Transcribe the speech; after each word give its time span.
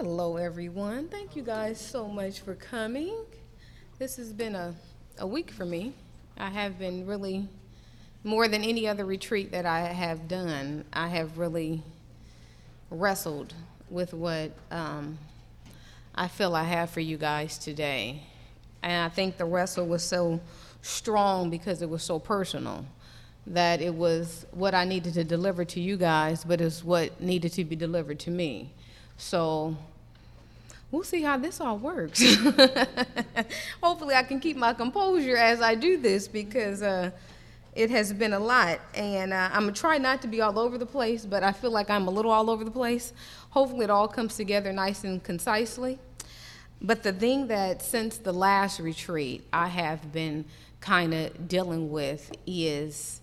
Hello, 0.00 0.36
everyone. 0.36 1.08
Thank 1.08 1.34
you 1.34 1.42
guys 1.42 1.80
so 1.80 2.06
much 2.06 2.38
for 2.38 2.54
coming. 2.54 3.16
This 3.98 4.14
has 4.14 4.32
been 4.32 4.54
a, 4.54 4.72
a 5.18 5.26
week 5.26 5.50
for 5.50 5.64
me. 5.64 5.92
I 6.36 6.50
have 6.50 6.78
been 6.78 7.04
really, 7.04 7.48
more 8.22 8.46
than 8.46 8.62
any 8.62 8.86
other 8.86 9.04
retreat 9.04 9.50
that 9.50 9.66
I 9.66 9.80
have 9.80 10.28
done, 10.28 10.84
I 10.92 11.08
have 11.08 11.36
really 11.36 11.82
wrestled 12.92 13.54
with 13.90 14.14
what 14.14 14.52
um, 14.70 15.18
I 16.14 16.28
feel 16.28 16.54
I 16.54 16.62
have 16.62 16.90
for 16.90 17.00
you 17.00 17.16
guys 17.16 17.58
today. 17.58 18.22
And 18.84 19.04
I 19.04 19.08
think 19.12 19.36
the 19.36 19.46
wrestle 19.46 19.88
was 19.88 20.04
so 20.04 20.38
strong 20.80 21.50
because 21.50 21.82
it 21.82 21.90
was 21.90 22.04
so 22.04 22.20
personal 22.20 22.86
that 23.48 23.82
it 23.82 23.96
was 23.96 24.46
what 24.52 24.76
I 24.76 24.84
needed 24.84 25.14
to 25.14 25.24
deliver 25.24 25.64
to 25.64 25.80
you 25.80 25.96
guys, 25.96 26.44
but 26.44 26.60
it's 26.60 26.84
what 26.84 27.20
needed 27.20 27.52
to 27.54 27.64
be 27.64 27.74
delivered 27.74 28.20
to 28.20 28.30
me. 28.30 28.70
So 29.18 29.76
we'll 30.90 31.02
see 31.02 31.22
how 31.22 31.36
this 31.36 31.60
all 31.60 31.76
works. 31.76 32.22
Hopefully, 33.82 34.14
I 34.14 34.22
can 34.22 34.40
keep 34.40 34.56
my 34.56 34.72
composure 34.72 35.36
as 35.36 35.60
I 35.60 35.74
do 35.74 35.98
this 35.98 36.28
because 36.28 36.82
uh, 36.82 37.10
it 37.74 37.90
has 37.90 38.12
been 38.12 38.32
a 38.32 38.38
lot. 38.38 38.80
And 38.94 39.32
uh, 39.32 39.50
I'm 39.52 39.62
going 39.62 39.74
to 39.74 39.80
try 39.80 39.98
not 39.98 40.22
to 40.22 40.28
be 40.28 40.40
all 40.40 40.58
over 40.58 40.78
the 40.78 40.86
place, 40.86 41.26
but 41.26 41.42
I 41.42 41.52
feel 41.52 41.72
like 41.72 41.90
I'm 41.90 42.06
a 42.06 42.10
little 42.10 42.30
all 42.30 42.48
over 42.48 42.64
the 42.64 42.70
place. 42.70 43.12
Hopefully, 43.50 43.84
it 43.84 43.90
all 43.90 44.08
comes 44.08 44.36
together 44.36 44.72
nice 44.72 45.04
and 45.04 45.22
concisely. 45.22 45.98
But 46.80 47.02
the 47.02 47.12
thing 47.12 47.48
that 47.48 47.82
since 47.82 48.18
the 48.18 48.32
last 48.32 48.78
retreat 48.78 49.44
I 49.52 49.66
have 49.66 50.12
been 50.12 50.44
kind 50.80 51.12
of 51.12 51.48
dealing 51.48 51.90
with 51.90 52.30
is 52.46 53.20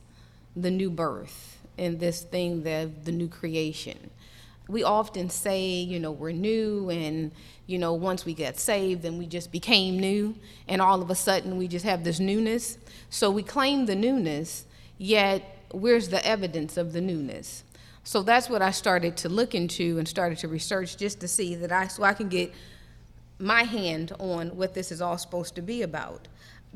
the 0.57 0.69
new 0.69 0.89
birth 0.89 1.57
and 1.77 1.97
this 1.99 2.21
thing, 2.21 2.63
the, 2.63 2.91
the 3.05 3.13
new 3.13 3.29
creation 3.29 4.09
we 4.67 4.83
often 4.83 5.29
say, 5.29 5.61
you 5.61 5.99
know, 5.99 6.11
we're 6.11 6.31
new 6.31 6.89
and, 6.89 7.31
you 7.67 7.77
know, 7.77 7.93
once 7.93 8.25
we 8.25 8.33
get 8.33 8.59
saved, 8.59 9.01
then 9.03 9.17
we 9.17 9.25
just 9.25 9.51
became 9.51 9.99
new, 9.99 10.35
and 10.67 10.81
all 10.81 11.01
of 11.01 11.09
a 11.09 11.15
sudden 11.15 11.57
we 11.57 11.67
just 11.67 11.85
have 11.85 12.03
this 12.03 12.19
newness. 12.19 12.77
So 13.09 13.29
we 13.29 13.43
claim 13.43 13.85
the 13.85 13.95
newness, 13.95 14.65
yet 14.97 15.65
where's 15.71 16.09
the 16.09 16.25
evidence 16.25 16.77
of 16.77 16.93
the 16.93 17.01
newness? 17.01 17.63
So 18.03 18.21
that's 18.21 18.49
what 18.49 18.61
I 18.61 18.71
started 18.71 19.17
to 19.17 19.29
look 19.29 19.55
into 19.55 19.97
and 19.97 20.07
started 20.07 20.37
to 20.39 20.47
research 20.47 20.97
just 20.97 21.19
to 21.21 21.27
see 21.27 21.55
that 21.55 21.71
I, 21.71 21.87
so 21.87 22.03
I 22.03 22.13
can 22.13 22.29
get 22.29 22.53
my 23.39 23.63
hand 23.63 24.13
on 24.19 24.55
what 24.55 24.73
this 24.73 24.91
is 24.91 25.01
all 25.01 25.17
supposed 25.17 25.55
to 25.55 25.61
be 25.61 25.81
about. 25.81 26.27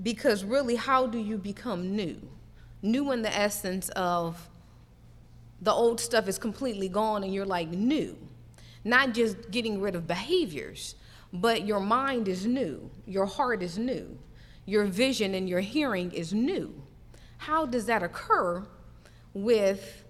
Because 0.01 0.43
really, 0.43 0.75
how 0.75 1.05
do 1.05 1.17
you 1.19 1.37
become 1.37 1.95
new? 1.95 2.19
New 2.81 3.11
in 3.11 3.21
the 3.21 3.35
essence 3.35 3.89
of 3.89 4.49
the 5.61 5.71
old 5.71 5.99
stuff 5.99 6.27
is 6.27 6.37
completely 6.37 6.89
gone 6.89 7.23
and 7.23 7.33
you're 7.33 7.45
like 7.45 7.69
new. 7.69 8.17
Not 8.83 9.13
just 9.13 9.51
getting 9.51 9.81
rid 9.81 9.95
of 9.95 10.07
behaviors, 10.07 10.95
but 11.33 11.65
your 11.65 11.79
mind 11.79 12.27
is 12.27 12.45
new, 12.45 12.89
your 13.05 13.25
heart 13.25 13.61
is 13.61 13.77
new, 13.77 14.17
your 14.65 14.85
vision 14.85 15.35
and 15.35 15.47
your 15.47 15.59
hearing 15.59 16.11
is 16.11 16.33
new. 16.33 16.81
How 17.37 17.65
does 17.65 17.85
that 17.85 18.03
occur 18.03 18.65
with, 19.33 20.03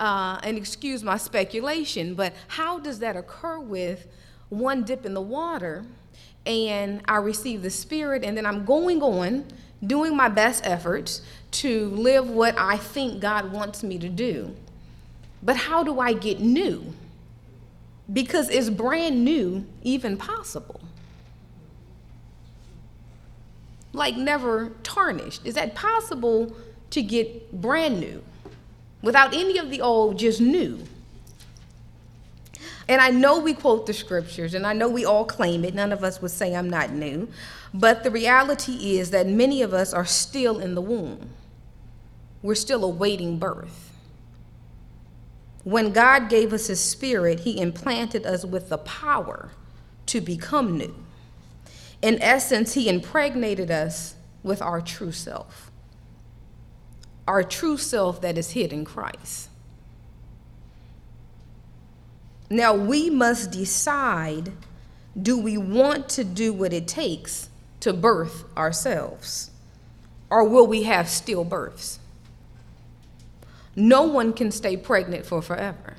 uh, 0.00 0.40
and 0.42 0.56
excuse 0.56 1.04
my 1.04 1.16
speculation, 1.16 2.14
but 2.14 2.34
how 2.48 2.78
does 2.78 2.98
that 3.00 3.16
occur 3.16 3.58
with 3.58 4.08
one 4.48 4.84
dip 4.84 5.06
in 5.06 5.14
the 5.14 5.20
water 5.20 5.84
and 6.46 7.00
I 7.06 7.16
receive 7.16 7.62
the 7.62 7.70
Spirit 7.70 8.24
and 8.24 8.36
then 8.36 8.46
I'm 8.46 8.64
going 8.64 9.02
on 9.02 9.46
doing 9.86 10.16
my 10.16 10.28
best 10.28 10.66
efforts 10.66 11.22
to 11.52 11.88
live 11.90 12.28
what 12.28 12.58
I 12.58 12.76
think 12.76 13.20
God 13.20 13.52
wants 13.52 13.82
me 13.82 13.98
to 13.98 14.08
do? 14.08 14.54
But 15.44 15.56
how 15.56 15.84
do 15.84 16.00
I 16.00 16.14
get 16.14 16.40
new? 16.40 16.94
Because 18.10 18.48
is 18.48 18.70
brand 18.70 19.24
new 19.24 19.66
even 19.82 20.16
possible? 20.16 20.80
Like 23.92 24.16
never 24.16 24.72
tarnished. 24.82 25.46
Is 25.46 25.54
that 25.54 25.74
possible 25.74 26.56
to 26.90 27.02
get 27.02 27.60
brand 27.60 28.00
new 28.00 28.22
without 29.02 29.34
any 29.34 29.58
of 29.58 29.70
the 29.70 29.82
old, 29.82 30.18
just 30.18 30.40
new? 30.40 30.80
And 32.88 33.00
I 33.00 33.10
know 33.10 33.38
we 33.38 33.54
quote 33.54 33.86
the 33.86 33.94
scriptures 33.94 34.54
and 34.54 34.66
I 34.66 34.72
know 34.72 34.88
we 34.88 35.04
all 35.04 35.24
claim 35.24 35.64
it. 35.64 35.74
None 35.74 35.92
of 35.92 36.04
us 36.04 36.20
would 36.20 36.30
say 36.30 36.54
I'm 36.54 36.68
not 36.68 36.90
new. 36.90 37.28
But 37.72 38.02
the 38.02 38.10
reality 38.10 38.98
is 38.98 39.10
that 39.10 39.26
many 39.26 39.62
of 39.62 39.72
us 39.72 39.92
are 39.92 40.04
still 40.04 40.58
in 40.58 40.74
the 40.74 40.82
womb, 40.82 41.30
we're 42.42 42.54
still 42.54 42.84
awaiting 42.84 43.38
birth. 43.38 43.93
When 45.64 45.92
God 45.92 46.28
gave 46.28 46.52
us 46.52 46.66
His 46.68 46.80
Spirit, 46.80 47.40
He 47.40 47.58
implanted 47.60 48.26
us 48.26 48.44
with 48.44 48.68
the 48.68 48.78
power 48.78 49.50
to 50.06 50.20
become 50.20 50.76
new. 50.78 50.94
In 52.02 52.20
essence, 52.20 52.74
He 52.74 52.88
impregnated 52.88 53.70
us 53.70 54.14
with 54.42 54.60
our 54.60 54.82
true 54.82 55.12
self, 55.12 55.70
our 57.26 57.42
true 57.42 57.78
self 57.78 58.20
that 58.20 58.36
is 58.36 58.50
hid 58.50 58.72
in 58.72 58.84
Christ. 58.84 59.48
Now 62.50 62.74
we 62.74 63.08
must 63.08 63.50
decide 63.50 64.52
do 65.20 65.38
we 65.38 65.56
want 65.56 66.08
to 66.10 66.24
do 66.24 66.52
what 66.52 66.72
it 66.72 66.86
takes 66.86 67.48
to 67.80 67.92
birth 67.92 68.44
ourselves? 68.56 69.50
Or 70.28 70.44
will 70.44 70.66
we 70.66 70.82
have 70.82 71.06
stillbirths? 71.06 71.98
No 73.76 74.02
one 74.02 74.32
can 74.32 74.50
stay 74.50 74.76
pregnant 74.76 75.26
for 75.26 75.42
forever. 75.42 75.94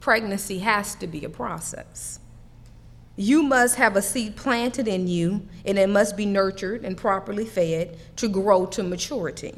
Pregnancy 0.00 0.60
has 0.60 0.94
to 0.96 1.06
be 1.06 1.24
a 1.24 1.28
process. 1.28 2.20
You 3.16 3.42
must 3.42 3.76
have 3.76 3.96
a 3.96 4.02
seed 4.02 4.36
planted 4.36 4.86
in 4.86 5.08
you, 5.08 5.48
and 5.64 5.78
it 5.78 5.88
must 5.88 6.16
be 6.16 6.26
nurtured 6.26 6.84
and 6.84 6.96
properly 6.96 7.46
fed 7.46 7.96
to 8.16 8.28
grow 8.28 8.66
to 8.66 8.82
maturity. 8.82 9.54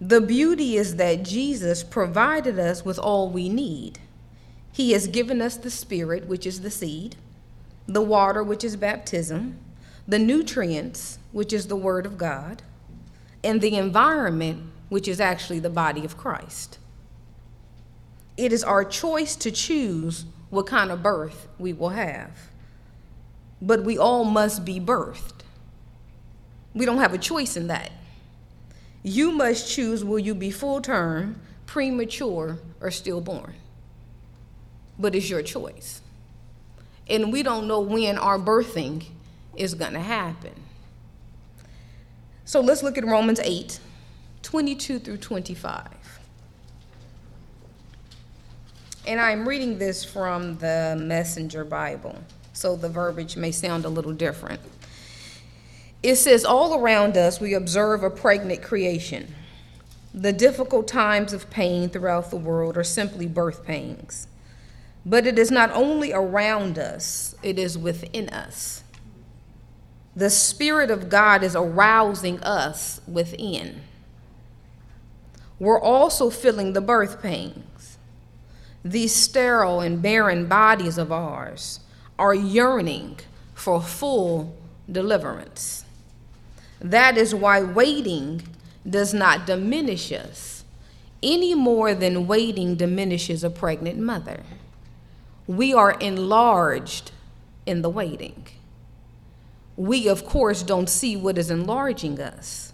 The 0.00 0.20
beauty 0.20 0.76
is 0.76 0.96
that 0.96 1.24
Jesus 1.24 1.82
provided 1.82 2.58
us 2.58 2.84
with 2.84 2.98
all 2.98 3.30
we 3.30 3.48
need. 3.48 3.98
He 4.72 4.92
has 4.92 5.06
given 5.06 5.40
us 5.40 5.56
the 5.56 5.70
Spirit, 5.70 6.26
which 6.26 6.46
is 6.46 6.60
the 6.60 6.70
seed, 6.70 7.16
the 7.86 8.00
water, 8.00 8.42
which 8.42 8.64
is 8.64 8.76
baptism, 8.76 9.58
the 10.06 10.18
nutrients, 10.18 11.18
which 11.32 11.52
is 11.52 11.66
the 11.66 11.76
Word 11.76 12.06
of 12.06 12.18
God, 12.18 12.62
and 13.42 13.60
the 13.60 13.76
environment, 13.76 14.62
which 14.88 15.08
is 15.08 15.20
actually 15.20 15.58
the 15.58 15.70
body 15.70 16.04
of 16.04 16.16
Christ. 16.16 16.78
It 18.36 18.52
is 18.52 18.64
our 18.64 18.84
choice 18.84 19.36
to 19.36 19.50
choose 19.50 20.24
what 20.50 20.66
kind 20.66 20.90
of 20.90 21.02
birth 21.02 21.48
we 21.58 21.72
will 21.72 21.90
have. 21.90 22.30
But 23.60 23.84
we 23.84 23.98
all 23.98 24.24
must 24.24 24.64
be 24.64 24.80
birthed. 24.80 25.42
We 26.74 26.84
don't 26.84 26.98
have 26.98 27.14
a 27.14 27.18
choice 27.18 27.56
in 27.56 27.68
that. 27.68 27.90
You 29.02 29.30
must 29.30 29.70
choose 29.70 30.04
will 30.04 30.18
you 30.18 30.34
be 30.34 30.50
full 30.50 30.80
term, 30.80 31.40
premature, 31.66 32.58
or 32.80 32.90
stillborn. 32.90 33.54
But 34.98 35.14
it's 35.14 35.28
your 35.28 35.42
choice. 35.42 36.00
And 37.08 37.32
we 37.32 37.42
don't 37.42 37.68
know 37.68 37.80
when 37.80 38.16
our 38.16 38.38
birthing 38.38 39.04
is 39.56 39.74
going 39.74 39.92
to 39.92 40.00
happen. 40.00 40.54
So 42.44 42.60
let's 42.60 42.82
look 42.82 42.98
at 42.98 43.04
Romans 43.04 43.40
8 43.40 43.78
22 44.44 44.98
through 45.00 45.16
25. 45.16 45.88
And 49.06 49.20
I'm 49.20 49.48
reading 49.48 49.78
this 49.78 50.04
from 50.04 50.58
the 50.58 50.96
Messenger 51.00 51.64
Bible, 51.64 52.16
so 52.52 52.76
the 52.76 52.88
verbiage 52.88 53.36
may 53.36 53.50
sound 53.50 53.84
a 53.84 53.88
little 53.88 54.12
different. 54.12 54.60
It 56.02 56.16
says, 56.16 56.44
All 56.44 56.78
around 56.78 57.16
us 57.16 57.40
we 57.40 57.54
observe 57.54 58.04
a 58.04 58.10
pregnant 58.10 58.62
creation. 58.62 59.34
The 60.12 60.32
difficult 60.32 60.86
times 60.86 61.32
of 61.32 61.50
pain 61.50 61.88
throughout 61.88 62.30
the 62.30 62.36
world 62.36 62.76
are 62.76 62.84
simply 62.84 63.26
birth 63.26 63.64
pains. 63.64 64.28
But 65.06 65.26
it 65.26 65.38
is 65.38 65.50
not 65.50 65.70
only 65.72 66.12
around 66.12 66.78
us, 66.78 67.34
it 67.42 67.58
is 67.58 67.76
within 67.76 68.28
us. 68.28 68.84
The 70.14 70.30
Spirit 70.30 70.90
of 70.90 71.08
God 71.08 71.42
is 71.42 71.56
arousing 71.56 72.40
us 72.42 73.00
within 73.08 73.80
we're 75.58 75.80
also 75.80 76.30
feeling 76.30 76.72
the 76.72 76.80
birth 76.80 77.22
pains. 77.22 77.98
These 78.84 79.14
sterile 79.14 79.80
and 79.80 80.02
barren 80.02 80.46
bodies 80.46 80.98
of 80.98 81.10
ours 81.10 81.80
are 82.18 82.34
yearning 82.34 83.18
for 83.54 83.80
full 83.80 84.56
deliverance. 84.90 85.84
That 86.80 87.16
is 87.16 87.34
why 87.34 87.62
waiting 87.62 88.42
does 88.88 89.14
not 89.14 89.46
diminish 89.46 90.12
us 90.12 90.64
any 91.22 91.54
more 91.54 91.94
than 91.94 92.26
waiting 92.26 92.74
diminishes 92.74 93.42
a 93.42 93.48
pregnant 93.48 93.98
mother. 93.98 94.42
We 95.46 95.72
are 95.72 95.92
enlarged 95.92 97.12
in 97.64 97.80
the 97.80 97.88
waiting. 97.88 98.46
We, 99.76 100.06
of 100.06 100.26
course, 100.26 100.62
don't 100.62 100.88
see 100.88 101.16
what 101.16 101.38
is 101.38 101.50
enlarging 101.50 102.20
us 102.20 102.73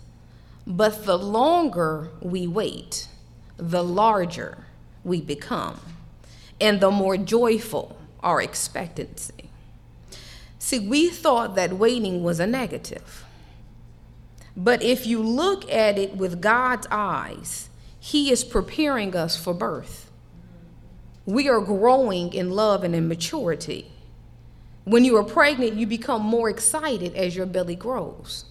but 0.71 1.05
the 1.05 1.19
longer 1.19 2.11
we 2.23 2.47
wait, 2.47 3.09
the 3.57 3.83
larger 3.83 4.67
we 5.03 5.21
become, 5.21 5.81
and 6.61 6.81
the 6.81 6.93
more 6.93 7.17
joyful 7.17 7.99
our 8.23 8.41
expectancy. 8.41 9.51
See, 10.61 10.79
we 10.79 11.09
thought 11.09 11.57
that 11.57 11.73
waiting 11.73 12.23
was 12.23 12.39
a 12.39 12.47
negative. 12.47 13.25
But 14.57 14.81
if 14.83 15.07
you 15.07 15.21
look 15.21 15.69
at 15.73 15.99
it 15.99 16.17
with 16.17 16.41
God's 16.41 16.87
eyes, 16.89 17.69
He 17.99 18.31
is 18.31 18.45
preparing 18.45 19.17
us 19.17 19.37
for 19.37 19.53
birth. 19.53 20.09
We 21.27 21.49
are 21.49 21.61
growing 21.61 22.33
in 22.33 22.51
love 22.51 22.85
and 22.85 22.95
in 22.95 23.09
maturity. 23.09 23.91
When 24.85 25.05
you 25.05 25.17
are 25.17 25.25
pregnant, 25.25 25.75
you 25.75 25.87
become 25.87 26.23
more 26.23 26.49
excited 26.49 27.17
as 27.17 27.35
your 27.35 27.47
belly 27.47 27.77
grows, 27.77 28.45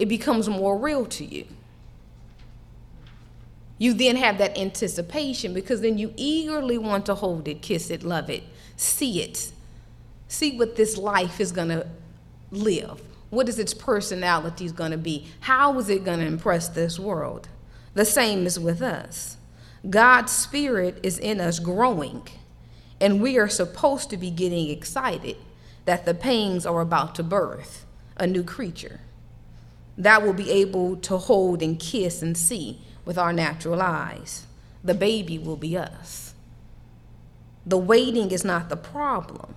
it 0.00 0.08
becomes 0.08 0.48
more 0.48 0.78
real 0.78 1.04
to 1.04 1.24
you. 1.26 1.44
You 3.76 3.92
then 3.92 4.16
have 4.16 4.38
that 4.38 4.56
anticipation 4.56 5.52
because 5.52 5.82
then 5.82 5.98
you 5.98 6.14
eagerly 6.16 6.78
want 6.78 7.04
to 7.06 7.14
hold 7.14 7.46
it, 7.46 7.60
kiss 7.60 7.90
it, 7.90 8.02
love 8.02 8.30
it, 8.30 8.42
see 8.76 9.20
it, 9.20 9.52
see 10.26 10.56
what 10.56 10.76
this 10.76 10.96
life 10.96 11.38
is 11.38 11.52
going 11.52 11.68
to 11.68 11.86
live. 12.50 13.02
What 13.28 13.46
is 13.46 13.58
its 13.58 13.74
personality 13.74 14.64
is 14.64 14.72
going 14.72 14.92
to 14.92 14.98
be? 14.98 15.26
How 15.40 15.78
is 15.78 15.90
it 15.90 16.02
going 16.02 16.20
to 16.20 16.26
impress 16.26 16.70
this 16.70 16.98
world? 16.98 17.50
The 17.92 18.06
same 18.06 18.46
is 18.46 18.58
with 18.58 18.80
us. 18.80 19.36
God's 19.88 20.32
Spirit 20.32 20.98
is 21.02 21.18
in 21.18 21.42
us 21.42 21.58
growing, 21.58 22.26
and 23.02 23.20
we 23.20 23.36
are 23.36 23.48
supposed 23.48 24.08
to 24.10 24.16
be 24.16 24.30
getting 24.30 24.70
excited 24.70 25.36
that 25.84 26.06
the 26.06 26.14
pains 26.14 26.64
are 26.64 26.80
about 26.80 27.14
to 27.16 27.22
birth 27.22 27.84
a 28.16 28.26
new 28.26 28.42
creature 28.42 29.00
that 30.00 30.22
will 30.22 30.32
be 30.32 30.50
able 30.50 30.96
to 30.96 31.18
hold 31.18 31.62
and 31.62 31.78
kiss 31.78 32.22
and 32.22 32.36
see 32.36 32.80
with 33.04 33.18
our 33.18 33.34
natural 33.34 33.82
eyes. 33.82 34.46
The 34.82 34.94
baby 34.94 35.38
will 35.38 35.56
be 35.56 35.76
us. 35.76 36.32
The 37.66 37.76
waiting 37.76 38.30
is 38.30 38.42
not 38.42 38.70
the 38.70 38.76
problem, 38.76 39.54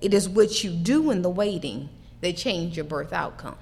it 0.00 0.14
is 0.14 0.28
what 0.28 0.64
you 0.64 0.70
do 0.70 1.10
in 1.10 1.22
the 1.22 1.30
waiting 1.30 1.90
that 2.22 2.36
change 2.36 2.76
your 2.76 2.84
birth 2.84 3.12
outcome. 3.12 3.56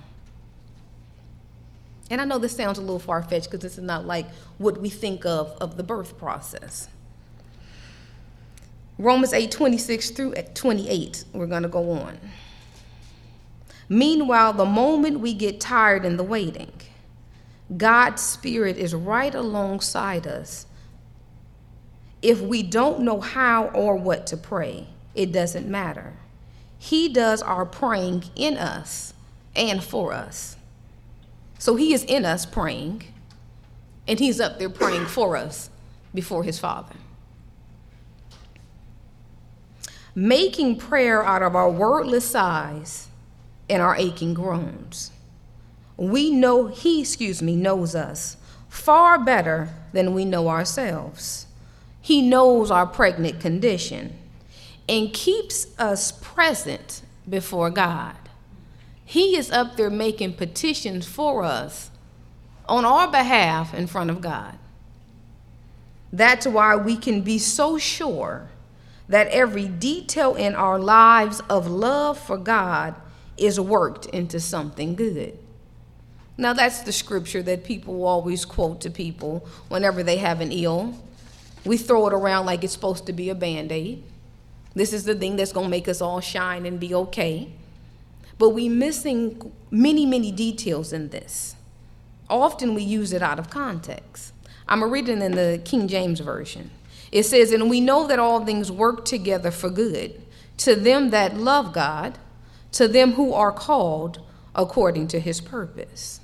And 2.09 2.21
I 2.21 2.25
know 2.25 2.38
this 2.38 2.56
sounds 2.56 2.79
a 2.79 2.81
little 2.81 2.99
far 2.99 3.23
fetched 3.23 3.50
because 3.50 3.61
this 3.61 3.77
is 3.77 3.85
not 3.85 4.06
like 4.06 4.27
what 4.59 4.81
we 4.81 4.88
think 4.88 5.27
of 5.27 5.50
of 5.61 5.77
the 5.77 5.82
birth 5.82 6.17
process. 6.17 6.88
Romans 8.99 9.32
8 9.32 9.50
26 9.50 10.11
through 10.11 10.35
28, 10.55 11.25
we're 11.32 11.47
going 11.47 11.62
to 11.62 11.69
go 11.69 11.91
on. 11.91 12.19
Meanwhile, 13.93 14.53
the 14.53 14.65
moment 14.65 15.19
we 15.19 15.35
get 15.35 15.61
tired 15.61 16.05
in 16.05 16.17
the 16.17 16.23
waiting, 16.23 16.71
God's 17.77 18.23
Spirit 18.23 18.77
is 18.79 18.95
right 18.95 19.35
alongside 19.35 20.29
us. 20.29 20.67
If 22.23 22.41
we 22.41 22.63
don't 22.63 23.01
know 23.01 23.21
how 23.21 23.67
or 23.67 23.97
what 23.97 24.29
to 24.29 24.37
pray, 24.37 24.87
it 25.17 25.33
doesn't 25.33 25.67
matter. 25.67 26.15
He 26.79 27.09
does 27.09 27.43
our 27.43 27.67
praying 27.67 28.25
in 28.37 28.57
us 28.57 29.13
and 29.57 29.83
for 29.83 30.13
us. 30.13 30.57
So 31.59 31.75
He 31.75 31.93
is 31.93 32.05
in 32.05 32.25
us 32.25 32.47
praying, 32.47 33.03
and 34.07 34.21
He's 34.21 34.41
up 34.41 34.61
there 34.61 34.71
praying 34.71 35.07
for 35.07 35.37
us 35.37 35.69
before 36.15 36.45
His 36.45 36.61
Father. 36.61 36.95
Making 40.15 40.77
prayer 40.77 41.25
out 41.25 41.43
of 41.43 41.57
our 41.57 41.71
wordless 41.71 42.25
sighs 42.31 43.09
and 43.70 43.81
our 43.81 43.96
aching 43.96 44.34
groans 44.34 45.12
we 46.00 46.31
know 46.31 46.69
he, 46.69 47.02
excuse 47.02 47.43
me, 47.43 47.55
knows 47.55 47.94
us 47.94 48.38
far 48.70 49.22
better 49.22 49.69
than 49.93 50.14
we 50.14 50.25
know 50.25 50.49
ourselves. 50.49 51.46
He 52.00 52.22
knows 52.22 52.70
our 52.70 52.87
pregnant 52.87 53.38
condition 53.38 54.19
and 54.88 55.12
keeps 55.12 55.67
us 55.78 56.11
present 56.11 57.02
before 57.28 57.69
God. 57.69 58.17
He 59.05 59.37
is 59.37 59.50
up 59.50 59.76
there 59.76 59.90
making 59.90 60.34
petitions 60.34 61.06
for 61.06 61.44
us 61.44 61.90
on 62.67 62.87
our 62.87 63.11
behalf 63.11 63.75
in 63.75 63.87
front 63.87 64.08
of 64.08 64.22
God. 64.22 64.56
That's 66.11 66.46
why 66.46 66.76
we 66.76 66.96
can 66.96 67.20
be 67.20 67.38
so 67.38 67.76
sure 67.76 68.49
that 69.06 69.28
every 69.28 69.69
detail 69.69 70.34
in 70.34 70.55
our 70.55 70.78
lives 70.78 71.43
of 71.50 71.67
love 71.69 72.19
for 72.19 72.38
God 72.38 72.94
is 73.41 73.59
worked 73.59 74.07
into 74.07 74.39
something 74.41 74.95
good. 74.95 75.39
Now, 76.37 76.53
that's 76.53 76.81
the 76.81 76.93
scripture 76.93 77.43
that 77.43 77.65
people 77.65 78.05
always 78.05 78.45
quote 78.45 78.81
to 78.83 78.91
people 78.91 79.47
whenever 79.69 80.03
they 80.03 80.17
have 80.19 80.41
an 80.41 80.53
ill. 80.53 80.95
We 81.65 81.77
throw 81.77 82.07
it 82.07 82.15
around 82.15 82.47
like 82.47 82.65
it's 82.65 82.73
supposed 82.73 83.07
to 83.07 83.13
be 83.13 83.29
a 83.29 83.35
band 83.35 83.73
aid. 83.73 84.03
This 84.75 84.93
is 84.93 85.05
the 85.05 85.15
thing 85.15 85.37
that's 85.37 85.53
going 85.53 85.67
to 85.67 85.71
make 85.71 85.89
us 85.89 86.01
all 86.01 86.21
shine 86.21 86.65
and 86.65 86.81
be 86.81 86.95
okay. 86.95 87.53
But 88.39 88.51
we 88.51 88.69
missing 88.69 89.53
many, 89.71 90.07
many 90.07 90.33
details 90.33 90.93
in 90.93 91.11
this. 91.11 91.57
Often 92.31 92.75
we 92.75 92.83
use 92.83 93.13
it 93.13 93.23
out 93.23 93.39
of 93.39 93.51
context. 93.51 94.33
I'm 94.69 94.85
reading 94.85 95.21
in 95.21 95.33
the 95.33 95.61
King 95.65 95.89
James 95.89 96.21
Version. 96.21 96.71
It 97.11 97.25
says, 97.25 97.53
And 97.53 97.69
we 97.69 97.81
know 97.81 98.07
that 98.07 98.19
all 98.19 98.45
things 98.45 98.71
work 98.71 99.05
together 99.05 99.51
for 99.51 99.69
good 99.69 100.23
to 100.59 100.77
them 100.77 101.11
that 101.11 101.37
love 101.37 101.73
God, 101.73 102.19
to 102.72 102.88
them 102.88 103.12
who 103.12 103.32
are 103.32 103.52
called 103.52 104.20
according 104.55 105.08
to 105.08 105.20
his 105.20 105.40
purpose 105.40 106.20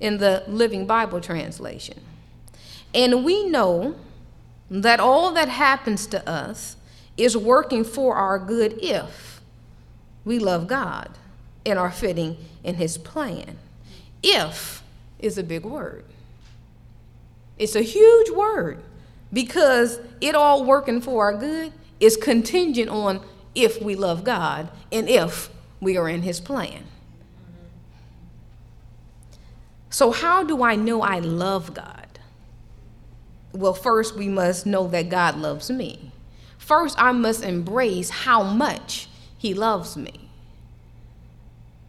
in 0.00 0.18
the 0.18 0.44
Living 0.46 0.86
Bible 0.86 1.20
translation. 1.20 2.00
And 2.94 3.24
we 3.24 3.48
know 3.48 3.96
that 4.70 5.00
all 5.00 5.32
that 5.32 5.48
happens 5.48 6.06
to 6.08 6.28
us 6.28 6.76
is 7.16 7.36
working 7.36 7.84
for 7.84 8.14
our 8.14 8.38
good 8.38 8.78
if 8.82 9.40
we 10.24 10.38
love 10.38 10.66
God 10.66 11.10
and 11.64 11.78
are 11.78 11.90
fitting 11.90 12.36
in 12.62 12.76
His 12.76 12.98
plan. 12.98 13.58
If 14.22 14.82
is 15.18 15.38
a 15.38 15.42
big 15.42 15.64
word. 15.64 16.04
It's 17.58 17.74
a 17.74 17.82
huge 17.82 18.30
word 18.30 18.82
because 19.32 20.00
it 20.20 20.34
all 20.34 20.64
working 20.64 21.00
for 21.00 21.24
our 21.24 21.34
good 21.34 21.72
is 22.00 22.16
contingent 22.16 22.90
on 22.90 23.20
if 23.54 23.80
we 23.80 23.94
love 23.94 24.24
God 24.24 24.68
and 24.92 25.08
if 25.08 25.48
we 25.80 25.96
are 25.96 26.08
in 26.08 26.22
His 26.22 26.40
plan. 26.40 26.84
So, 29.90 30.10
how 30.10 30.44
do 30.44 30.62
I 30.62 30.76
know 30.76 31.02
I 31.02 31.20
love 31.20 31.72
God? 31.74 32.18
Well, 33.52 33.72
first, 33.72 34.16
we 34.16 34.28
must 34.28 34.66
know 34.66 34.86
that 34.88 35.08
God 35.08 35.38
loves 35.38 35.70
me. 35.70 36.12
First, 36.58 37.00
I 37.00 37.12
must 37.12 37.42
embrace 37.42 38.10
how 38.10 38.42
much 38.42 39.08
He 39.38 39.54
loves 39.54 39.96
me. 39.96 40.28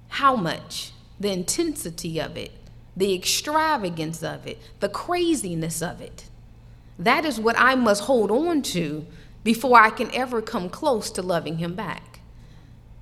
How 0.09 0.35
much? 0.35 0.91
The 1.19 1.31
intensity 1.31 2.19
of 2.19 2.37
it, 2.37 2.51
the 2.95 3.13
extravagance 3.13 4.23
of 4.23 4.47
it, 4.47 4.59
the 4.79 4.89
craziness 4.89 5.81
of 5.81 5.99
it. 5.99 6.25
That 6.97 7.25
is 7.25 7.39
what 7.39 7.59
I 7.59 7.75
must 7.75 8.03
hold 8.03 8.31
on 8.31 8.61
to 8.61 9.05
before 9.43 9.79
I 9.79 9.89
can 9.89 10.13
ever 10.13 10.41
come 10.41 10.69
close 10.69 11.11
to 11.11 11.21
loving 11.21 11.57
Him 11.57 11.75
back. 11.75 12.16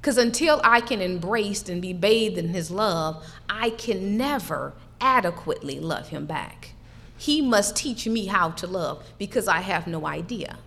Because 0.05 0.19
until 0.19 0.61
I 0.63 0.81
can 0.81 1.01
embrace 1.01 1.67
and 1.67 1.81
be 1.81 1.91
bathed 1.91 2.37
in 2.37 2.49
His 2.49 2.69
love, 2.69 3.25
I 3.49 3.71
can 3.71 4.17
never 4.17 4.73
adequately 5.01 5.79
love 5.79 6.09
him 6.09 6.27
back. 6.27 6.73
He 7.17 7.41
must 7.41 7.75
teach 7.75 8.05
me 8.05 8.27
how 8.27 8.51
to 8.51 8.67
love 8.67 9.03
because 9.17 9.47
I 9.47 9.61
have 9.61 9.87
no 9.87 10.05
idea. 10.05 10.59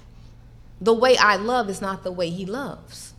The 0.80 0.92
way 0.92 1.16
I 1.16 1.36
love 1.36 1.70
is 1.70 1.80
not 1.80 2.02
the 2.02 2.10
way 2.10 2.30
he 2.30 2.46
loves. 2.46 3.14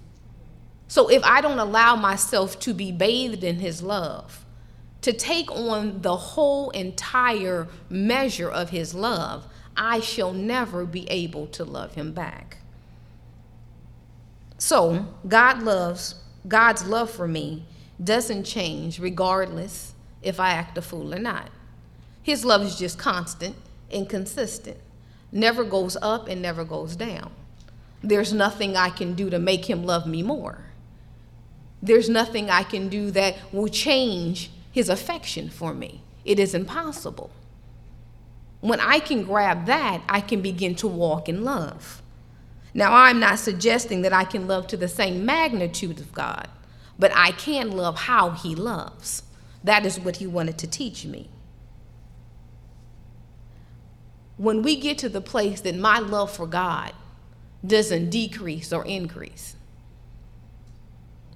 So 0.90 1.08
if 1.08 1.24
I 1.24 1.40
don't 1.40 1.58
allow 1.58 1.96
myself 1.96 2.60
to 2.60 2.74
be 2.74 2.92
bathed 2.92 3.46
in 3.46 3.60
his 3.60 3.82
love, 3.82 4.44
to 5.04 5.14
take 5.14 5.50
on 5.50 6.02
the 6.02 6.18
whole 6.18 6.70
entire 6.72 7.70
measure 7.90 8.50
of 8.50 8.72
his 8.72 8.94
love, 8.94 9.48
I 9.78 10.02
shall 10.02 10.34
never 10.34 10.84
be 10.84 11.10
able 11.10 11.48
to 11.48 11.64
love 11.64 11.94
him 11.96 12.12
back. 12.12 12.59
So, 14.60 15.08
God 15.28 15.64
loves 15.64 16.16
God's 16.48 16.86
love 16.86 17.10
for 17.10 17.28
me 17.28 17.66
doesn't 18.02 18.44
change 18.44 19.00
regardless 19.00 19.94
if 20.22 20.40
I 20.40 20.52
act 20.52 20.78
a 20.78 20.82
fool 20.82 21.14
or 21.14 21.20
not. 21.20 21.50
His 22.22 22.46
love 22.46 22.62
is 22.62 22.78
just 22.78 23.00
constant 23.00 23.56
and 23.92 24.08
consistent, 24.08 24.78
never 25.32 25.64
goes 25.64 25.98
up 26.02 26.28
and 26.28 26.42
never 26.42 26.64
goes 26.64 26.96
down. 26.96 27.32
There's 28.04 28.34
nothing 28.34 28.78
I 28.78 28.90
can 28.90 29.14
do 29.14 29.30
to 29.30 29.40
make 29.40 29.70
him 29.70 29.84
love 29.84 30.06
me 30.06 30.24
more. 30.24 30.66
There's 31.82 32.10
nothing 32.10 32.50
I 32.50 32.64
can 32.64 32.90
do 32.90 33.12
that 33.12 33.38
will 33.52 33.68
change 33.68 34.52
his 34.72 34.90
affection 34.90 35.50
for 35.50 35.74
me. 35.74 36.02
It 36.26 36.40
is 36.40 36.54
impossible. 36.54 37.32
When 38.62 38.80
I 38.80 39.00
can 39.00 39.24
grab 39.24 39.66
that, 39.66 40.04
I 40.10 40.20
can 40.22 40.42
begin 40.42 40.76
to 40.76 40.88
walk 40.88 41.30
in 41.30 41.44
love. 41.44 42.02
Now, 42.74 42.94
I'm 42.94 43.20
not 43.20 43.40
suggesting 43.40 44.02
that 44.04 44.14
I 44.14 44.24
can 44.24 44.48
love 44.48 44.68
to 44.68 44.78
the 44.78 44.88
same 44.88 45.26
magnitude 45.26 46.00
of 46.00 46.14
God, 46.14 46.48
but 46.98 47.12
I 47.16 47.32
can 47.32 47.72
love 47.72 48.02
how 48.02 48.32
he 48.32 48.56
loves. 48.56 49.24
That 49.64 49.86
is 49.86 50.00
what 50.00 50.18
he 50.18 50.28
wanted 50.28 50.58
to 50.60 50.68
teach 50.68 51.06
me. 51.06 51.30
When 54.38 54.62
we 54.62 54.76
get 54.76 54.98
to 55.00 55.10
the 55.10 55.22
place 55.22 55.62
that 55.62 55.76
my 55.76 56.00
love 56.00 56.32
for 56.32 56.48
God 56.48 56.94
doesn't 57.66 58.10
decrease 58.10 58.72
or 58.72 58.86
increase. 58.86 59.56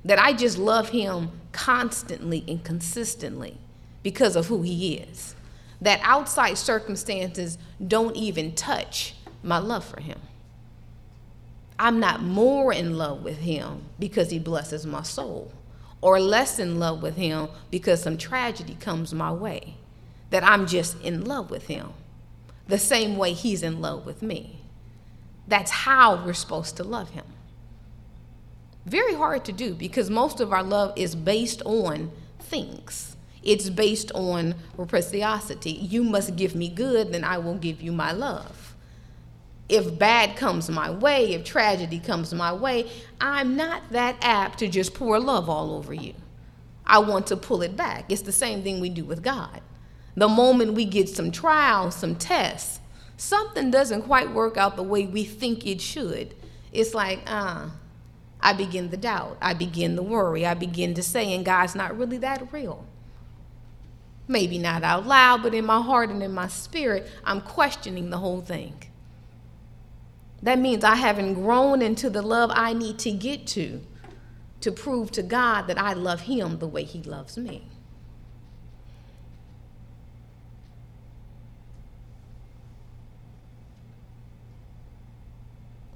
That 0.05 0.19
I 0.19 0.33
just 0.33 0.57
love 0.57 0.89
him 0.89 1.31
constantly 1.51 2.43
and 2.47 2.63
consistently 2.63 3.57
because 4.01 4.35
of 4.35 4.47
who 4.47 4.61
he 4.61 4.95
is. 4.95 5.35
That 5.81 5.99
outside 6.03 6.57
circumstances 6.57 7.57
don't 7.85 8.15
even 8.15 8.55
touch 8.55 9.15
my 9.41 9.57
love 9.57 9.83
for 9.83 9.99
him. 10.01 10.19
I'm 11.79 11.99
not 11.99 12.21
more 12.21 12.71
in 12.71 12.97
love 12.97 13.23
with 13.23 13.39
him 13.39 13.83
because 13.99 14.29
he 14.29 14.39
blesses 14.39 14.85
my 14.85 15.03
soul, 15.03 15.51
or 16.01 16.19
less 16.19 16.59
in 16.59 16.79
love 16.79 17.01
with 17.01 17.15
him 17.15 17.49
because 17.71 18.01
some 18.01 18.17
tragedy 18.17 18.75
comes 18.79 19.13
my 19.13 19.31
way. 19.31 19.75
That 20.29 20.43
I'm 20.43 20.65
just 20.65 20.99
in 21.01 21.25
love 21.25 21.51
with 21.51 21.67
him 21.67 21.93
the 22.67 22.77
same 22.77 23.17
way 23.17 23.33
he's 23.33 23.63
in 23.63 23.81
love 23.81 24.05
with 24.05 24.21
me. 24.21 24.61
That's 25.47 25.71
how 25.71 26.23
we're 26.23 26.33
supposed 26.33 26.77
to 26.77 26.83
love 26.83 27.09
him. 27.09 27.25
Very 28.85 29.13
hard 29.13 29.45
to 29.45 29.51
do 29.51 29.73
because 29.73 30.09
most 30.09 30.39
of 30.39 30.51
our 30.51 30.63
love 30.63 30.93
is 30.95 31.15
based 31.15 31.61
on 31.65 32.11
things. 32.39 33.15
It's 33.41 33.69
based 33.69 34.11
on 34.13 34.55
reciprocity. 34.77 35.71
You 35.71 36.03
must 36.03 36.35
give 36.35 36.55
me 36.55 36.69
good, 36.69 37.11
then 37.11 37.23
I 37.23 37.37
will 37.37 37.55
give 37.55 37.81
you 37.81 37.91
my 37.91 38.11
love. 38.13 38.62
If 39.69 39.97
bad 39.97 40.35
comes 40.35 40.69
my 40.69 40.91
way, 40.91 41.33
if 41.33 41.43
tragedy 41.43 41.99
comes 41.99 42.33
my 42.33 42.53
way, 42.53 42.91
I'm 43.19 43.55
not 43.55 43.91
that 43.91 44.17
apt 44.21 44.59
to 44.59 44.67
just 44.67 44.93
pour 44.93 45.19
love 45.19 45.49
all 45.49 45.73
over 45.73 45.93
you. 45.93 46.13
I 46.85 46.99
want 46.99 47.27
to 47.27 47.37
pull 47.37 47.61
it 47.61 47.77
back. 47.77 48.11
It's 48.11 48.21
the 48.21 48.31
same 48.31 48.61
thing 48.61 48.79
we 48.79 48.89
do 48.89 49.05
with 49.05 49.23
God. 49.23 49.61
The 50.15 50.27
moment 50.27 50.73
we 50.73 50.85
get 50.85 51.09
some 51.09 51.31
trials, 51.31 51.95
some 51.95 52.15
tests, 52.15 52.79
something 53.17 53.71
doesn't 53.71 54.03
quite 54.03 54.31
work 54.31 54.57
out 54.57 54.75
the 54.75 54.83
way 54.83 55.05
we 55.05 55.23
think 55.23 55.65
it 55.65 55.81
should. 55.81 56.35
It's 56.71 56.93
like, 56.93 57.21
ah, 57.27 57.65
uh, 57.65 57.69
I 58.41 58.51
begin 58.51 58.89
the 58.89 58.97
doubt. 58.97 59.37
I 59.41 59.53
begin 59.53 59.95
the 59.95 60.03
worry. 60.03 60.45
I 60.45 60.53
begin 60.53 60.93
to 60.95 61.03
say, 61.03 61.33
and 61.33 61.45
God's 61.45 61.75
not 61.75 61.97
really 61.97 62.17
that 62.17 62.51
real. 62.51 62.85
Maybe 64.27 64.57
not 64.57 64.83
out 64.83 65.07
loud, 65.07 65.41
but 65.41 65.53
in 65.53 65.65
my 65.65 65.81
heart 65.81 66.09
and 66.09 66.21
in 66.21 66.33
my 66.33 66.47
spirit, 66.47 67.07
I'm 67.23 67.39
questioning 67.39 68.09
the 68.09 68.17
whole 68.17 68.41
thing. 68.41 68.75
That 70.43 70.59
means 70.59 70.83
I 70.83 70.95
haven't 70.95 71.35
grown 71.35 71.81
into 71.81 72.09
the 72.09 72.21
love 72.21 72.51
I 72.53 72.73
need 72.73 72.99
to 72.99 73.11
get 73.11 73.47
to 73.47 73.81
to 74.61 74.71
prove 74.71 75.11
to 75.11 75.23
God 75.23 75.63
that 75.67 75.79
I 75.79 75.93
love 75.93 76.21
Him 76.21 76.59
the 76.59 76.67
way 76.67 76.83
He 76.83 77.01
loves 77.01 77.37
me. 77.37 77.63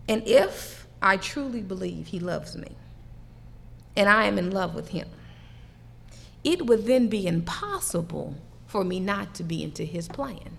And 0.08 0.26
if 0.26 0.88
I 1.02 1.18
truly 1.18 1.62
believe 1.62 2.08
he 2.08 2.20
loves 2.20 2.56
me 2.56 2.70
and 3.96 4.08
I 4.08 4.26
am 4.26 4.38
in 4.38 4.52
love 4.52 4.74
with 4.74 4.90
him, 4.90 5.10
it 6.44 6.66
would 6.66 6.86
then 6.86 7.08
be 7.08 7.28
impossible 7.28 8.36
for 8.66 8.84
me 8.84 9.00
not 9.00 9.36
to 9.36 9.44
be 9.44 9.64
into 9.64 9.84
his 9.84 10.08
plan. 10.08 10.58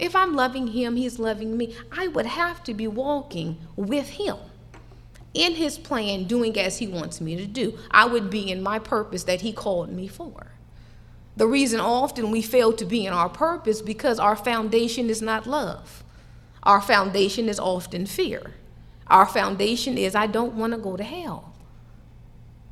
If 0.00 0.16
I'm 0.16 0.34
loving 0.34 0.68
him, 0.68 0.96
he's 0.96 1.18
loving 1.18 1.58
me, 1.58 1.76
I 1.92 2.08
would 2.08 2.24
have 2.24 2.64
to 2.64 2.74
be 2.74 2.88
walking 2.88 3.58
with 3.76 4.08
him 4.08 4.38
in 5.34 5.54
his 5.54 5.78
plan, 5.78 6.24
doing 6.24 6.58
as 6.58 6.78
he 6.78 6.88
wants 6.88 7.20
me 7.20 7.36
to 7.36 7.46
do. 7.46 7.78
I 7.90 8.06
would 8.06 8.30
be 8.30 8.50
in 8.50 8.62
my 8.62 8.78
purpose 8.78 9.24
that 9.24 9.42
he 9.42 9.52
called 9.52 9.92
me 9.92 10.08
for. 10.08 10.52
The 11.36 11.46
reason 11.46 11.80
often 11.80 12.30
we 12.30 12.40
fail 12.40 12.72
to 12.72 12.84
be 12.86 13.04
in 13.04 13.12
our 13.12 13.28
purpose 13.28 13.82
because 13.82 14.18
our 14.18 14.36
foundation 14.36 15.10
is 15.10 15.20
not 15.20 15.46
love. 15.46 16.02
Our 16.62 16.80
foundation 16.80 17.48
is 17.48 17.60
often 17.60 18.06
fear. 18.06 18.54
Our 19.06 19.26
foundation 19.26 19.98
is, 19.98 20.14
I 20.14 20.26
don't 20.26 20.54
want 20.54 20.72
to 20.72 20.78
go 20.78 20.96
to 20.96 21.04
hell. 21.04 21.52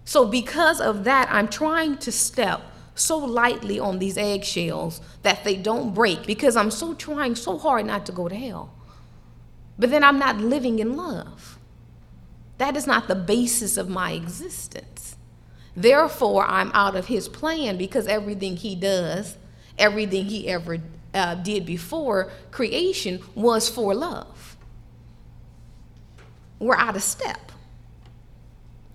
So, 0.04 0.25
because 0.25 0.80
of 0.80 1.04
that, 1.04 1.28
I'm 1.30 1.49
trying 1.49 1.99
to 1.99 2.11
step 2.11 2.62
so 2.99 3.19
lightly 3.19 3.78
on 3.78 3.99
these 3.99 4.19
eggshells 4.19 5.00
that 5.23 5.45
they 5.45 5.57
don't 5.57 5.95
break 5.95 6.26
because 6.26 6.57
I'm 6.57 6.71
so 6.71 6.95
trying 6.95 7.35
so 7.35 7.59
hard 7.59 7.87
not 7.87 8.07
to 8.07 8.12
go 8.12 8.28
to 8.28 8.35
hell. 8.35 8.75
But 9.78 9.90
then 9.90 10.02
I'm 10.02 10.19
not 10.19 10.38
living 10.38 10.78
in 10.78 10.97
love. 10.97 11.59
That 12.59 12.76
is 12.76 12.87
not 12.87 13.07
the 13.07 13.14
basis 13.14 13.76
of 13.76 13.88
my 13.88 14.12
existence. 14.12 15.17
Therefore, 15.76 16.45
I'm 16.45 16.73
out 16.75 16.97
of 16.97 17.07
his 17.07 17.28
plan 17.28 17.76
because 17.78 18.09
everything 18.09 18.57
he 18.57 18.75
does, 18.75 19.37
everything 19.78 20.25
he 20.25 20.49
ever 20.49 20.78
uh, 21.14 21.37
did 21.37 21.64
before 21.64 22.33
creation 22.50 23.21
was 23.35 23.69
for 23.69 23.95
love. 23.95 24.57
We're 26.59 26.76
out 26.76 26.97
of 26.97 27.02
step. 27.02 27.52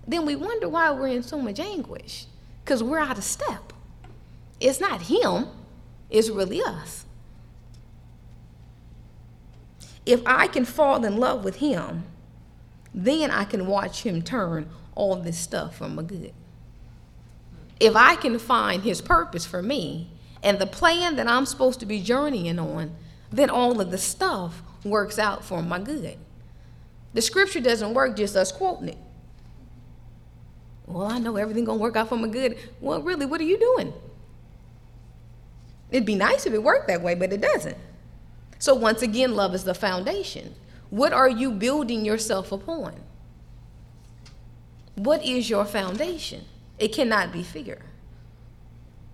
Then 0.06 0.26
we 0.26 0.36
wonder 0.36 0.68
why 0.68 0.90
we're 0.90 1.08
in 1.08 1.22
so 1.22 1.40
much 1.40 1.58
anguish 1.58 2.26
because 2.62 2.82
we're 2.82 2.98
out 2.98 3.16
of 3.16 3.24
step. 3.24 3.73
It's 4.60 4.80
not 4.80 5.02
Him, 5.02 5.48
it's 6.10 6.30
really 6.30 6.62
us. 6.62 7.04
If 10.06 10.22
I 10.26 10.46
can 10.46 10.64
fall 10.64 11.04
in 11.04 11.16
love 11.16 11.44
with 11.44 11.56
Him, 11.56 12.04
then 12.94 13.30
I 13.30 13.44
can 13.44 13.66
watch 13.66 14.02
Him 14.02 14.22
turn 14.22 14.68
all 14.94 15.16
this 15.16 15.38
stuff 15.38 15.76
for 15.76 15.88
my 15.88 16.02
good. 16.02 16.32
If 17.80 17.96
I 17.96 18.16
can 18.16 18.38
find 18.38 18.82
His 18.82 19.00
purpose 19.00 19.44
for 19.44 19.62
me, 19.62 20.10
and 20.42 20.58
the 20.58 20.66
plan 20.66 21.16
that 21.16 21.26
I'm 21.26 21.46
supposed 21.46 21.80
to 21.80 21.86
be 21.86 22.00
journeying 22.00 22.58
on, 22.58 22.94
then 23.32 23.48
all 23.48 23.80
of 23.80 23.90
the 23.90 23.98
stuff 23.98 24.62
works 24.84 25.18
out 25.18 25.42
for 25.42 25.62
my 25.62 25.78
good. 25.78 26.18
The 27.14 27.22
scripture 27.22 27.60
doesn't 27.60 27.94
work 27.94 28.16
just 28.16 28.36
us 28.36 28.52
quoting 28.52 28.90
it. 28.90 28.98
Well, 30.86 31.06
I 31.06 31.18
know 31.18 31.36
everything 31.36 31.64
gonna 31.64 31.78
work 31.78 31.96
out 31.96 32.10
for 32.10 32.16
my 32.16 32.28
good. 32.28 32.58
Well, 32.80 33.00
really, 33.00 33.24
what 33.24 33.40
are 33.40 33.44
you 33.44 33.58
doing? 33.58 33.94
It'd 35.94 36.04
be 36.04 36.16
nice 36.16 36.44
if 36.44 36.52
it 36.52 36.60
worked 36.60 36.88
that 36.88 37.02
way, 37.02 37.14
but 37.14 37.32
it 37.32 37.40
doesn't. 37.40 37.76
So 38.58 38.74
once 38.74 39.00
again, 39.00 39.36
love 39.36 39.54
is 39.54 39.62
the 39.62 39.74
foundation. 39.74 40.56
What 40.90 41.12
are 41.12 41.28
you 41.28 41.52
building 41.52 42.04
yourself 42.04 42.50
upon? 42.50 42.96
What 44.96 45.24
is 45.24 45.48
your 45.48 45.64
foundation? 45.64 46.46
It 46.80 46.88
cannot 46.88 47.32
be 47.32 47.44
fear. 47.44 47.78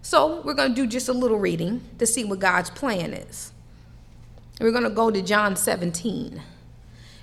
So 0.01 0.41
we're 0.41 0.55
going 0.55 0.71
to 0.71 0.75
do 0.75 0.87
just 0.87 1.11
a 1.11 1.13
little 1.13 1.39
reading 1.39 1.83
to 1.99 2.07
see 2.07 2.25
what 2.25 2.39
God's 2.39 2.71
plan 2.71 3.13
is. 3.13 3.53
We're 4.59 4.71
going 4.71 4.85
to 4.85 4.89
go 4.89 5.11
to 5.11 5.21
John 5.21 5.57
17. 5.57 6.41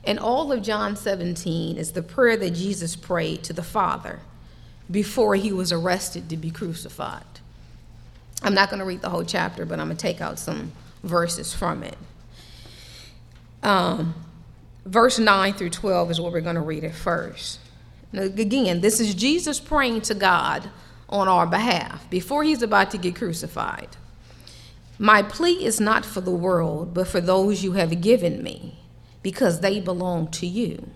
And 0.03 0.19
all 0.19 0.51
of 0.51 0.61
John 0.61 0.95
17 0.95 1.77
is 1.77 1.93
the 1.93 2.03
prayer 2.03 2.37
that 2.37 2.51
Jesus 2.51 2.95
prayed 2.95 3.43
to 3.45 3.53
the 3.53 3.63
Father 3.63 4.19
before 4.91 5.33
he 5.33 5.51
was 5.51 5.71
arrested 5.71 6.29
to 6.29 6.37
be 6.37 6.51
crucified. 6.51 7.36
I'm 8.43 8.53
not 8.53 8.69
going 8.69 8.79
to 8.79 8.85
read 8.85 9.01
the 9.01 9.09
whole 9.09 9.23
chapter, 9.23 9.65
but 9.65 9.79
I'm 9.79 9.87
going 9.87 9.97
to 9.97 10.01
take 10.01 10.21
out 10.21 10.39
some 10.39 10.71
verses 11.03 11.53
from 11.53 11.83
it. 11.83 11.97
Um, 13.63 14.15
verse 14.85 15.19
9 15.19 15.53
through 15.53 15.71
12 15.71 16.11
is 16.11 16.21
what 16.21 16.31
we're 16.31 16.41
going 16.41 16.55
to 16.55 16.61
read 16.61 16.83
at 16.83 16.95
first. 16.95 17.59
Again, 18.13 18.81
this 18.81 18.99
is 18.99 19.13
Jesus 19.13 19.59
praying 19.59 20.01
to 20.01 20.15
God 20.15 20.69
on 21.09 21.27
our 21.27 21.45
behalf 21.45 22.09
before 22.09 22.43
he's 22.43 22.61
about 22.61 22.91
to 22.91 22.97
get 22.97 23.15
crucified. 23.15 23.89
My 24.99 25.21
plea 25.21 25.63
is 25.63 25.79
not 25.79 26.05
for 26.05 26.21
the 26.21 26.31
world, 26.31 26.93
but 26.93 27.07
for 27.07 27.21
those 27.21 27.63
you 27.63 27.73
have 27.73 28.01
given 28.01 28.41
me, 28.41 28.75
because 29.21 29.59
they 29.59 29.79
belong 29.79 30.29
to 30.31 30.47
you. 30.47 30.89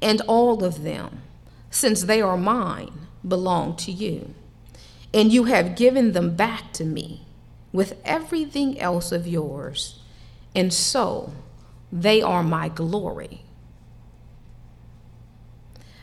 And 0.00 0.20
all 0.22 0.64
of 0.64 0.82
them, 0.82 1.22
since 1.70 2.02
they 2.02 2.22
are 2.22 2.36
mine, 2.36 3.06
belong 3.26 3.76
to 3.76 3.92
you. 3.92 4.34
And 5.14 5.32
you 5.32 5.44
have 5.44 5.76
given 5.76 6.12
them 6.12 6.36
back 6.36 6.72
to 6.74 6.84
me 6.84 7.26
with 7.72 8.00
everything 8.04 8.78
else 8.80 9.12
of 9.12 9.26
yours. 9.26 10.00
And 10.54 10.72
so 10.72 11.32
they 11.90 12.22
are 12.22 12.42
my 12.42 12.68
glory. 12.68 13.42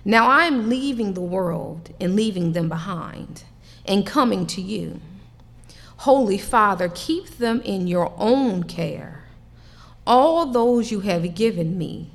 Now 0.06 0.28
I 0.28 0.46
am 0.46 0.70
leaving 0.70 1.14
the 1.14 1.22
world 1.22 1.94
and 2.00 2.16
leaving 2.16 2.54
them 2.54 2.70
behind 2.70 3.44
and 3.86 4.06
coming 4.06 4.46
to 4.48 4.62
you. 4.62 5.02
Holy 5.98 6.38
Father, 6.38 6.90
keep 6.94 7.38
them 7.38 7.62
in 7.62 7.86
your 7.86 8.14
own 8.18 8.64
care, 8.64 9.26
all 10.08 10.46
those 10.46 10.92
you 10.92 11.02
have 11.02 11.36
given 11.36 11.78
me, 11.78 12.10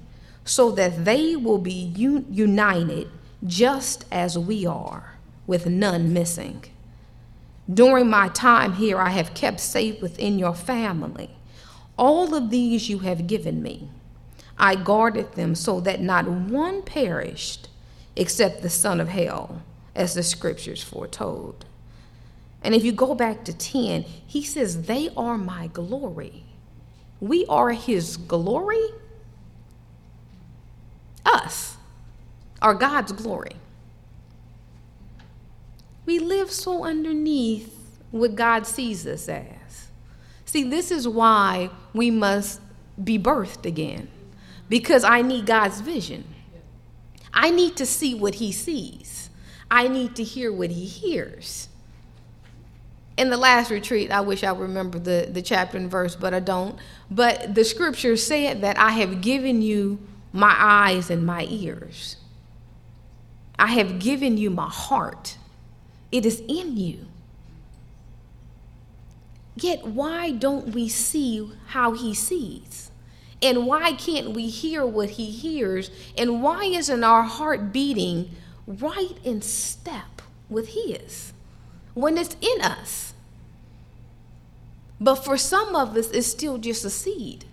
so 0.45 0.71
that 0.71 1.05
they 1.05 1.37
will 1.37 1.59
be 1.59 1.93
un- 1.99 2.25
united 2.31 3.11
just 3.47 4.07
as 4.11 4.39
we 4.39 4.65
are, 4.65 5.17
with 5.47 5.67
none 5.67 6.13
missing. 6.13 6.65
During 7.73 8.11
my 8.11 8.29
time 8.29 8.75
here, 8.75 8.99
I 8.99 9.11
have 9.11 9.35
kept 9.35 9.61
safe 9.61 10.03
within 10.03 10.39
your 10.39 10.55
family. 10.55 11.31
All 11.97 12.35
of 12.35 12.51
these 12.51 12.89
you 12.89 12.99
have 13.01 13.27
given 13.27 13.63
me. 13.63 13.89
I 14.59 14.75
guarded 14.77 15.33
them 15.33 15.55
so 15.55 15.81
that 15.81 16.01
not 16.01 16.29
one 16.29 16.83
perished 16.83 17.69
except 18.17 18.63
the 18.63 18.71
son 18.71 19.01
of 19.01 19.09
hell, 19.09 19.63
as 19.95 20.15
the 20.15 20.23
scriptures 20.23 20.83
foretold. 20.83 21.65
And 22.63 22.75
if 22.75 22.85
you 22.85 22.93
go 22.93 23.15
back 23.15 23.45
to 23.45 23.53
10, 23.53 24.03
he 24.03 24.43
says, 24.43 24.83
They 24.83 25.11
are 25.17 25.37
my 25.37 25.67
glory. 25.69 26.45
We 27.21 27.45
are 27.47 27.71
his 27.71 28.17
glory. 28.17 28.85
Us 31.25 31.77
are 32.63 32.75
God's 32.75 33.13
glory. 33.13 33.57
We 36.07 36.19
live 36.19 36.51
so 36.51 36.85
underneath 36.85 37.99
what 38.11 38.35
God 38.35 38.67
sees 38.67 39.07
us 39.07 39.29
as. 39.29 39.89
See, 40.45 40.63
this 40.63 40.91
is 40.91 41.09
why 41.09 41.71
we 41.93 42.11
must 42.11 42.61
be 43.03 43.19
birthed 43.19 43.67
again, 43.67 44.09
because 44.69 45.03
I 45.03 45.23
need 45.23 45.47
God's 45.47 45.81
vision. 45.81 46.25
I 47.33 47.51
need 47.51 47.77
to 47.77 47.87
see 47.87 48.15
what 48.15 48.37
He 48.37 48.53
sees, 48.53 49.31
I 49.71 49.89
need 49.89 50.15
to 50.17 50.23
hear 50.23 50.53
what 50.53 50.71
He 50.71 50.85
hears. 50.85 51.69
In 53.17 53.31
the 53.31 53.37
last 53.37 53.71
retreat, 53.71 54.11
I 54.11 54.21
wish 54.21 54.43
I 54.43 54.53
remember 54.53 54.99
the, 54.99 55.29
the 55.31 55.41
chapter 55.41 55.77
and 55.77 55.89
verse, 55.89 56.17
but 56.17 56.35
I 56.35 56.41
don't. 56.41 56.77
But 57.11 57.55
the 57.55 57.65
scripture 57.65 58.17
said 58.17 58.63
that 58.63 58.77
I 58.77 58.91
have 58.91 59.21
given 59.21 59.63
you 59.63 60.01
my 60.33 60.55
eyes 60.59 61.11
and 61.11 61.25
my 61.25 61.47
ears. 61.49 62.17
I 63.57 63.69
have 63.69 64.01
given 64.01 64.37
you 64.37 64.51
my 64.51 64.69
heart. 64.69 65.37
It 66.15 66.25
is 66.25 66.45
in 66.47 66.77
you. 66.77 67.09
Yet, 69.57 69.85
why 69.85 70.31
don't 70.31 70.69
we 70.69 70.89
see 70.89 71.51
how 71.67 71.91
he 71.91 72.15
sees? 72.15 72.93
And 73.43 73.67
why 73.67 73.95
can't 73.95 74.31
we 74.31 74.47
hear 74.47 74.87
what 74.87 75.11
he 75.11 75.33
hears? 75.33 75.91
And 76.17 76.41
why 76.41 76.67
isn't 76.67 77.03
our 77.03 77.25
heart 77.25 77.73
beating 77.73 78.31
right 78.65 79.17
in 79.25 79.43
step 79.43 80.23
with 80.49 80.69
his 80.69 81.33
when 81.95 82.17
it's 82.17 82.37
in 82.41 82.63
us? 82.63 83.13
But 85.01 85.17
for 85.17 85.37
some 85.37 85.75
of 85.75 85.97
us, 85.97 86.13
it's 86.13 86.29
still 86.29 86.59
just 86.59 86.85
a 86.85 86.91
seed. 86.91 87.45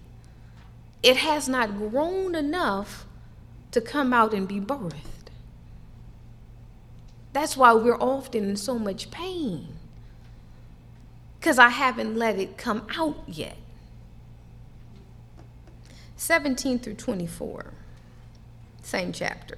It 1.01 1.17
has 1.17 1.49
not 1.49 1.75
grown 1.75 2.35
enough 2.35 3.07
to 3.71 3.81
come 3.81 4.13
out 4.13 4.35
and 4.35 4.47
be 4.47 4.59
birthed. 4.59 5.10
That's 7.33 7.55
why 7.55 7.73
we're 7.73 7.99
often 7.99 8.49
in 8.49 8.57
so 8.57 8.77
much 8.77 9.11
pain 9.11 9.77
because 11.41 11.57
I 11.57 11.69
haven't 11.69 12.15
let 12.15 12.37
it 12.37 12.55
come 12.55 12.85
out 12.95 13.17
yet. 13.25 13.57
17 16.15 16.77
through 16.77 16.93
24, 16.93 17.73
same 18.83 19.11
chapter. 19.11 19.57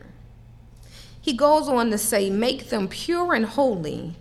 He 1.20 1.34
goes 1.34 1.68
on 1.68 1.92
to 1.92 1.98
say, 1.98 2.30
Make 2.30 2.70
them 2.70 2.88
pure 2.88 3.34
and 3.34 3.46
holy 3.46 4.16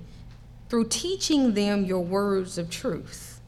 through 0.68 0.88
teaching 0.88 1.54
them 1.54 1.84
your 1.84 2.00
words 2.00 2.58
of 2.58 2.68
truth. 2.68 3.40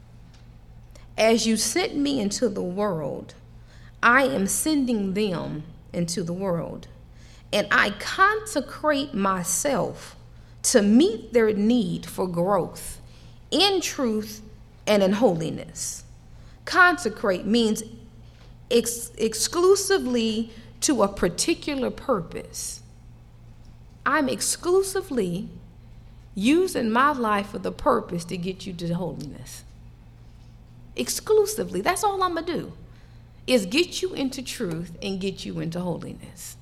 As 1.17 1.45
you 1.45 1.57
sent 1.57 1.97
me 1.97 2.21
into 2.21 2.47
the 2.47 2.63
world, 2.63 3.33
I 4.01 4.23
am 4.23 4.47
sending 4.47 5.13
them 5.13 5.63
into 5.91 6.23
the 6.23 6.33
world. 6.33 6.87
And 7.55 7.67
I 7.71 7.91
consecrate 7.91 9.13
myself 9.13 10.17
to 10.63 10.81
meet 10.81 11.31
their 11.31 11.53
need 11.53 12.05
for 12.05 12.27
growth 12.27 12.99
in 13.49 13.79
truth 13.79 14.41
and 14.85 15.01
in 15.01 15.13
holiness. 15.13 16.03
Consecrate 16.65 17.45
means 17.45 17.81
ex- 18.69 19.13
exclusively 19.17 20.51
to 20.81 21.01
a 21.01 21.07
particular 21.07 21.89
purpose. 21.89 22.81
I'm 24.05 24.27
exclusively 24.27 25.47
using 26.35 26.91
my 26.91 27.13
life 27.13 27.51
for 27.51 27.59
the 27.59 27.71
purpose 27.71 28.25
to 28.25 28.35
get 28.35 28.67
you 28.67 28.73
to 28.73 28.93
holiness. 28.95 29.63
Exclusively. 30.97 31.79
That's 31.79 32.03
all 32.03 32.21
I'm 32.21 32.33
going 32.33 32.45
to 32.47 32.53
do. 32.53 32.73
Is 33.47 33.65
get 33.65 34.01
you 34.01 34.13
into 34.13 34.41
truth 34.41 34.91
and 35.01 35.21
get 35.21 35.45
you 35.45 35.61
into 35.61 35.79
holiness. 35.79 36.57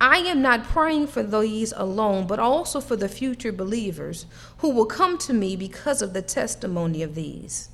I 0.00 0.18
am 0.18 0.42
not 0.42 0.64
praying 0.64 1.06
for 1.06 1.22
these 1.22 1.72
alone, 1.72 2.26
but 2.26 2.38
also 2.38 2.80
for 2.80 2.96
the 2.96 3.08
future 3.08 3.52
believers 3.52 4.26
who 4.58 4.70
will 4.70 4.84
come 4.84 5.16
to 5.18 5.32
me 5.32 5.56
because 5.56 6.02
of 6.02 6.12
the 6.12 6.20
testimony 6.20 7.02
of 7.02 7.14
these. 7.14 7.70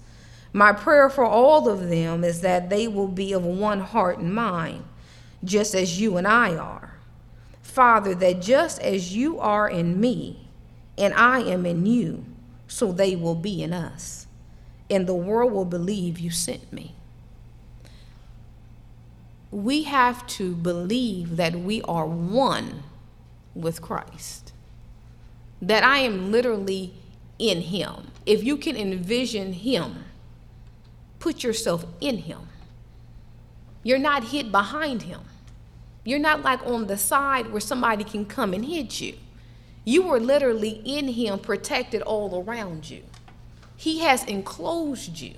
My 0.53 0.73
prayer 0.73 1.11
for 1.11 1.25
all 1.25 1.69
of 1.69 1.89
them 1.89 2.23
is 2.23 2.41
that 2.43 2.71
they 2.71 2.87
will 2.87 3.09
be 3.09 3.33
of 3.33 3.45
one 3.45 3.81
heart 3.81 4.19
and 4.19 4.33
mind, 4.35 4.85
just 5.43 5.75
as 5.75 6.01
you 6.01 6.17
and 6.17 6.27
I 6.27 6.57
are. 6.57 6.99
Father, 7.61 8.15
that 8.17 8.41
just 8.41 8.81
as 8.81 9.17
you 9.17 9.41
are 9.41 9.69
in 9.69 9.99
me 9.99 10.47
and 10.97 11.15
I 11.15 11.41
am 11.41 11.67
in 11.67 11.87
you, 11.87 12.25
so 12.69 12.93
they 12.93 13.17
will 13.17 13.35
be 13.35 13.63
in 13.63 13.73
us, 13.73 14.27
and 14.89 15.07
the 15.07 15.15
world 15.15 15.53
will 15.53 15.65
believe 15.65 16.19
you 16.19 16.31
sent 16.31 16.73
me 16.73 16.95
we 19.53 19.83
have 19.83 20.27
to 20.27 20.55
believe 20.55 21.37
that 21.37 21.55
we 21.55 21.83
are 21.83 22.07
one 22.07 22.83
with 23.55 23.83
Christ. 23.83 24.53
That 25.61 25.85
I 25.85 25.99
am 25.99 26.33
literally 26.33 26.95
in 27.39 27.61
Him. 27.61 28.09
If 28.25 28.43
you 28.43 28.57
can 28.57 28.77
envision 28.77 29.53
Him, 29.53 30.05
put 31.19 31.45
yourself 31.45 31.85
in 32.01 32.19
Him. 32.19 32.49
You're 33.83 33.99
not 33.99 34.25
hid 34.25 34.51
behind 34.51 35.03
Him. 35.03 35.21
You're 36.03 36.19
not 36.19 36.43
like 36.43 36.67
on 36.67 36.87
the 36.87 36.97
side 36.97 37.53
where 37.53 37.61
somebody 37.61 38.05
can 38.05 38.25
come 38.25 38.55
and 38.55 38.65
hit 38.65 39.03
you. 39.03 39.17
You 39.85 40.09
are 40.09 40.19
literally 40.19 40.81
in 40.85 41.09
Him, 41.09 41.39
protected 41.39 42.01
all 42.03 42.43
around 42.43 42.89
you. 42.89 43.03
He 43.77 43.99
has 43.99 44.25
enclosed 44.25 45.21
you. 45.21 45.35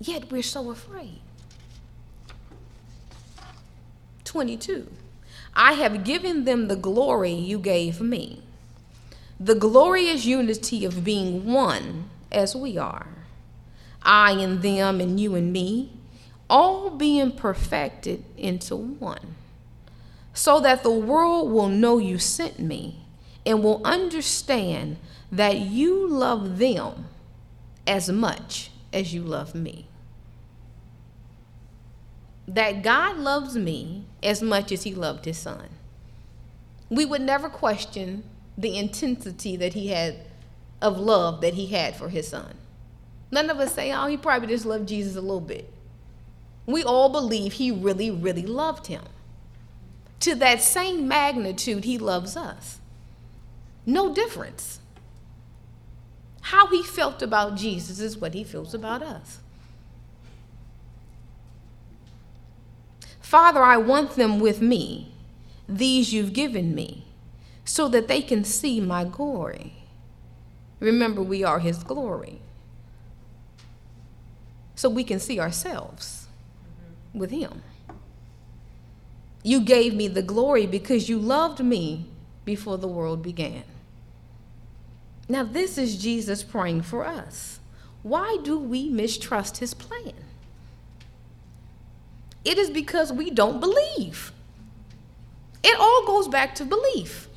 Yet 0.00 0.32
we're 0.32 0.42
so 0.42 0.70
afraid. 0.70 1.20
22. 4.34 4.90
I 5.54 5.74
have 5.74 6.02
given 6.02 6.44
them 6.44 6.66
the 6.66 6.74
glory 6.74 7.30
you 7.30 7.56
gave 7.56 8.00
me, 8.00 8.42
the 9.38 9.54
glorious 9.54 10.24
unity 10.24 10.84
of 10.84 11.04
being 11.04 11.46
one 11.46 12.10
as 12.32 12.56
we 12.56 12.76
are. 12.76 13.06
I 14.02 14.32
and 14.32 14.60
them, 14.60 15.00
and 15.00 15.20
you 15.20 15.36
and 15.36 15.52
me, 15.52 15.92
all 16.50 16.90
being 16.90 17.30
perfected 17.30 18.24
into 18.36 18.74
one, 18.74 19.36
so 20.32 20.58
that 20.58 20.82
the 20.82 20.90
world 20.90 21.52
will 21.52 21.68
know 21.68 21.98
you 21.98 22.18
sent 22.18 22.58
me 22.58 23.04
and 23.46 23.62
will 23.62 23.82
understand 23.84 24.96
that 25.30 25.58
you 25.60 26.08
love 26.08 26.58
them 26.58 27.06
as 27.86 28.10
much 28.10 28.72
as 28.92 29.14
you 29.14 29.22
love 29.22 29.54
me 29.54 29.86
that 32.46 32.82
God 32.82 33.16
loves 33.16 33.56
me 33.56 34.04
as 34.22 34.42
much 34.42 34.70
as 34.72 34.82
he 34.82 34.94
loved 34.94 35.24
his 35.24 35.38
son. 35.38 35.68
We 36.90 37.04
would 37.04 37.22
never 37.22 37.48
question 37.48 38.24
the 38.56 38.76
intensity 38.76 39.56
that 39.56 39.74
he 39.74 39.88
had 39.88 40.16
of 40.80 40.98
love 40.98 41.40
that 41.40 41.54
he 41.54 41.66
had 41.66 41.96
for 41.96 42.08
his 42.08 42.28
son. 42.28 42.54
None 43.30 43.50
of 43.50 43.58
us 43.58 43.74
say, 43.74 43.92
oh, 43.92 44.06
he 44.06 44.16
probably 44.16 44.48
just 44.48 44.66
loved 44.66 44.88
Jesus 44.88 45.16
a 45.16 45.20
little 45.20 45.40
bit. 45.40 45.72
We 46.66 46.82
all 46.82 47.08
believe 47.08 47.54
he 47.54 47.70
really, 47.70 48.10
really 48.10 48.46
loved 48.46 48.86
him. 48.86 49.02
To 50.20 50.34
that 50.36 50.62
same 50.62 51.08
magnitude, 51.08 51.84
he 51.84 51.98
loves 51.98 52.36
us. 52.36 52.78
No 53.84 54.14
difference. 54.14 54.80
How 56.42 56.66
he 56.68 56.82
felt 56.82 57.22
about 57.22 57.56
Jesus 57.56 58.00
is 58.00 58.18
what 58.18 58.34
he 58.34 58.44
feels 58.44 58.74
about 58.74 59.02
us. 59.02 59.38
Father, 63.24 63.62
I 63.62 63.78
want 63.78 64.16
them 64.16 64.38
with 64.38 64.60
me, 64.60 65.10
these 65.66 66.12
you've 66.12 66.34
given 66.34 66.74
me, 66.74 67.06
so 67.64 67.88
that 67.88 68.06
they 68.06 68.20
can 68.20 68.44
see 68.44 68.82
my 68.82 69.02
glory. 69.02 69.72
Remember, 70.78 71.22
we 71.22 71.42
are 71.42 71.58
his 71.58 71.82
glory. 71.82 72.42
So 74.74 74.90
we 74.90 75.04
can 75.04 75.18
see 75.18 75.40
ourselves 75.40 76.26
with 77.14 77.30
him. 77.30 77.62
You 79.42 79.62
gave 79.62 79.94
me 79.94 80.06
the 80.06 80.22
glory 80.22 80.66
because 80.66 81.08
you 81.08 81.18
loved 81.18 81.64
me 81.64 82.04
before 82.44 82.76
the 82.76 82.86
world 82.86 83.22
began. 83.22 83.64
Now, 85.30 85.44
this 85.44 85.78
is 85.78 85.96
Jesus 85.96 86.42
praying 86.42 86.82
for 86.82 87.06
us. 87.06 87.58
Why 88.02 88.36
do 88.44 88.58
we 88.58 88.90
mistrust 88.90 89.56
his 89.56 89.72
plan? 89.72 90.12
It 92.44 92.58
is 92.58 92.70
because 92.70 93.12
we 93.12 93.30
don't 93.30 93.60
believe. 93.60 94.32
It 95.62 95.78
all 95.78 96.04
goes 96.06 96.28
back 96.28 96.54
to 96.56 96.64
belief. 96.64 97.28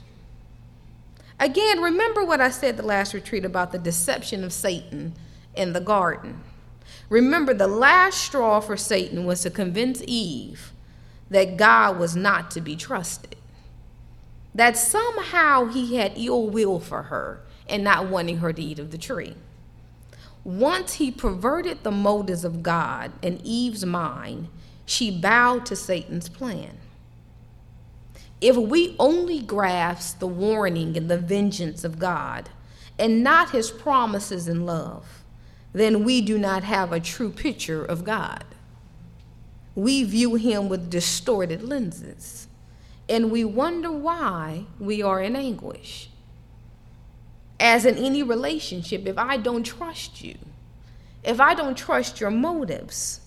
Again, 1.39 1.81
remember 1.81 2.25
what 2.25 2.41
I 2.41 2.49
said 2.49 2.77
the 2.77 2.83
last 2.83 3.13
retreat 3.13 3.45
about 3.45 3.71
the 3.71 3.77
deception 3.77 4.43
of 4.43 4.51
Satan 4.51 5.13
in 5.55 5.73
the 5.73 5.79
garden. 5.79 6.41
Remember, 7.09 7.53
the 7.53 7.67
last 7.67 8.17
straw 8.17 8.59
for 8.59 8.75
Satan 8.75 9.25
was 9.25 9.41
to 9.41 9.49
convince 9.49 10.03
Eve 10.05 10.73
that 11.29 11.57
God 11.57 11.99
was 11.99 12.15
not 12.15 12.51
to 12.51 12.61
be 12.61 12.75
trusted, 12.75 13.35
that 14.53 14.77
somehow 14.77 15.65
he 15.65 15.95
had 15.95 16.13
ill 16.17 16.49
will 16.49 16.79
for 16.79 17.03
her 17.03 17.41
and 17.69 17.83
not 17.83 18.09
wanting 18.09 18.37
her 18.37 18.51
to 18.51 18.61
eat 18.61 18.79
of 18.79 18.91
the 18.91 18.97
tree. 18.97 19.35
Once 20.43 20.93
he 20.93 21.11
perverted 21.11 21.83
the 21.83 21.91
motives 21.91 22.45
of 22.45 22.63
God 22.63 23.11
in 23.21 23.39
Eve's 23.43 23.85
mind, 23.85 24.47
she 24.87 25.11
bowed 25.11 25.65
to 25.65 25.75
Satan's 25.75 26.29
plan. 26.29 26.77
If 28.39 28.55
we 28.55 28.95
only 28.97 29.41
grasp 29.41 30.19
the 30.19 30.27
warning 30.27 30.95
and 30.95 31.11
the 31.11 31.17
vengeance 31.17 31.83
of 31.83 31.99
God 31.99 32.49
and 32.97 33.21
not 33.21 33.49
his 33.49 33.69
promises 33.69 34.47
and 34.47 34.65
love, 34.65 35.23
then 35.73 36.05
we 36.05 36.21
do 36.21 36.37
not 36.37 36.63
have 36.63 36.93
a 36.93 37.01
true 37.01 37.29
picture 37.29 37.83
of 37.83 38.05
God. 38.05 38.45
We 39.75 40.03
view 40.05 40.35
him 40.35 40.69
with 40.69 40.89
distorted 40.89 41.61
lenses, 41.61 42.47
and 43.09 43.29
we 43.29 43.43
wonder 43.43 43.91
why 43.91 44.67
we 44.79 45.01
are 45.01 45.21
in 45.21 45.35
anguish. 45.35 46.09
As 47.59 47.85
in 47.85 47.97
any 47.97 48.23
relationship, 48.23 49.05
if 49.05 49.17
I 49.17 49.35
don't 49.35 49.65
trust 49.65 50.23
you, 50.23 50.37
if 51.25 51.41
I 51.41 51.53
don't 51.55 51.77
trust 51.77 52.21
your 52.21 52.31
motives, 52.31 53.19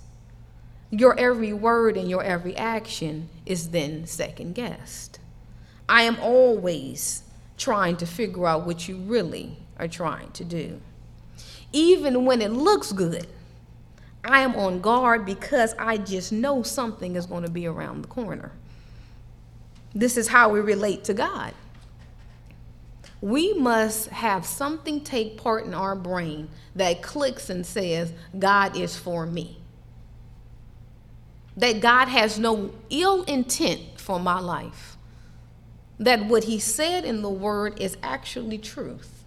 your 0.90 1.18
every 1.18 1.52
word 1.52 1.96
and 1.96 2.08
your 2.08 2.22
every 2.22 2.56
action 2.56 3.28
is 3.46 3.70
then 3.70 4.06
second 4.06 4.54
guessed. 4.54 5.20
I 5.88 6.02
am 6.02 6.18
always 6.20 7.22
trying 7.56 7.96
to 7.98 8.06
figure 8.06 8.46
out 8.46 8.66
what 8.66 8.88
you 8.88 8.96
really 8.96 9.58
are 9.78 9.88
trying 9.88 10.30
to 10.32 10.44
do. 10.44 10.80
Even 11.72 12.24
when 12.24 12.42
it 12.42 12.50
looks 12.50 12.92
good, 12.92 13.26
I 14.24 14.40
am 14.40 14.54
on 14.56 14.80
guard 14.80 15.24
because 15.24 15.74
I 15.78 15.96
just 15.96 16.32
know 16.32 16.62
something 16.62 17.16
is 17.16 17.26
going 17.26 17.44
to 17.44 17.50
be 17.50 17.66
around 17.66 18.02
the 18.02 18.08
corner. 18.08 18.52
This 19.94 20.16
is 20.16 20.28
how 20.28 20.50
we 20.50 20.60
relate 20.60 21.04
to 21.04 21.14
God. 21.14 21.54
We 23.20 23.52
must 23.54 24.08
have 24.08 24.46
something 24.46 25.02
take 25.02 25.36
part 25.36 25.66
in 25.66 25.74
our 25.74 25.94
brain 25.94 26.48
that 26.74 27.02
clicks 27.02 27.50
and 27.50 27.64
says, 27.66 28.12
God 28.38 28.76
is 28.76 28.96
for 28.96 29.26
me. 29.26 29.59
That 31.60 31.80
God 31.80 32.08
has 32.08 32.38
no 32.38 32.72
ill 32.90 33.22
intent 33.24 34.00
for 34.00 34.18
my 34.18 34.40
life. 34.40 34.96
That 35.98 36.26
what 36.26 36.44
He 36.44 36.58
said 36.58 37.04
in 37.04 37.22
the 37.22 37.30
Word 37.30 37.80
is 37.80 37.96
actually 38.02 38.58
truth. 38.58 39.24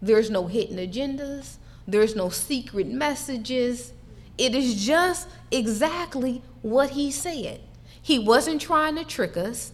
There's 0.00 0.30
no 0.30 0.46
hidden 0.46 0.78
agendas, 0.78 1.56
there's 1.86 2.16
no 2.16 2.28
secret 2.28 2.86
messages. 2.86 3.92
It 4.38 4.54
is 4.54 4.84
just 4.84 5.28
exactly 5.50 6.42
what 6.62 6.90
He 6.90 7.10
said. 7.10 7.60
He 8.00 8.18
wasn't 8.18 8.60
trying 8.60 8.96
to 8.96 9.04
trick 9.04 9.36
us, 9.36 9.72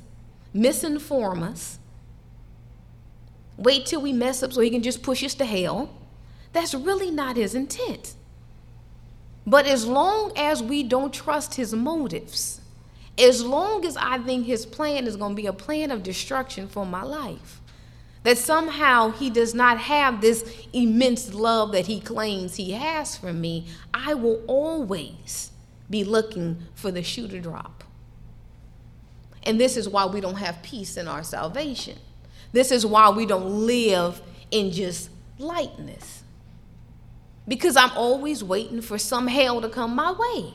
misinform 0.55 1.43
us, 1.43 1.79
wait 3.57 3.87
till 3.87 4.03
we 4.03 4.13
mess 4.13 4.43
up 4.43 4.53
so 4.53 4.61
He 4.61 4.71
can 4.71 4.83
just 4.83 5.03
push 5.03 5.23
us 5.23 5.35
to 5.35 5.45
hell. 5.45 5.91
That's 6.53 6.75
really 6.75 7.11
not 7.11 7.37
his 7.37 7.55
intent. 7.55 8.15
But 9.49 9.67
as 9.67 9.87
long 9.87 10.33
as 10.37 10.63
we 10.63 10.83
don't 10.83 11.13
trust 11.13 11.55
his 11.55 11.73
motives, 11.73 12.61
as 13.17 13.43
long 13.43 13.87
as 13.87 13.97
I 13.97 14.19
think 14.19 14.45
his 14.45 14.67
plan 14.67 15.07
is 15.07 15.17
going 15.17 15.33
to 15.33 15.43
be 15.43 15.47
a 15.47 15.55
plan 15.55 15.91
of 15.91 16.03
destruction 16.03 16.69
for 16.69 16.85
my 16.85 17.03
life, 17.03 17.63
that 18.25 18.37
somehow 18.37 19.11
he 19.11 19.31
does 19.31 19.55
not 19.55 19.79
have 19.79 20.21
this 20.21 20.67
immense 20.75 21.33
love 21.33 21.73
that 21.73 21.87
he 21.87 21.99
claims 21.99 22.57
he 22.57 22.73
has 22.73 23.17
for 23.17 23.33
me, 23.33 23.67
I 23.95 24.13
will 24.13 24.43
always 24.47 25.51
be 25.89 26.05
looking 26.05 26.59
for 26.75 26.91
the 26.91 27.03
shoe 27.03 27.27
to 27.29 27.41
drop. 27.41 27.85
And 29.45 29.59
this 29.59 29.79
is 29.79 29.89
why 29.89 30.05
we 30.05 30.21
don't 30.21 30.37
have 30.37 30.63
peace 30.63 30.99
in 30.99 31.09
our 31.09 31.25
salvation. 31.25 31.97
This 32.53 32.71
is 32.71 32.85
why 32.85 33.09
we 33.09 33.25
don't 33.25 33.67
live 33.67 34.21
in 34.51 34.73
just 34.73 35.09
lightness 35.39 36.18
because 37.49 37.77
I'm 37.77 37.93
always 37.93 38.45
waiting 38.45 38.83
for 38.83 38.99
some 38.99 39.27
hell 39.27 39.61
to 39.63 39.69
come 39.69 39.95
my 39.95 40.13
way. 40.13 40.53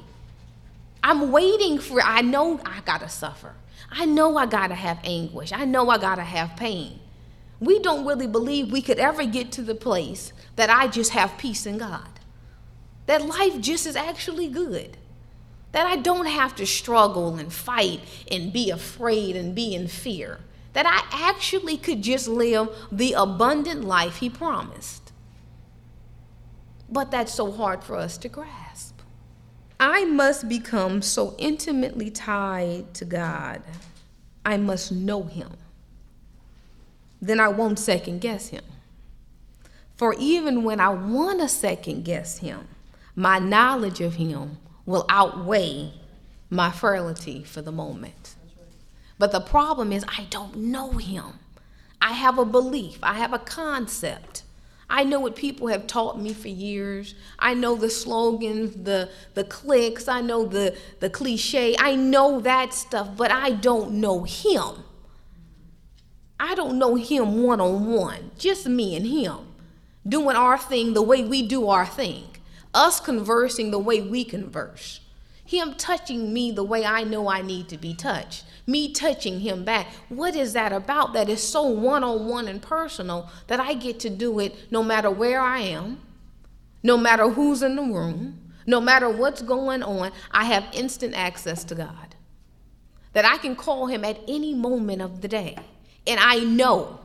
I'm 1.04 1.32
waiting 1.32 1.80
for, 1.80 2.00
I 2.02 2.22
know 2.22 2.62
I 2.66 2.82
gotta 2.86 3.10
suffer. 3.10 3.56
I 3.92 4.06
know 4.06 4.38
I 4.38 4.46
gotta 4.46 4.76
have 4.76 5.00
anguish. 5.04 5.52
I 5.52 5.66
know 5.66 5.90
I 5.90 5.98
gotta 5.98 6.24
have 6.24 6.56
pain. 6.56 7.00
We 7.60 7.80
don't 7.80 8.06
really 8.06 8.28
believe 8.28 8.72
we 8.72 8.82
could 8.82 9.00
ever 9.00 9.26
get 9.26 9.52
to 9.54 9.62
the 9.62 9.76
place 9.76 10.34
that 10.56 10.70
I 10.70 10.88
just 10.88 11.12
have 11.12 11.38
peace 11.38 11.66
in 11.66 11.78
God. 11.78 12.08
That 13.06 13.26
life 13.26 13.60
just 13.60 13.86
is 13.86 13.96
actually 13.96 14.48
good. 14.48 14.98
That 15.74 15.88
I 15.88 15.98
don't 15.98 16.28
have 16.28 16.56
to 16.56 16.66
struggle 16.66 17.36
and 17.36 17.52
fight 17.52 18.00
and 18.30 18.54
be 18.54 18.70
afraid 18.70 19.36
and 19.36 19.56
be 19.56 19.74
in 19.74 19.88
fear. 19.88 20.40
That 20.74 20.86
I 20.86 21.30
actually 21.30 21.78
could 21.78 22.02
just 22.02 22.28
live 22.28 22.70
the 22.92 23.14
abundant 23.14 23.84
life 23.84 24.18
He 24.18 24.30
promised. 24.30 25.03
But 26.94 27.10
that's 27.10 27.34
so 27.34 27.52
hard 27.52 27.84
for 27.84 27.96
us 27.96 28.18
to 28.20 28.30
grasp. 28.30 29.00
I 29.80 30.06
must 30.06 30.48
become 30.48 31.02
so 31.02 31.36
intimately 31.40 32.12
tied 32.12 32.94
to 32.94 33.04
God. 33.04 33.64
I 34.46 34.58
must 34.58 34.92
know 34.92 35.24
Him. 35.24 35.58
Then 37.20 37.40
I 37.40 37.48
won't 37.48 37.80
second 37.80 38.22
guess 38.22 38.50
Him. 38.50 38.64
For 39.98 40.14
even 40.20 40.64
when 40.64 40.80
I 40.80 40.90
want 40.90 41.40
to 41.42 41.48
second 41.48 42.06
guess 42.06 42.38
Him, 42.38 42.68
my 43.16 43.40
knowledge 43.40 44.00
of 44.00 44.16
Him 44.16 44.58
will 44.86 45.06
outweigh 45.10 45.94
my 46.52 46.70
frailty 46.70 47.44
for 47.44 47.64
the 47.64 47.72
moment. 47.72 48.36
But 49.18 49.32
the 49.32 49.42
problem 49.42 49.92
is, 49.92 50.06
I 50.08 50.28
don't 50.30 50.58
know 50.58 50.92
Him. 50.92 51.40
I 52.00 52.14
have 52.14 52.38
a 52.38 52.46
belief, 52.46 53.00
I 53.02 53.14
have 53.14 53.34
a 53.34 53.40
concept. 53.40 54.44
I 54.90 55.04
know 55.04 55.20
what 55.20 55.36
people 55.36 55.68
have 55.68 55.88
taught 55.88 56.20
me 56.20 56.34
for 56.34 56.50
years. 56.50 57.16
I 57.40 57.54
know 57.54 57.76
the 57.76 57.90
slogans, 57.90 58.84
the 58.84 59.10
the 59.34 59.44
clicks, 59.44 60.08
I 60.08 60.22
know 60.22 60.46
the 60.46 60.78
the 61.00 61.10
cliche. 61.10 61.76
I 61.80 61.96
know 61.96 62.40
that 62.42 62.74
stuff, 62.74 63.10
but 63.16 63.32
I 63.32 63.52
don't 63.52 63.94
know 63.94 64.24
him. 64.24 64.84
I 66.40 66.56
don't 66.56 66.78
know 66.78 66.96
him 66.96 67.44
one 67.44 67.62
on 67.62 67.92
one. 67.92 68.32
Just 68.38 68.68
me 68.68 68.96
and 68.96 69.08
him 69.08 69.54
doing 70.08 70.36
our 70.36 70.58
thing 70.58 70.94
the 70.94 71.02
way 71.02 71.24
we 71.24 71.48
do 71.48 71.70
our 71.70 71.86
thing. 71.86 72.26
Us 72.74 73.00
conversing 73.00 73.72
the 73.72 73.80
way 73.80 74.02
we 74.02 74.24
converse. 74.24 75.00
Him 75.46 75.76
touching 75.76 76.34
me 76.34 76.52
the 76.52 76.64
way 76.64 76.86
I 76.86 77.04
know 77.04 77.28
I 77.28 77.42
need 77.42 77.70
to 77.70 77.78
be 77.78 77.94
touched 77.94 78.46
me 78.66 78.92
touching 78.92 79.42
him 79.42 79.64
back. 79.64 79.88
What 80.10 80.36
is 80.36 80.54
that 80.54 80.72
about 80.72 81.14
that 81.14 81.30
is 81.30 81.42
so 81.46 81.64
one 81.64 82.04
on 82.04 82.28
one 82.28 82.48
and 82.48 82.62
personal 82.62 83.30
that 83.48 83.60
I 83.60 83.74
get 83.74 84.00
to 84.02 84.10
do 84.10 84.40
it 84.40 84.72
no 84.72 84.84
matter 84.84 85.12
where 85.12 85.42
I 85.42 85.60
am, 85.60 86.00
no 86.82 86.98
matter 86.98 87.30
who's 87.30 87.62
in 87.62 87.76
the 87.76 87.82
room, 87.82 88.40
no 88.66 88.80
matter 88.80 89.10
what's 89.10 89.42
going 89.42 89.84
on? 89.84 90.12
I 90.32 90.46
have 90.46 90.66
instant 90.74 91.14
access 91.14 91.64
to 91.66 91.76
God. 91.76 92.16
That 93.12 93.26
I 93.26 93.38
can 93.38 93.56
call 93.56 93.88
him 93.88 94.04
at 94.04 94.20
any 94.28 94.56
moment 94.56 95.02
of 95.02 95.22
the 95.22 95.28
day. 95.28 95.58
And 96.08 96.20
I 96.20 96.40
know, 96.40 97.00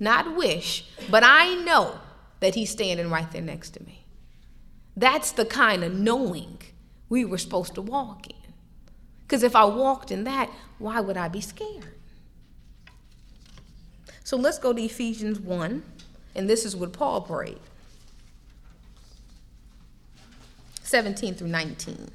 not 0.00 0.36
wish, 0.36 0.88
but 1.10 1.22
I 1.22 1.54
know 1.56 1.98
that 2.40 2.54
he's 2.54 2.70
standing 2.70 3.10
right 3.10 3.30
there 3.30 3.42
next 3.42 3.70
to 3.70 3.82
me. 3.84 4.06
That's 4.96 5.32
the 5.32 5.44
kind 5.44 5.84
of 5.84 5.92
knowing 5.92 6.58
we 7.08 7.24
were 7.24 7.38
supposed 7.38 7.74
to 7.74 7.82
walk 7.82 8.26
in. 8.28 8.36
Because 9.26 9.42
if 9.42 9.54
I 9.54 9.64
walked 9.64 10.10
in 10.10 10.24
that, 10.24 10.50
why 10.78 11.00
would 11.00 11.16
I 11.16 11.28
be 11.28 11.40
scared? 11.40 11.94
So 14.24 14.36
let's 14.36 14.58
go 14.58 14.72
to 14.72 14.82
Ephesians 14.82 15.40
1, 15.40 15.82
and 16.34 16.48
this 16.48 16.64
is 16.64 16.76
what 16.76 16.92
Paul 16.92 17.22
prayed 17.22 17.60
17 20.82 21.34
through 21.34 21.48
19. 21.48 22.10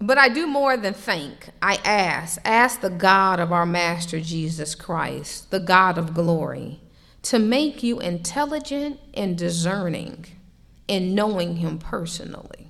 But 0.00 0.18
I 0.18 0.28
do 0.28 0.46
more 0.46 0.76
than 0.76 0.92
think. 0.92 1.50
I 1.62 1.76
ask, 1.84 2.38
ask 2.44 2.80
the 2.80 2.90
God 2.90 3.40
of 3.40 3.52
our 3.52 3.64
Master 3.64 4.20
Jesus 4.20 4.74
Christ, 4.74 5.50
the 5.50 5.60
God 5.60 5.96
of 5.96 6.12
glory, 6.12 6.80
to 7.22 7.38
make 7.38 7.82
you 7.82 8.00
intelligent 8.00 9.00
and 9.14 9.38
discerning 9.38 10.26
in 10.86 11.14
knowing 11.14 11.56
Him 11.56 11.78
personally 11.78 12.64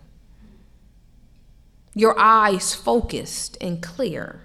your 1.94 2.18
eyes 2.18 2.74
focused 2.74 3.56
and 3.60 3.80
clear, 3.80 4.40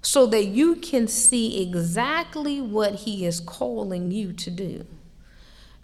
so 0.00 0.26
that 0.26 0.44
you 0.44 0.76
can 0.76 1.08
see 1.08 1.62
exactly 1.62 2.60
what 2.60 2.94
He 2.94 3.26
is 3.26 3.40
calling 3.40 4.12
you 4.12 4.32
to 4.32 4.50
do. 4.50 4.86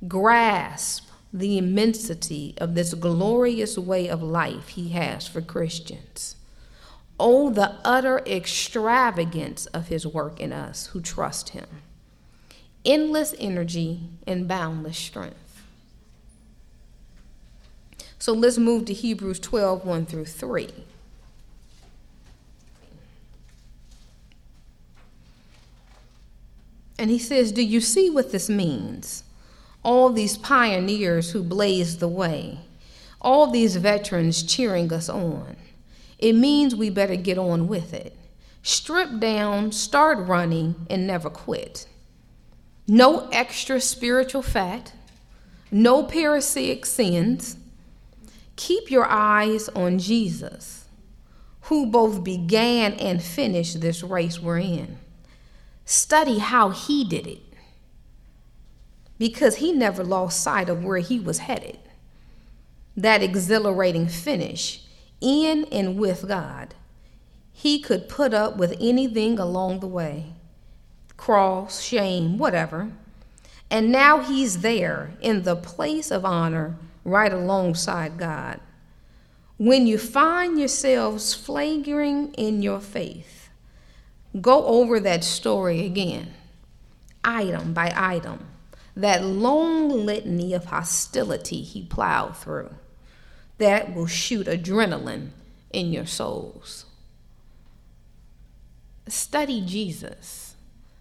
Grasp 0.07 1.09
the 1.33 1.59
immensity 1.59 2.55
of 2.59 2.75
this 2.75 2.95
glorious 2.95 3.77
way 3.77 4.09
of 4.09 4.23
life 4.23 4.69
He 4.69 4.91
has 4.91 5.27
for 5.27 5.41
Christians. 5.41 6.37
Oh, 7.19 7.51
the 7.51 7.77
utter 7.85 8.21
extravagance 8.21 9.67
of 9.67 9.89
His 9.89 10.07
work 10.07 10.41
in 10.41 10.53
us 10.53 10.87
who 10.89 11.01
trust 11.01 11.51
Him. 11.51 11.67
Endless 12.85 13.35
energy 13.39 14.01
and 14.27 14.47
boundless 14.47 14.99
strength. 14.99 15.50
So 18.21 18.35
let's 18.35 18.59
move 18.59 18.85
to 18.85 18.93
Hebrews 18.93 19.41
12 19.41 19.85
1 19.85 20.07
through 20.07 20.27
3. 20.27 20.69
And 26.99 27.11
he 27.11 27.19
says, 27.19 27.51
Do 27.51 27.63
you 27.63 27.81
see 27.81 28.11
what 28.11 28.31
this 28.31 28.51
means? 28.51 29.25
All 29.83 30.11
these 30.11 30.37
pioneers 30.37 31.31
who 31.31 31.43
blazed 31.43 31.99
the 31.99 32.09
way, 32.09 32.59
All 33.23 33.51
these 33.51 33.77
veterans 33.77 34.43
cheering 34.43 34.93
us 34.93 35.09
on. 35.09 35.57
It 36.19 36.35
means 36.35 36.77
we 36.77 36.91
better 36.91 37.17
get 37.17 37.39
on 37.39 37.69
with 37.69 37.95
it. 37.95 38.15
Strip 38.63 39.19
down, 39.19 39.73
start 39.73 40.19
running, 40.19 40.87
and 40.91 41.07
never 41.07 41.31
quit. 41.31 41.87
No 42.87 43.29
extra 43.33 43.81
spiritual 43.81 44.43
fat, 44.43 44.93
no 45.71 46.03
parasitic 46.03 46.85
sins. 46.85 47.57
Keep 48.61 48.91
your 48.91 49.07
eyes 49.07 49.71
on 49.71 49.99
Jesus, 49.99 50.85
who 51.63 51.87
both 51.87 52.23
began 52.23 52.93
and 52.93 53.23
finished 53.23 53.81
this 53.81 54.03
race 54.03 54.39
we're 54.39 54.59
in. 54.59 54.99
Study 55.87 56.41
how 56.41 56.69
he 56.69 57.03
did 57.03 57.27
it 57.27 57.41
because 59.19 59.57
he 59.57 59.73
never 59.73 60.05
lost 60.05 60.43
sight 60.43 60.69
of 60.69 60.85
where 60.85 60.99
he 60.99 61.19
was 61.19 61.39
headed. 61.39 61.79
That 62.95 63.23
exhilarating 63.23 64.09
finish 64.09 64.83
in 65.23 65.65
and 65.73 65.99
with 65.99 66.29
God. 66.29 66.75
He 67.55 67.81
could 67.81 68.11
put 68.11 68.35
up 68.35 68.59
with 68.59 68.77
anything 68.79 69.39
along 69.39 69.81
the 69.81 69.87
way 69.87 70.35
cross, 71.17 71.81
shame, 71.81 72.37
whatever. 72.37 72.93
And 73.71 73.91
now 73.91 74.21
he's 74.21 74.61
there 74.61 75.15
in 75.23 75.45
the 75.45 75.57
place 75.57 76.11
of 76.11 76.27
honor 76.27 76.77
right 77.05 77.33
alongside 77.33 78.19
God. 78.19 78.61
When 79.57 79.87
you 79.87 79.99
find 79.99 80.59
yourselves 80.59 81.35
flagging 81.35 82.33
in 82.35 82.63
your 82.63 82.81
faith, 82.81 83.51
go 84.41 84.65
over 84.67 84.99
that 85.01 85.23
story 85.25 85.85
again, 85.85 86.33
item 87.23 87.75
by 87.75 87.93
item, 87.95 88.47
that 88.97 89.25
long 89.25 89.91
litany 89.91 90.55
of 90.55 90.67
hostility 90.67 91.63
he 91.63 91.83
plowed 91.85 92.37
through 92.37 92.75
that 93.59 93.95
will 93.95 94.07
shoot 94.07 94.47
adrenaline 94.47 95.29
in 95.71 95.93
your 95.93 96.07
souls. 96.07 96.87
Study 99.07 99.63
Jesus. 99.65 100.55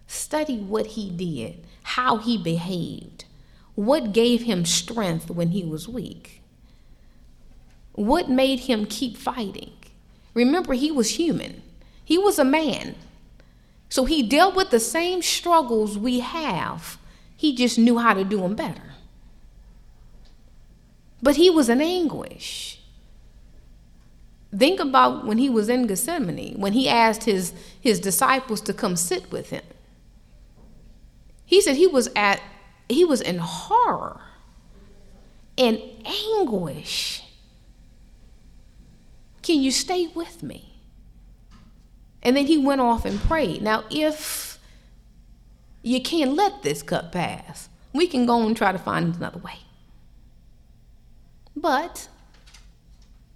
Study 0.06 0.58
what 0.58 0.88
he 0.88 1.08
did, 1.08 1.64
how 1.82 2.18
he 2.18 2.36
behaved, 2.36 3.24
what 3.74 4.12
gave 4.12 4.42
him 4.42 4.64
strength 4.64 5.30
when 5.30 5.48
he 5.48 5.64
was 5.64 5.88
weak, 5.88 6.42
what 7.92 8.28
made 8.28 8.60
him 8.60 8.86
keep 8.86 9.16
fighting. 9.16 9.72
Remember, 10.34 10.74
he 10.74 10.90
was 10.90 11.10
human, 11.10 11.62
he 12.04 12.18
was 12.18 12.38
a 12.38 12.44
man. 12.44 12.94
So 13.88 14.04
he 14.04 14.22
dealt 14.22 14.54
with 14.54 14.70
the 14.70 14.78
same 14.78 15.20
struggles 15.20 15.98
we 15.98 16.20
have, 16.20 16.98
he 17.36 17.54
just 17.54 17.78
knew 17.78 17.98
how 17.98 18.14
to 18.14 18.24
do 18.24 18.40
them 18.40 18.54
better. 18.54 18.94
But 21.22 21.36
he 21.36 21.50
was 21.50 21.68
in 21.68 21.80
anguish. 21.80 22.80
Think 24.56 24.80
about 24.80 25.26
when 25.26 25.38
he 25.38 25.48
was 25.48 25.68
in 25.68 25.86
Gethsemane, 25.86 26.58
when 26.58 26.72
he 26.72 26.88
asked 26.88 27.24
his, 27.24 27.52
his 27.80 28.00
disciples 28.00 28.60
to 28.62 28.72
come 28.72 28.96
sit 28.96 29.30
with 29.30 29.50
him. 29.50 29.62
He 31.44 31.60
said 31.60 31.76
he 31.76 31.86
was 31.86 32.08
at 32.16 32.40
he 32.90 33.04
was 33.04 33.20
in 33.20 33.38
horror 33.38 34.20
in 35.56 35.80
anguish. 36.04 37.22
Can 39.42 39.60
you 39.60 39.70
stay 39.70 40.08
with 40.08 40.42
me? 40.42 40.74
And 42.22 42.36
then 42.36 42.46
he 42.46 42.58
went 42.58 42.80
off 42.80 43.04
and 43.04 43.20
prayed. 43.20 43.62
Now, 43.62 43.84
if 43.90 44.58
you 45.82 46.00
can't 46.02 46.34
let 46.34 46.62
this 46.62 46.82
cup 46.82 47.12
pass, 47.12 47.68
we 47.92 48.06
can 48.06 48.26
go 48.26 48.46
and 48.46 48.56
try 48.56 48.72
to 48.72 48.78
find 48.78 49.14
another 49.14 49.38
way. 49.38 49.58
But 51.56 52.08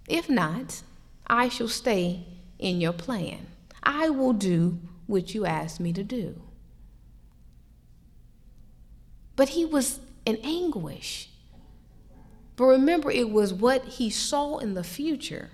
if 0.07 0.29
not, 0.29 0.81
I 1.27 1.49
shall 1.49 1.67
stay 1.67 2.25
in 2.59 2.79
your 2.79 2.93
plan. 2.93 3.47
I 3.83 4.09
will 4.09 4.33
do 4.33 4.79
what 5.07 5.33
you 5.33 5.45
asked 5.45 5.79
me 5.79 5.93
to 5.93 6.03
do. 6.03 6.41
But 9.35 9.49
he 9.49 9.65
was 9.65 9.99
in 10.25 10.37
anguish. 10.43 11.29
But 12.55 12.65
remember, 12.65 13.11
it 13.11 13.29
was 13.29 13.53
what 13.53 13.83
he 13.85 14.09
saw 14.09 14.57
in 14.57 14.73
the 14.73 14.83
future 14.83 15.49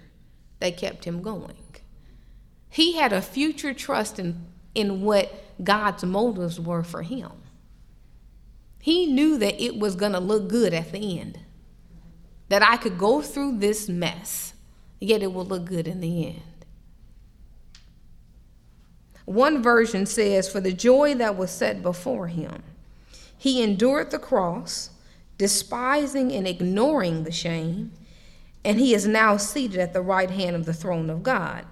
that 0.59 0.77
kept 0.77 1.05
him 1.05 1.21
going. 1.21 1.55
He 2.69 2.93
had 2.93 3.11
a 3.11 3.21
future 3.21 3.73
trust 3.73 4.19
in, 4.19 4.45
in 4.75 5.01
what 5.01 5.31
God's 5.63 6.03
motives 6.03 6.59
were 6.59 6.83
for 6.83 7.01
him. 7.01 7.31
He 8.79 9.05
knew 9.05 9.37
that 9.37 9.61
it 9.61 9.77
was 9.77 9.95
going 9.95 10.13
to 10.13 10.19
look 10.19 10.47
good 10.47 10.73
at 10.73 10.91
the 10.91 11.19
end 11.19 11.39
that 12.51 12.61
I 12.61 12.75
could 12.75 12.97
go 12.97 13.21
through 13.21 13.59
this 13.59 13.87
mess, 13.87 14.53
yet 14.99 15.23
it 15.23 15.33
will 15.33 15.45
look 15.45 15.63
good 15.63 15.87
in 15.87 16.01
the 16.01 16.27
end. 16.27 16.65
One 19.23 19.63
version 19.63 20.05
says, 20.05 20.49
For 20.51 20.59
the 20.59 20.73
joy 20.73 21.15
that 21.15 21.37
was 21.37 21.49
set 21.49 21.81
before 21.81 22.27
him, 22.27 22.61
he 23.41 23.63
endured 23.63 24.11
the 24.11 24.19
cross, 24.19 24.91
despising 25.39 26.31
and 26.31 26.47
ignoring 26.47 27.23
the 27.23 27.31
shame, 27.31 27.91
and 28.63 28.79
he 28.79 28.93
is 28.93 29.07
now 29.07 29.35
seated 29.35 29.79
at 29.79 29.93
the 29.93 30.01
right 30.01 30.29
hand 30.29 30.55
of 30.55 30.67
the 30.67 30.75
throne 30.75 31.09
of 31.09 31.23
God. 31.23 31.65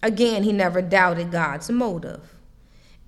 Again, 0.00 0.44
he 0.44 0.52
never 0.52 0.80
doubted 0.80 1.32
God's 1.32 1.68
motive. 1.70 2.36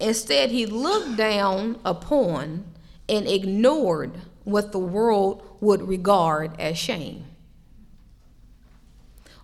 Instead, 0.01 0.51
he 0.51 0.67
looked 0.67 1.17
down 1.17 1.79
upon 1.85 2.65
and 3.09 3.29
ignored 3.29 4.19
what 4.43 4.73
the 4.73 4.81
world 4.81 5.47
would 5.61 5.83
regard 5.83 6.59
as 6.61 6.77
shame. 6.77 7.27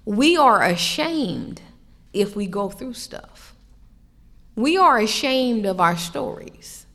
We 0.05 0.37
are 0.37 0.61
ashamed 0.65 1.61
if 2.13 2.35
we 2.35 2.49
go 2.49 2.69
through 2.69 2.95
stuff. 2.95 3.55
We 4.57 4.77
are 4.77 4.99
ashamed 4.99 5.67
of 5.67 5.79
our 5.79 5.97
stories. 5.97 6.87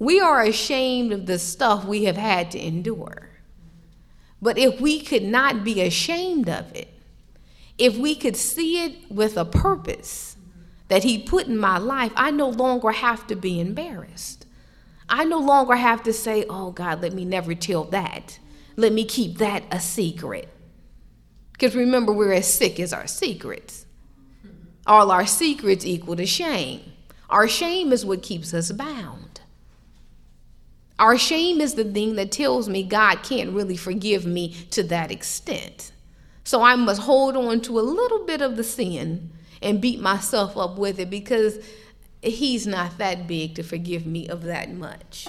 We 0.00 0.18
are 0.18 0.42
ashamed 0.42 1.12
of 1.12 1.26
the 1.26 1.38
stuff 1.38 1.84
we 1.84 2.04
have 2.04 2.16
had 2.16 2.50
to 2.52 2.58
endure. 2.58 3.28
But 4.42 4.56
if 4.56 4.80
we 4.80 5.00
could 5.00 5.22
not 5.22 5.62
be 5.62 5.82
ashamed 5.82 6.48
of 6.48 6.74
it, 6.74 6.88
if 7.76 7.98
we 7.98 8.14
could 8.14 8.34
see 8.34 8.82
it 8.82 9.12
with 9.12 9.36
a 9.36 9.44
purpose 9.44 10.36
that 10.88 11.04
He 11.04 11.18
put 11.18 11.46
in 11.46 11.58
my 11.58 11.76
life, 11.76 12.12
I 12.16 12.30
no 12.30 12.48
longer 12.48 12.92
have 12.92 13.26
to 13.26 13.36
be 13.36 13.60
embarrassed. 13.60 14.46
I 15.06 15.24
no 15.24 15.38
longer 15.38 15.76
have 15.76 16.02
to 16.04 16.14
say, 16.14 16.46
oh 16.48 16.70
God, 16.70 17.02
let 17.02 17.12
me 17.12 17.26
never 17.26 17.54
tell 17.54 17.84
that. 17.84 18.38
Let 18.76 18.94
me 18.94 19.04
keep 19.04 19.36
that 19.36 19.64
a 19.70 19.80
secret. 19.80 20.48
Because 21.52 21.76
remember, 21.76 22.10
we're 22.10 22.32
as 22.32 22.52
sick 22.52 22.80
as 22.80 22.94
our 22.94 23.06
secrets. 23.06 23.84
All 24.86 25.10
our 25.10 25.26
secrets 25.26 25.84
equal 25.84 26.16
to 26.16 26.24
shame. 26.24 26.80
Our 27.28 27.46
shame 27.46 27.92
is 27.92 28.06
what 28.06 28.22
keeps 28.22 28.54
us 28.54 28.72
bound. 28.72 29.29
Our 31.00 31.16
shame 31.16 31.62
is 31.62 31.74
the 31.74 31.84
thing 31.84 32.16
that 32.16 32.30
tells 32.30 32.68
me 32.68 32.82
God 32.82 33.22
can't 33.22 33.52
really 33.52 33.76
forgive 33.76 34.26
me 34.26 34.52
to 34.70 34.82
that 34.84 35.10
extent. 35.10 35.92
So 36.44 36.62
I 36.62 36.76
must 36.76 37.02
hold 37.02 37.38
on 37.38 37.62
to 37.62 37.78
a 37.78 37.80
little 37.80 38.26
bit 38.26 38.42
of 38.42 38.56
the 38.56 38.64
sin 38.64 39.32
and 39.62 39.80
beat 39.80 39.98
myself 39.98 40.58
up 40.58 40.78
with 40.78 41.00
it 41.00 41.08
because 41.08 41.58
He's 42.22 42.66
not 42.66 42.98
that 42.98 43.26
big 43.26 43.54
to 43.54 43.62
forgive 43.62 44.04
me 44.04 44.28
of 44.28 44.42
that 44.42 44.70
much. 44.70 45.26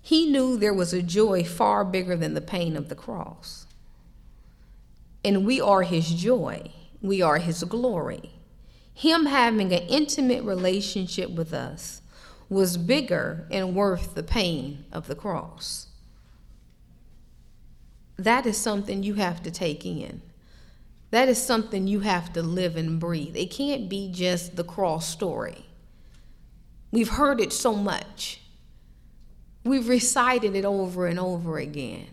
He 0.00 0.24
knew 0.24 0.56
there 0.56 0.72
was 0.72 0.94
a 0.94 1.02
joy 1.02 1.44
far 1.44 1.84
bigger 1.84 2.16
than 2.16 2.32
the 2.32 2.40
pain 2.40 2.74
of 2.76 2.88
the 2.88 2.94
cross. 2.94 3.66
And 5.22 5.44
we 5.44 5.60
are 5.60 5.82
his 5.82 6.08
joy, 6.14 6.70
we 7.02 7.20
are 7.20 7.38
his 7.38 7.64
glory. 7.64 8.35
Him 8.96 9.26
having 9.26 9.74
an 9.74 9.82
intimate 9.88 10.42
relationship 10.42 11.28
with 11.28 11.52
us 11.52 12.00
was 12.48 12.78
bigger 12.78 13.46
and 13.50 13.76
worth 13.76 14.14
the 14.14 14.22
pain 14.22 14.86
of 14.90 15.06
the 15.06 15.14
cross. 15.14 15.88
That 18.16 18.46
is 18.46 18.56
something 18.56 19.02
you 19.02 19.12
have 19.12 19.42
to 19.42 19.50
take 19.50 19.84
in. 19.84 20.22
That 21.10 21.28
is 21.28 21.36
something 21.36 21.86
you 21.86 22.00
have 22.00 22.32
to 22.32 22.42
live 22.42 22.74
and 22.74 22.98
breathe. 22.98 23.36
It 23.36 23.50
can't 23.50 23.90
be 23.90 24.10
just 24.10 24.56
the 24.56 24.64
cross 24.64 25.06
story. 25.06 25.66
We've 26.90 27.10
heard 27.10 27.38
it 27.38 27.52
so 27.52 27.74
much. 27.74 28.40
We've 29.62 29.90
recited 29.90 30.56
it 30.56 30.64
over 30.64 31.06
and 31.06 31.20
over 31.20 31.58
again. 31.58 32.08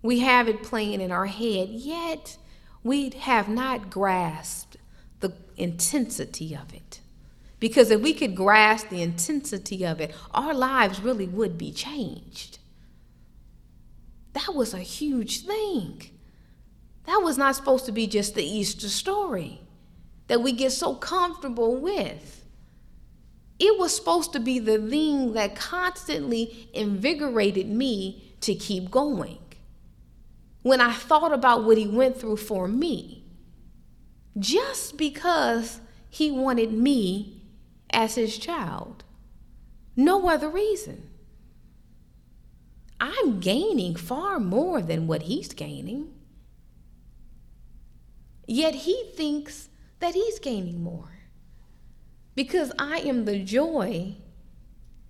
We 0.00 0.20
have 0.20 0.48
it 0.48 0.62
playing 0.62 1.00
in 1.00 1.10
our 1.10 1.26
head, 1.26 1.70
yet 1.70 2.36
we 2.84 3.10
have 3.10 3.48
not 3.48 3.90
grasped 3.90 4.75
the 5.20 5.32
intensity 5.56 6.54
of 6.54 6.72
it. 6.74 7.00
Because 7.58 7.90
if 7.90 8.00
we 8.00 8.12
could 8.12 8.34
grasp 8.34 8.88
the 8.88 9.02
intensity 9.02 9.84
of 9.84 10.00
it, 10.00 10.14
our 10.32 10.52
lives 10.52 11.00
really 11.00 11.26
would 11.26 11.56
be 11.56 11.72
changed. 11.72 12.58
That 14.34 14.54
was 14.54 14.74
a 14.74 14.78
huge 14.78 15.46
thing. 15.46 16.10
That 17.06 17.22
was 17.22 17.38
not 17.38 17.56
supposed 17.56 17.86
to 17.86 17.92
be 17.92 18.06
just 18.06 18.34
the 18.34 18.44
Easter 18.44 18.88
story 18.88 19.60
that 20.26 20.42
we 20.42 20.52
get 20.52 20.72
so 20.72 20.94
comfortable 20.94 21.76
with. 21.76 22.44
It 23.58 23.78
was 23.78 23.96
supposed 23.96 24.32
to 24.34 24.40
be 24.40 24.58
the 24.58 24.78
thing 24.78 25.32
that 25.32 25.56
constantly 25.56 26.68
invigorated 26.74 27.68
me 27.68 28.34
to 28.42 28.54
keep 28.54 28.90
going. 28.90 29.38
When 30.62 30.80
I 30.80 30.92
thought 30.92 31.32
about 31.32 31.64
what 31.64 31.78
he 31.78 31.86
went 31.86 32.20
through 32.20 32.36
for 32.36 32.68
me, 32.68 33.24
just 34.38 34.96
because 34.96 35.80
he 36.08 36.30
wanted 36.30 36.72
me 36.72 37.42
as 37.90 38.14
his 38.16 38.38
child, 38.38 39.04
no 39.94 40.28
other 40.28 40.48
reason. 40.48 41.08
I'm 43.00 43.40
gaining 43.40 43.94
far 43.94 44.38
more 44.40 44.80
than 44.80 45.06
what 45.06 45.22
he's 45.22 45.52
gaining. 45.52 46.12
Yet 48.46 48.74
he 48.74 49.10
thinks 49.14 49.68
that 50.00 50.14
he's 50.14 50.38
gaining 50.38 50.82
more 50.82 51.10
because 52.34 52.72
I 52.78 52.98
am 52.98 53.24
the 53.24 53.38
joy 53.38 54.14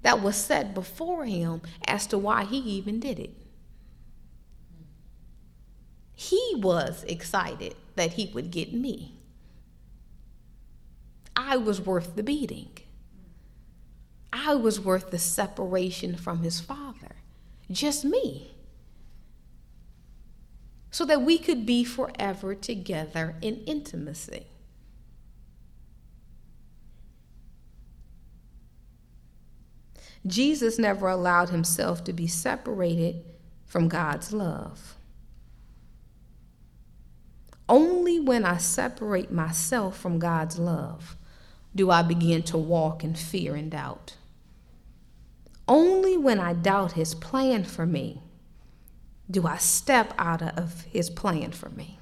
that 0.02 0.22
was 0.22 0.36
set 0.36 0.72
before 0.72 1.26
him 1.26 1.62
as 1.86 2.06
to 2.08 2.18
why 2.18 2.44
he 2.44 2.58
even 2.58 3.00
did 3.00 3.18
it. 3.18 3.34
He 6.14 6.54
was 6.56 7.04
excited 7.04 7.74
that 7.96 8.14
he 8.14 8.30
would 8.32 8.50
get 8.50 8.72
me. 8.72 9.15
I 11.36 11.58
was 11.58 11.80
worth 11.80 12.16
the 12.16 12.22
beating. 12.22 12.70
I 14.32 14.54
was 14.54 14.80
worth 14.80 15.10
the 15.10 15.18
separation 15.18 16.16
from 16.16 16.42
his 16.42 16.60
father. 16.60 17.16
Just 17.70 18.04
me. 18.04 18.54
So 20.90 21.04
that 21.04 21.22
we 21.22 21.36
could 21.36 21.66
be 21.66 21.84
forever 21.84 22.54
together 22.54 23.36
in 23.42 23.56
intimacy. 23.66 24.46
Jesus 30.26 30.78
never 30.78 31.08
allowed 31.08 31.50
himself 31.50 32.02
to 32.04 32.12
be 32.12 32.26
separated 32.26 33.22
from 33.64 33.88
God's 33.88 34.32
love. 34.32 34.96
Only 37.68 38.18
when 38.18 38.44
I 38.44 38.56
separate 38.56 39.30
myself 39.30 39.98
from 39.98 40.18
God's 40.18 40.58
love 40.58 41.16
do 41.76 41.90
I 41.90 42.02
begin 42.02 42.42
to 42.44 42.58
walk 42.58 43.04
in 43.04 43.14
fear 43.14 43.54
and 43.54 43.70
doubt. 43.70 44.16
Only 45.68 46.16
when 46.16 46.40
I 46.40 46.52
doubt 46.52 46.92
his 46.92 47.14
plan 47.14 47.64
for 47.64 47.86
me 47.86 48.22
do 49.30 49.46
I 49.46 49.56
step 49.56 50.14
out 50.18 50.42
of 50.42 50.82
his 50.82 51.10
plan 51.10 51.52
for 51.52 51.68
me. 51.70 51.98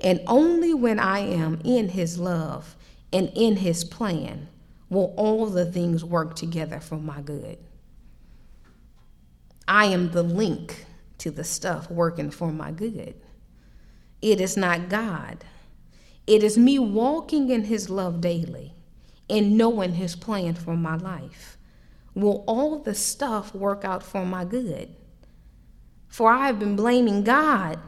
And 0.00 0.20
only 0.26 0.74
when 0.74 0.98
I 0.98 1.20
am 1.20 1.60
in 1.64 1.90
his 1.90 2.18
love 2.18 2.76
and 3.12 3.30
in 3.34 3.56
his 3.56 3.84
plan 3.84 4.48
will 4.90 5.14
all 5.16 5.46
the 5.46 5.64
things 5.64 6.04
work 6.04 6.34
together 6.34 6.80
for 6.80 6.96
my 6.96 7.20
good. 7.20 7.58
I 9.66 9.86
am 9.86 10.10
the 10.10 10.22
link 10.22 10.84
to 11.18 11.30
the 11.30 11.44
stuff 11.44 11.90
working 11.90 12.30
for 12.30 12.52
my 12.52 12.72
good. 12.72 13.14
It 14.20 14.40
is 14.40 14.56
not 14.56 14.88
God. 14.88 15.44
It 16.26 16.42
is 16.42 16.58
me 16.58 16.78
walking 16.78 17.50
in 17.50 17.64
his 17.64 17.88
love 17.88 18.20
daily 18.20 18.74
and 19.30 19.56
knowing 19.56 19.94
his 19.94 20.16
plan 20.16 20.54
for 20.54 20.76
my 20.76 20.96
life. 20.96 21.56
Will 22.14 22.44
all 22.46 22.78
the 22.78 22.94
stuff 22.94 23.54
work 23.54 23.84
out 23.84 24.02
for 24.02 24.24
my 24.24 24.44
good? 24.44 24.94
For 26.08 26.30
I 26.30 26.46
have 26.46 26.58
been 26.58 26.76
blaming 26.76 27.22
God 27.24 27.78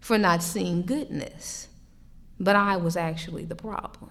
for 0.00 0.18
not 0.18 0.42
seeing 0.42 0.82
goodness, 0.82 1.68
but 2.38 2.54
I 2.54 2.76
was 2.76 2.96
actually 2.96 3.44
the 3.44 3.54
problem. 3.54 4.10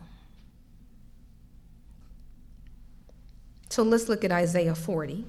So 3.69 3.83
let's 3.83 4.09
look 4.09 4.23
at 4.23 4.31
Isaiah 4.31 4.75
40, 4.75 5.25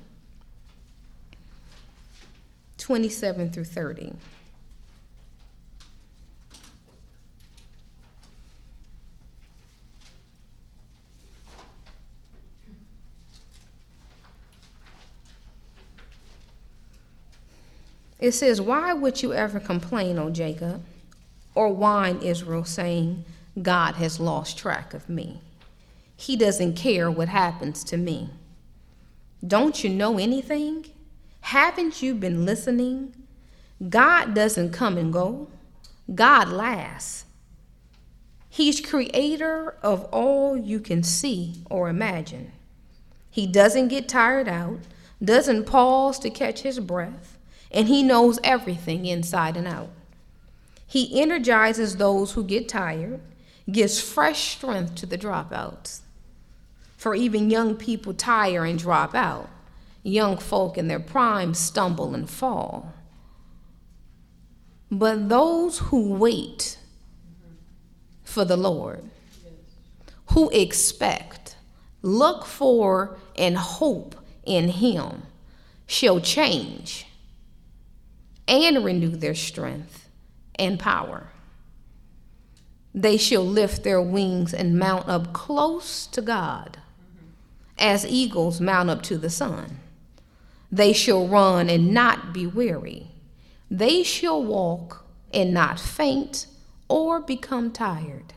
27 2.78 3.50
through 3.50 3.64
30. 3.64 4.12
It 18.18 18.32
says, 18.32 18.60
Why 18.60 18.92
would 18.92 19.22
you 19.22 19.32
ever 19.32 19.60
complain, 19.60 20.18
O 20.18 20.30
Jacob, 20.30 20.84
or 21.54 21.68
whine, 21.72 22.18
Israel, 22.22 22.64
saying, 22.64 23.24
God 23.60 23.96
has 23.96 24.20
lost 24.20 24.58
track 24.58 24.94
of 24.94 25.08
me? 25.08 25.40
He 26.16 26.36
doesn't 26.36 26.74
care 26.74 27.10
what 27.10 27.28
happens 27.28 27.84
to 27.84 27.96
me. 27.96 28.30
Don't 29.46 29.84
you 29.84 29.90
know 29.90 30.18
anything? 30.18 30.86
Haven't 31.42 32.02
you 32.02 32.14
been 32.14 32.46
listening? 32.46 33.14
God 33.88 34.34
doesn't 34.34 34.72
come 34.72 34.96
and 34.96 35.12
go, 35.12 35.48
God 36.14 36.48
lasts. 36.48 37.24
He's 38.48 38.80
creator 38.80 39.76
of 39.82 40.04
all 40.04 40.56
you 40.56 40.78
can 40.78 41.02
see 41.02 41.56
or 41.68 41.88
imagine. 41.88 42.52
He 43.30 43.46
doesn't 43.46 43.88
get 43.88 44.08
tired 44.08 44.48
out, 44.48 44.78
doesn't 45.22 45.64
pause 45.64 46.18
to 46.20 46.30
catch 46.30 46.62
his 46.62 46.78
breath, 46.78 47.33
and 47.74 47.88
he 47.88 48.02
knows 48.02 48.38
everything 48.44 49.04
inside 49.04 49.56
and 49.56 49.66
out. 49.66 49.90
He 50.86 51.20
energizes 51.20 51.96
those 51.96 52.32
who 52.32 52.44
get 52.44 52.68
tired, 52.68 53.20
gives 53.70 54.00
fresh 54.00 54.56
strength 54.56 54.94
to 54.96 55.06
the 55.06 55.18
dropouts 55.18 56.00
for 56.96 57.14
even 57.14 57.50
young 57.50 57.74
people 57.76 58.14
tire 58.14 58.64
and 58.64 58.78
drop 58.78 59.14
out. 59.14 59.50
Young 60.02 60.38
folk 60.38 60.78
in 60.78 60.88
their 60.88 60.98
prime 60.98 61.52
stumble 61.52 62.14
and 62.14 62.30
fall. 62.30 62.94
But 64.90 65.28
those 65.28 65.80
who 65.80 66.14
wait 66.14 66.78
for 68.22 68.44
the 68.46 68.56
Lord, 68.56 69.04
who 70.30 70.48
expect, 70.50 71.56
look 72.00 72.46
for, 72.46 73.18
and 73.36 73.58
hope 73.58 74.14
in 74.44 74.68
Him, 74.68 75.24
shall 75.86 76.20
change 76.20 77.06
and 78.46 78.84
renew 78.84 79.10
their 79.10 79.34
strength 79.34 80.08
and 80.56 80.78
power. 80.78 81.28
They 82.94 83.16
shall 83.16 83.44
lift 83.44 83.82
their 83.82 84.00
wings 84.00 84.54
and 84.54 84.78
mount 84.78 85.08
up 85.08 85.32
close 85.32 86.06
to 86.08 86.22
God 86.22 86.78
as 87.78 88.06
eagles 88.06 88.60
mount 88.60 88.88
up 88.88 89.02
to 89.02 89.18
the 89.18 89.30
sun. 89.30 89.80
They 90.70 90.92
shall 90.92 91.26
run 91.26 91.68
and 91.68 91.92
not 91.92 92.32
be 92.32 92.46
weary. 92.46 93.08
They 93.70 94.02
shall 94.02 94.42
walk 94.42 95.04
and 95.32 95.52
not 95.52 95.80
faint 95.80 96.46
or 96.88 97.20
become 97.20 97.72
tired. 97.72 98.34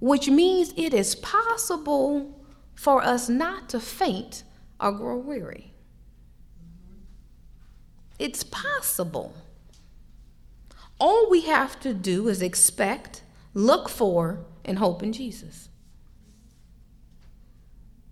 Which 0.00 0.28
means 0.28 0.74
it 0.76 0.92
is 0.92 1.14
possible 1.14 2.44
for 2.74 3.02
us 3.02 3.28
not 3.28 3.68
to 3.70 3.80
faint 3.80 4.42
or 4.80 4.92
grow 4.92 5.16
weary. 5.16 5.72
It's 8.18 8.42
possible. 8.42 9.34
All 10.98 11.28
we 11.28 11.42
have 11.42 11.78
to 11.80 11.92
do 11.92 12.28
is 12.28 12.40
expect, 12.40 13.22
look 13.52 13.88
for, 13.88 14.40
and 14.64 14.78
hope 14.78 15.02
in 15.02 15.12
Jesus 15.12 15.68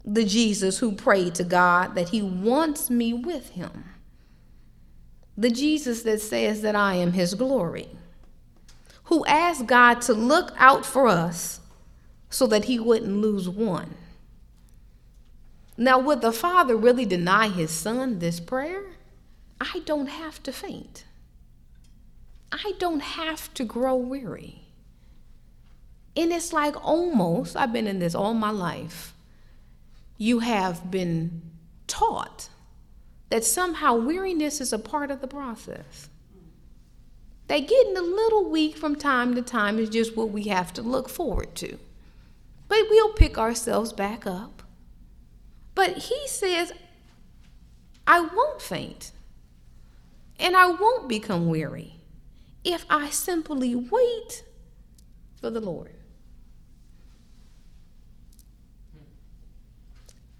the 0.05 0.25
Jesus 0.25 0.79
who 0.79 0.93
prayed 0.93 1.35
to 1.37 1.45
God 1.45 1.95
that 1.95 2.11
he 2.11 2.21
wants 2.21 2.91
me 2.91 3.13
with 3.13 3.51
him. 3.51 3.85
The 5.37 5.51
Jesus 5.51 6.03
that 6.03 6.21
says 6.21 6.61
that 6.63 6.77
I 6.77 6.95
am 6.95 7.13
his 7.13 7.35
glory, 7.35 7.89
who 9.05 9.25
asked 9.27 9.67
God 9.67 10.01
to 10.03 10.13
look 10.13 10.53
out 10.57 10.85
for 10.85 11.09
us 11.09 11.61
so 12.29 12.47
that 12.49 12.67
he 12.67 12.79
wouldn't 12.79 13.17
lose 13.17 13.49
one. 13.49 13.95
Now, 15.77 15.99
would 15.99 16.21
the 16.21 16.33
Father 16.33 16.77
really 16.77 17.05
deny 17.05 17.49
his 17.49 17.71
Son 17.71 18.21
this 18.21 18.39
prayer? 18.39 18.83
I 19.75 19.81
don't 19.81 20.09
have 20.09 20.43
to 20.43 20.53
faint. 20.53 21.05
I 22.53 22.73
don't 22.79 23.01
have 23.01 23.53
to 23.55 23.65
grow 23.65 23.97
weary. 23.97 24.63
And 26.17 26.33
it's 26.33 26.53
like 26.53 26.83
almost, 26.85 27.57
I've 27.57 27.73
been 27.73 27.87
in 27.87 27.99
this 27.99 28.15
all 28.15 28.35
my 28.35 28.51
life 28.51 29.15
you 30.17 30.41
have 30.41 30.91
been 30.91 31.43
taught 31.87 32.49
that 33.31 33.45
somehow 33.45 33.95
weariness 33.95 34.61
is 34.61 34.73
a 34.73 34.79
part 34.79 35.11
of 35.11 35.21
the 35.21 35.27
process. 35.27 36.09
They 37.49 37.61
getting 37.61 37.97
a 37.97 38.03
little 38.03 38.49
weak 38.49 38.77
from 38.77 38.97
time 38.97 39.35
to 39.35 39.43
time 39.43 39.79
is 39.79 39.91
just 39.91 40.17
what 40.17 40.31
we 40.31 40.45
have 40.45 40.73
to 40.75 40.83
look 40.83 41.09
forward 41.09 41.55
to. 41.57 41.79
But 42.69 42.87
we'll 42.89 43.13
pick 43.13 43.37
ourselves 43.37 43.93
back 43.93 44.27
up. 44.27 44.63
But 45.75 45.99
he 45.99 46.27
says, 46.27 46.73
I 48.07 48.21
won't 48.21 48.63
faint 48.63 49.11
and 50.39 50.57
I 50.57 50.67
won't 50.67 51.09
become 51.09 51.49
weary 51.49 52.01
if 52.65 52.85
I 52.89 53.11
simply 53.11 53.75
wait 53.75 54.45
for 55.41 55.51
the 55.51 55.61
Lord. 55.61 55.95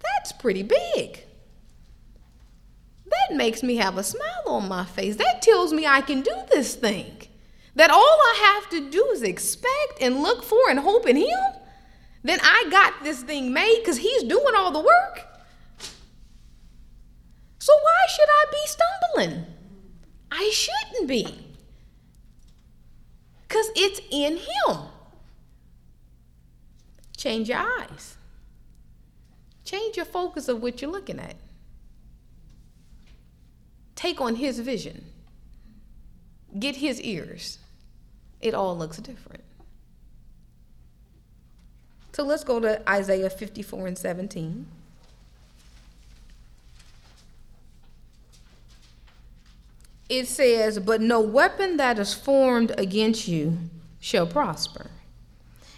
That's 0.03 0.33
pretty 0.33 0.63
big. 0.63 1.25
That 3.07 3.37
makes 3.37 3.63
me 3.63 3.77
have 3.77 3.99
a 3.99 4.03
smile 4.03 4.45
on 4.47 4.69
my 4.69 4.85
face. 4.85 5.17
That 5.17 5.43
tells 5.43 5.73
me 5.73 5.87
I 5.87 6.01
can 6.01 6.23
do 6.23 6.35
this 6.51 6.75
thing. 6.75 7.29
That 7.77 7.91
all 7.91 7.99
I 7.99 8.61
have 8.61 8.71
to 8.71 8.91
do 8.91 9.05
is 9.13 9.23
expect 9.23 10.01
and 10.01 10.23
look 10.23 10.43
for 10.43 10.71
and 10.71 10.79
hope 10.79 11.07
in 11.07 11.17
Him. 11.17 11.39
Then 12.23 12.39
I 12.43 12.67
got 12.71 13.03
this 13.03 13.23
thing 13.23 13.53
made 13.53 13.81
because 13.81 13.99
He's 13.99 14.23
doing 14.23 14.55
all 14.57 14.71
the 14.71 14.81
work. 14.81 15.27
So 17.59 17.73
why 17.73 18.07
should 18.09 18.29
I 18.29 18.45
be 18.51 18.59
stumbling? 18.67 19.54
Shouldn't 20.55 21.09
be. 21.09 21.27
Because 23.43 23.67
it's 23.75 24.01
in 24.13 24.37
Him. 24.37 24.79
Change 27.17 27.49
your 27.49 27.59
eyes. 27.59 28.17
Change 29.65 29.97
your 29.97 30.07
focus 30.07 30.49
of 30.49 30.63
what 30.63 30.81
you're 30.81 30.91
looking 30.93 31.19
at. 31.19 31.35
Take 33.97 34.21
on 34.21 34.37
His 34.37 34.61
vision. 34.61 35.07
Get 36.57 36.77
His 36.77 37.01
ears. 37.01 37.59
It 38.41 38.55
all 38.55 38.79
looks 38.79 38.99
different. 38.99 39.43
So 42.13 42.23
let's 42.23 42.45
go 42.45 42.61
to 42.61 42.89
Isaiah 42.89 43.29
54 43.29 43.89
and 43.89 43.99
17. 43.99 44.67
It 50.09 50.27
says, 50.27 50.79
But 50.79 51.01
no 51.01 51.21
weapon 51.21 51.77
that 51.79 51.99
is 51.99 52.15
formed 52.15 52.73
against 52.77 53.27
you 53.27 53.59
shall 54.01 54.27
prosper, 54.27 54.91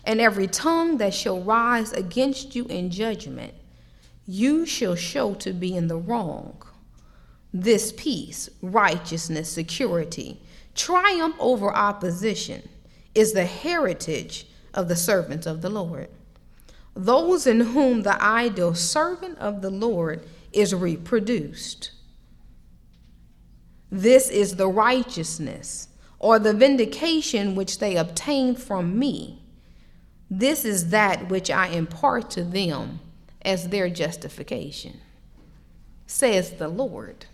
and 0.04 0.20
every 0.20 0.48
tongue 0.48 0.98
that 0.98 1.14
shall 1.14 1.40
rise 1.40 1.92
against 1.92 2.56
you 2.56 2.64
in 2.64 2.90
judgment, 2.90 3.54
you 4.26 4.66
shall 4.66 4.96
show 4.96 5.34
to 5.34 5.52
be 5.52 5.76
in 5.76 5.86
the 5.86 5.96
wrong. 5.96 6.60
This 7.54 7.92
peace, 7.96 8.50
righteousness, 8.60 9.48
security, 9.48 10.40
triumph 10.74 11.36
over 11.38 11.72
opposition 11.72 12.68
is 13.14 13.32
the 13.32 13.46
heritage 13.46 14.46
of 14.74 14.88
the 14.88 14.96
servants 14.96 15.46
of 15.46 15.62
the 15.62 15.70
Lord. 15.70 16.08
Those 16.94 17.46
in 17.46 17.60
whom 17.60 18.02
the 18.02 18.20
ideal 18.22 18.74
servant 18.74 19.38
of 19.38 19.62
the 19.62 19.70
Lord 19.70 20.26
is 20.52 20.74
reproduced. 20.74 21.92
This 23.90 24.28
is 24.28 24.56
the 24.56 24.68
righteousness 24.68 25.88
or 26.18 26.38
the 26.38 26.52
vindication 26.52 27.54
which 27.54 27.78
they 27.78 27.96
obtain 27.96 28.56
from 28.56 28.98
me. 28.98 29.42
This 30.30 30.64
is 30.64 30.90
that 30.90 31.28
which 31.28 31.50
I 31.50 31.68
impart 31.68 32.30
to 32.30 32.42
them 32.42 33.00
as 33.42 33.68
their 33.68 33.88
justification, 33.88 35.00
says 36.06 36.52
the 36.52 36.68
Lord. 36.68 37.26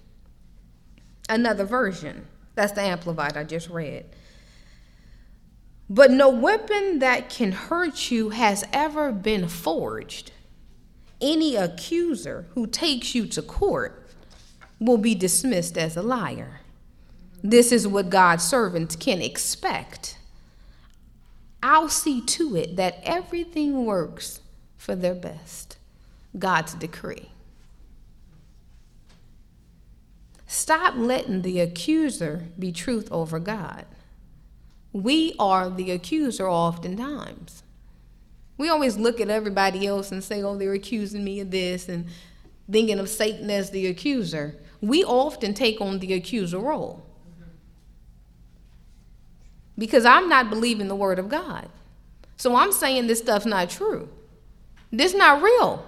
Another 1.28 1.64
version, 1.64 2.26
that's 2.54 2.72
the 2.72 2.82
Amplified 2.82 3.36
I 3.36 3.44
just 3.44 3.70
read. 3.70 4.04
But 5.88 6.10
no 6.10 6.28
weapon 6.28 6.98
that 6.98 7.30
can 7.30 7.52
hurt 7.52 8.10
you 8.10 8.30
has 8.30 8.64
ever 8.72 9.12
been 9.12 9.48
forged. 9.48 10.32
Any 11.20 11.56
accuser 11.56 12.46
who 12.54 12.66
takes 12.66 13.14
you 13.14 13.26
to 13.28 13.42
court 13.42 14.01
will 14.82 14.98
be 14.98 15.14
dismissed 15.14 15.78
as 15.78 15.96
a 15.96 16.02
liar. 16.02 16.60
This 17.42 17.72
is 17.72 17.88
what 17.88 18.10
God's 18.10 18.44
servants 18.44 18.96
can 18.96 19.20
expect. 19.20 20.18
I'll 21.62 21.88
see 21.88 22.20
to 22.22 22.56
it 22.56 22.76
that 22.76 23.00
everything 23.04 23.84
works 23.84 24.40
for 24.76 24.94
their 24.94 25.14
best. 25.14 25.76
God's 26.38 26.74
decree. 26.74 27.30
Stop 30.46 30.94
letting 30.96 31.42
the 31.42 31.60
accuser 31.60 32.44
be 32.58 32.72
truth 32.72 33.08
over 33.10 33.38
God. 33.38 33.86
We 34.92 35.34
are 35.38 35.70
the 35.70 35.90
accuser 35.90 36.48
oftentimes. 36.48 37.62
We 38.58 38.68
always 38.68 38.96
look 38.96 39.20
at 39.20 39.30
everybody 39.30 39.86
else 39.86 40.12
and 40.12 40.22
say, 40.22 40.42
oh, 40.42 40.56
they're 40.56 40.74
accusing 40.74 41.24
me 41.24 41.40
of 41.40 41.50
this 41.50 41.88
and 41.88 42.06
thinking 42.70 42.98
of 42.98 43.08
Satan 43.08 43.50
as 43.50 43.70
the 43.70 43.86
accuser. 43.86 44.56
We 44.82 45.04
often 45.04 45.54
take 45.54 45.80
on 45.80 46.00
the 46.00 46.12
accuser 46.12 46.58
role 46.58 47.06
because 49.78 50.04
I'm 50.04 50.28
not 50.28 50.50
believing 50.50 50.88
the 50.88 50.96
word 50.96 51.18
of 51.18 51.28
God. 51.28 51.68
So 52.36 52.56
I'm 52.56 52.72
saying 52.72 53.06
this 53.06 53.20
stuff's 53.20 53.46
not 53.46 53.70
true. 53.70 54.08
This 54.90 55.14
not 55.14 55.40
real. 55.40 55.86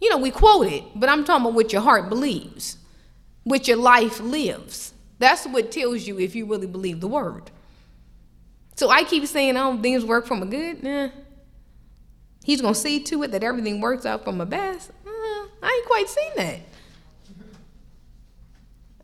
You 0.00 0.10
know, 0.10 0.16
we 0.16 0.30
quote 0.30 0.66
it, 0.66 0.82
but 0.96 1.08
I'm 1.08 1.22
talking 1.24 1.44
about 1.44 1.54
what 1.54 1.72
your 1.72 1.82
heart 1.82 2.08
believes, 2.08 2.78
what 3.44 3.68
your 3.68 3.76
life 3.76 4.18
lives. 4.18 4.94
That's 5.18 5.46
what 5.46 5.70
tells 5.70 6.06
you 6.06 6.18
if 6.18 6.34
you 6.34 6.46
really 6.46 6.66
believe 6.66 7.00
the 7.00 7.06
word. 7.06 7.50
So 8.74 8.88
I 8.88 9.04
keep 9.04 9.26
saying, 9.26 9.56
oh, 9.56 9.80
things 9.80 10.04
work 10.04 10.26
for 10.26 10.34
my 10.34 10.46
good. 10.46 10.82
Nah. 10.82 11.10
He's 12.42 12.60
going 12.60 12.74
to 12.74 12.80
see 12.80 13.04
to 13.04 13.22
it 13.22 13.30
that 13.30 13.44
everything 13.44 13.80
works 13.80 14.04
out 14.04 14.24
for 14.24 14.32
my 14.32 14.44
best. 14.44 14.90
I 15.62 15.68
ain't 15.68 15.86
quite 15.86 16.08
seen 16.08 16.32
that. 16.36 16.60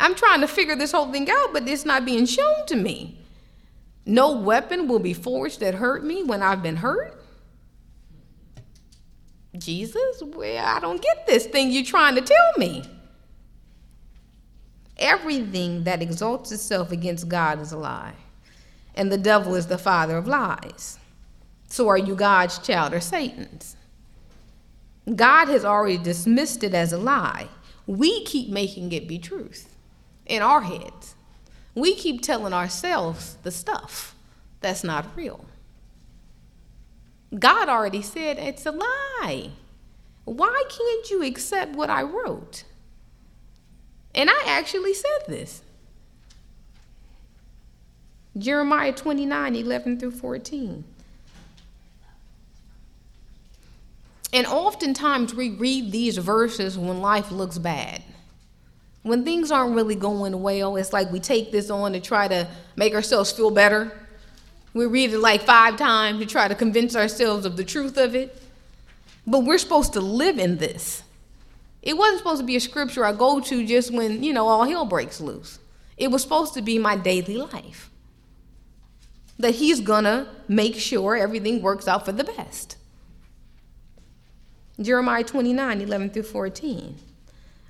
I'm 0.00 0.14
trying 0.14 0.40
to 0.40 0.48
figure 0.48 0.76
this 0.76 0.92
whole 0.92 1.10
thing 1.10 1.28
out, 1.30 1.52
but 1.52 1.68
it's 1.68 1.84
not 1.84 2.04
being 2.04 2.26
shown 2.26 2.66
to 2.66 2.76
me. 2.76 3.18
No 4.06 4.32
weapon 4.32 4.88
will 4.88 5.00
be 5.00 5.12
forged 5.12 5.60
that 5.60 5.74
hurt 5.74 6.04
me 6.04 6.22
when 6.22 6.42
I've 6.42 6.62
been 6.62 6.76
hurt. 6.76 7.22
Jesus, 9.56 10.22
well, 10.24 10.64
I 10.64 10.78
don't 10.80 11.02
get 11.02 11.26
this 11.26 11.46
thing 11.46 11.70
you're 11.70 11.84
trying 11.84 12.14
to 12.14 12.20
tell 12.20 12.52
me. 12.56 12.84
Everything 14.98 15.84
that 15.84 16.02
exalts 16.02 16.52
itself 16.52 16.90
against 16.92 17.28
God 17.28 17.60
is 17.60 17.72
a 17.72 17.76
lie, 17.76 18.14
and 18.94 19.12
the 19.12 19.18
devil 19.18 19.54
is 19.54 19.66
the 19.66 19.78
father 19.78 20.16
of 20.16 20.26
lies. 20.26 20.98
So 21.68 21.88
are 21.88 21.98
you 21.98 22.14
God's 22.14 22.58
child 22.58 22.94
or 22.94 23.00
Satan's? 23.00 23.76
God 25.14 25.48
has 25.48 25.64
already 25.64 25.98
dismissed 25.98 26.62
it 26.62 26.74
as 26.74 26.92
a 26.92 26.98
lie. 26.98 27.48
We 27.86 28.24
keep 28.24 28.50
making 28.50 28.92
it 28.92 29.08
be 29.08 29.18
truth 29.18 29.74
in 30.26 30.42
our 30.42 30.62
heads. 30.62 31.14
We 31.74 31.94
keep 31.94 32.22
telling 32.22 32.52
ourselves 32.52 33.36
the 33.42 33.50
stuff 33.50 34.14
that's 34.60 34.84
not 34.84 35.16
real. 35.16 35.44
God 37.36 37.68
already 37.68 38.02
said 38.02 38.38
it's 38.38 38.66
a 38.66 38.72
lie. 38.72 39.50
Why 40.24 40.64
can't 40.68 41.10
you 41.10 41.22
accept 41.22 41.74
what 41.74 41.90
I 41.90 42.02
wrote? 42.02 42.64
And 44.14 44.28
I 44.30 44.42
actually 44.46 44.94
said 44.94 45.26
this. 45.26 45.62
Jeremiah 48.36 48.92
29 48.92 49.56
11 49.56 49.98
through 49.98 50.10
14. 50.12 50.84
And 54.32 54.46
oftentimes 54.46 55.34
we 55.34 55.50
read 55.50 55.90
these 55.90 56.18
verses 56.18 56.76
when 56.76 57.00
life 57.00 57.30
looks 57.30 57.58
bad. 57.58 58.02
When 59.02 59.24
things 59.24 59.50
aren't 59.50 59.74
really 59.74 59.94
going 59.94 60.42
well, 60.42 60.76
it's 60.76 60.92
like 60.92 61.10
we 61.10 61.20
take 61.20 61.50
this 61.50 61.70
on 61.70 61.92
to 61.92 62.00
try 62.00 62.28
to 62.28 62.46
make 62.76 62.94
ourselves 62.94 63.32
feel 63.32 63.50
better. 63.50 63.92
We 64.74 64.86
read 64.86 65.12
it 65.12 65.18
like 65.18 65.42
five 65.42 65.76
times 65.76 66.20
to 66.20 66.26
try 66.26 66.46
to 66.46 66.54
convince 66.54 66.94
ourselves 66.94 67.46
of 67.46 67.56
the 67.56 67.64
truth 67.64 67.96
of 67.96 68.14
it. 68.14 68.42
But 69.26 69.40
we're 69.40 69.58
supposed 69.58 69.94
to 69.94 70.00
live 70.00 70.38
in 70.38 70.58
this. 70.58 71.02
It 71.82 71.96
wasn't 71.96 72.18
supposed 72.18 72.40
to 72.40 72.46
be 72.46 72.56
a 72.56 72.60
scripture 72.60 73.04
I 73.04 73.12
go 73.12 73.40
to 73.40 73.66
just 73.66 73.92
when, 73.92 74.22
you 74.22 74.32
know, 74.32 74.46
all 74.46 74.64
hell 74.64 74.84
breaks 74.84 75.20
loose. 75.20 75.58
It 75.96 76.10
was 76.10 76.22
supposed 76.22 76.54
to 76.54 76.62
be 76.62 76.78
my 76.78 76.96
daily 76.96 77.36
life. 77.36 77.90
That 79.38 79.54
he's 79.54 79.80
gonna 79.80 80.28
make 80.48 80.76
sure 80.76 81.16
everything 81.16 81.62
works 81.62 81.86
out 81.86 82.04
for 82.04 82.12
the 82.12 82.24
best. 82.24 82.77
Jeremiah 84.80 85.24
29 85.24 85.80
11 85.80 86.10
through 86.10 86.22
14. 86.22 86.96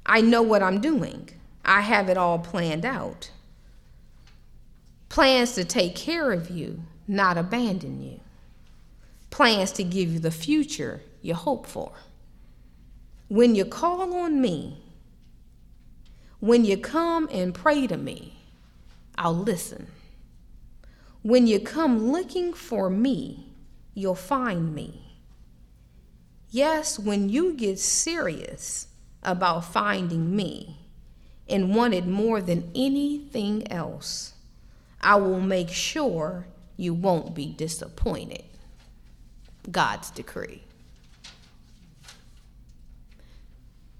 I 0.05 0.21
know 0.21 0.43
what 0.43 0.63
I'm 0.63 0.81
doing, 0.81 1.29
I 1.65 1.81
have 1.81 2.09
it 2.09 2.17
all 2.17 2.39
planned 2.39 2.85
out. 2.85 3.31
Plans 5.09 5.53
to 5.55 5.65
take 5.65 5.95
care 5.97 6.33
of 6.33 6.51
you, 6.51 6.83
not 7.07 7.39
abandon 7.39 8.03
you. 8.03 8.21
Plans 9.31 9.73
to 9.73 9.85
give 9.85 10.11
you 10.11 10.19
the 10.19 10.31
future 10.31 11.03
you 11.23 11.35
hope 11.35 11.67
for. 11.67 11.93
When 13.29 13.55
you 13.55 13.65
call 13.65 14.15
on 14.15 14.41
me, 14.41 14.83
when 16.41 16.65
you 16.65 16.77
come 16.77 17.29
and 17.33 17.55
pray 17.55 17.87
to 17.87 17.97
me, 17.97 18.39
I'll 19.17 19.37
listen. 19.37 19.89
When 21.23 21.47
you 21.47 21.59
come 21.59 22.13
looking 22.13 22.53
for 22.53 22.89
me, 22.89 23.53
you'll 23.95 24.15
find 24.15 24.75
me. 24.75 25.08
Yes, 26.51 26.99
when 26.99 27.29
you 27.29 27.53
get 27.53 27.79
serious 27.79 28.87
about 29.23 29.65
finding 29.67 30.35
me 30.35 30.79
and 31.49 31.75
want 31.75 31.95
it 31.95 32.07
more 32.07 32.41
than 32.41 32.71
anything 32.75 33.71
else, 33.71 34.33
I 35.01 35.17
will 35.17 35.41
make 35.41 35.69
sure 35.69 36.47
you 36.77 36.95
won't 36.95 37.35
be 37.35 37.47
disappointed. 37.47 38.45
God's 39.71 40.11
decree. 40.11 40.63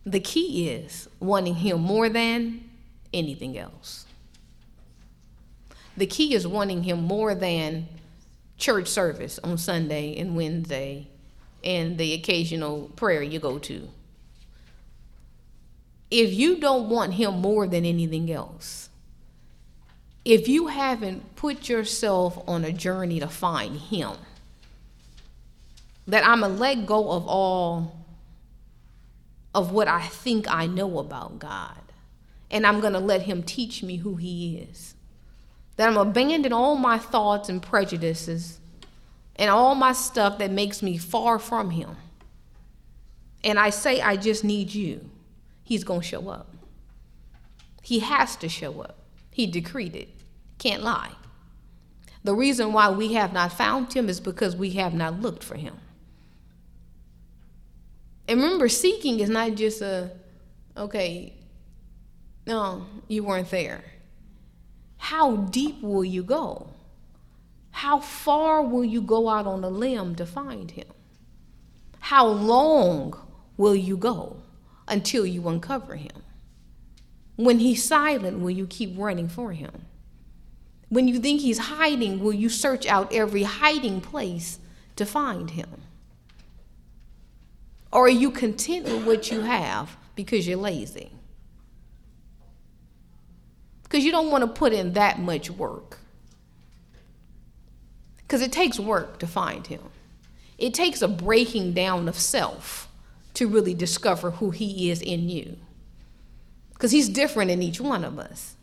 The 0.07 0.21
key 0.21 0.71
is 0.71 1.09
wanting 1.21 1.57
Him 1.57 1.81
more 1.81 2.09
than 2.09 2.71
anything 3.13 3.59
else. 3.59 4.07
The 5.99 6.07
key 6.07 6.33
is 6.33 6.47
wanting 6.47 6.85
Him 6.85 7.03
more 7.03 7.35
than 7.35 7.89
church 8.57 8.89
service 8.89 9.39
on 9.45 9.59
Sunday 9.59 10.17
and 10.17 10.35
Wednesday 10.35 11.09
and 11.65 11.99
the 11.99 12.13
occasional 12.15 12.91
prayer 12.97 13.23
you 13.23 13.39
go 13.39 13.59
to. 13.59 13.89
If 16.11 16.33
you 16.33 16.59
don't 16.59 16.89
want 16.89 17.15
Him 17.15 17.41
more 17.41 17.67
than 17.67 17.85
anything 17.85 18.31
else, 18.31 18.89
if 20.25 20.49
you 20.49 20.69
haven't 20.69 21.37
put 21.37 21.69
yourself 21.69 22.39
on 22.47 22.65
a 22.65 22.73
journey 22.73 23.21
to 23.21 23.29
find 23.29 23.77
Him, 23.77 24.13
that 26.07 26.27
I'm 26.27 26.41
going 26.41 26.55
to 26.55 26.59
let 26.59 26.87
go 26.87 27.11
of 27.11 27.27
all 27.27 27.99
of 29.55 29.73
what 29.73 29.89
I 29.89 30.07
think 30.07 30.51
I 30.51 30.67
know 30.67 30.99
about 30.99 31.39
God. 31.39 31.81
And 32.51 32.67
I'm 32.67 32.81
going 32.81 32.95
to 32.95 32.99
let 32.99 33.23
Him 33.23 33.43
teach 33.43 33.83
me 33.83 33.97
who 33.97 34.17
He 34.17 34.57
is. 34.57 34.95
That 35.77 35.89
I'm 35.89 35.99
abandoning 35.99 36.53
all 36.53 36.77
my 36.77 36.99
thoughts 36.99 37.49
and 37.49 37.63
prejudices 37.63 38.58
and 39.39 39.51
all 39.51 39.75
my 39.75 39.93
stuff 39.93 40.39
that 40.39 40.51
makes 40.51 40.83
me 40.83 40.99
far 40.99 41.39
from 41.39 41.71
Him. 41.71 41.97
And 43.45 43.59
I 43.59 43.71
say, 43.71 44.01
I 44.01 44.17
just 44.17 44.43
need 44.43 44.75
you. 44.75 45.09
He's 45.63 45.85
going 45.85 46.01
to 46.01 46.07
show 46.07 46.29
up. 46.29 46.55
He 47.83 48.01
has 48.01 48.37
to 48.37 48.49
show 48.49 48.81
up. 48.81 48.97
He 49.31 49.47
decreed 49.47 49.95
it. 49.95 50.09
Can't 50.59 50.83
lie. 50.83 51.13
The 52.25 52.35
reason 52.35 52.73
why 52.73 52.91
we 52.91 53.15
have 53.15 53.33
not 53.33 53.53
found 53.53 53.93
Him 53.93 54.09
is 54.09 54.19
because 54.19 54.57
we 54.57 54.71
have 54.71 54.93
not 54.93 55.21
looked 55.21 55.45
for 55.45 55.57
Him. 55.57 55.77
And 58.27 58.43
remember, 58.43 58.69
seeking 58.69 59.21
is 59.21 59.31
not 59.31 59.55
just 59.55 59.81
a, 59.81 60.11
okay, 60.77 61.33
no, 62.47 62.87
you 63.07 63.23
weren't 63.23 63.51
there. 63.51 63.85
How 64.99 65.37
deep 65.37 65.81
will 65.81 66.05
you 66.05 66.23
go? 66.23 66.69
How 67.79 68.01
far 68.01 68.61
will 68.61 68.85
you 68.85 69.01
go 69.01 69.29
out 69.29 69.47
on 69.47 69.63
a 69.63 69.69
limb 69.69 70.17
to 70.17 70.27
find 70.27 70.69
him? 70.69 70.89
How 72.01 72.27
long 72.27 73.15
will 73.57 73.77
you 73.77 73.97
go 73.97 74.39
until 74.89 75.25
you 75.25 75.47
uncover 75.47 75.95
him? 75.95 76.25
When 77.37 77.61
he's 77.61 77.85
silent, 77.85 78.41
will 78.41 78.51
you 78.51 78.67
keep 78.67 78.99
running 78.99 79.29
for 79.29 79.53
him? 79.53 79.87
When 80.89 81.07
you 81.07 81.21
think 81.21 81.41
he's 81.41 81.71
hiding, 81.71 82.19
will 82.19 82.33
you 82.33 82.49
search 82.49 82.85
out 82.85 83.15
every 83.15 83.45
hiding 83.45 84.01
place 84.01 84.59
to 84.97 85.07
find 85.07 85.51
him? 85.51 85.83
Or 87.93 88.07
are 88.07 88.09
you 88.09 88.33
content 88.33 88.87
with 88.87 89.07
what 89.07 89.31
you 89.31 89.43
have 89.43 89.97
because 90.17 90.49
you're 90.49 90.59
lazy? 90.59 91.13
Because 93.85 94.05
you 94.05 94.11
don't 94.11 94.33
want 94.33 94.43
to 94.43 94.49
put 94.49 94.73
in 94.73 94.95
that 94.95 95.21
much 95.21 95.49
work. 95.49 95.98
Because 98.29 98.43
it 98.43 98.53
takes 98.53 98.79
work 98.79 99.19
to 99.21 99.27
find 99.27 99.67
him. 99.67 99.81
It 100.59 100.75
takes 100.75 101.01
a 101.01 101.09
breaking 101.09 101.73
down 101.73 102.09
of 102.09 102.15
self 102.19 102.87
to 103.33 103.49
really 103.49 103.73
discover 103.73 104.33
who 104.33 104.51
he 104.51 104.91
is 104.91 105.01
in 105.01 105.31
you. 105.31 105.57
Because 106.75 106.91
he's 106.91 107.09
different 107.09 107.51
in 107.51 107.63
each 107.63 107.81
one 107.81 108.05
of 108.05 108.19
us. 108.19 108.55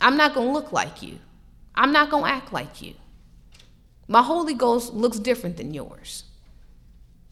I'm 0.00 0.16
not 0.16 0.32
going 0.32 0.46
to 0.46 0.52
look 0.52 0.72
like 0.72 1.02
you. 1.02 1.18
I'm 1.74 1.92
not 1.92 2.10
going 2.10 2.24
to 2.24 2.30
act 2.30 2.54
like 2.54 2.80
you. 2.80 2.94
My 4.08 4.22
Holy 4.22 4.54
Ghost 4.54 4.94
looks 4.94 5.18
different 5.18 5.58
than 5.58 5.74
yours. 5.74 6.24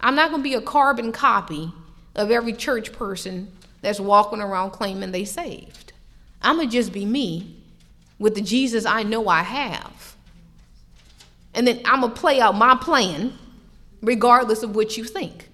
I'm 0.00 0.14
not 0.14 0.30
going 0.30 0.42
to 0.42 0.48
be 0.48 0.54
a 0.54 0.60
carbon 0.60 1.12
copy 1.12 1.72
of 2.14 2.30
every 2.30 2.52
church 2.52 2.92
person 2.92 3.50
that's 3.80 4.00
walking 4.00 4.40
around 4.40 4.72
claiming 4.72 5.12
they 5.12 5.24
saved. 5.24 5.92
I'm 6.42 6.56
going 6.56 6.68
to 6.68 6.72
just 6.72 6.92
be 6.92 7.06
me 7.06 7.56
with 8.18 8.34
the 8.34 8.42
Jesus 8.42 8.84
I 8.84 9.02
know 9.02 9.28
I 9.28 9.42
have. 9.42 10.09
And 11.55 11.66
then 11.66 11.80
I'm 11.84 12.01
going 12.01 12.14
to 12.14 12.20
play 12.20 12.40
out 12.40 12.55
my 12.55 12.76
plan 12.76 13.32
regardless 14.03 14.62
of 14.62 14.74
what 14.74 14.96
you 14.96 15.05
think. 15.05 15.48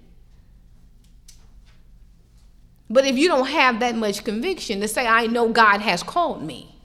But 2.89 3.05
if 3.05 3.17
you 3.17 3.27
don't 3.27 3.47
have 3.47 3.79
that 3.81 3.95
much 3.95 4.23
conviction 4.23 4.79
to 4.81 4.87
say, 4.87 5.05
I 5.05 5.27
know 5.27 5.49
God 5.49 5.81
has 5.81 6.03
called 6.03 6.41
me, 6.41 6.75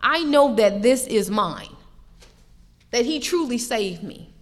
I 0.00 0.22
know 0.24 0.54
that 0.54 0.82
this 0.82 1.06
is 1.06 1.30
mine, 1.30 1.76
that 2.90 3.04
He 3.04 3.20
truly 3.20 3.58
saved 3.58 4.02
me, 4.02 4.32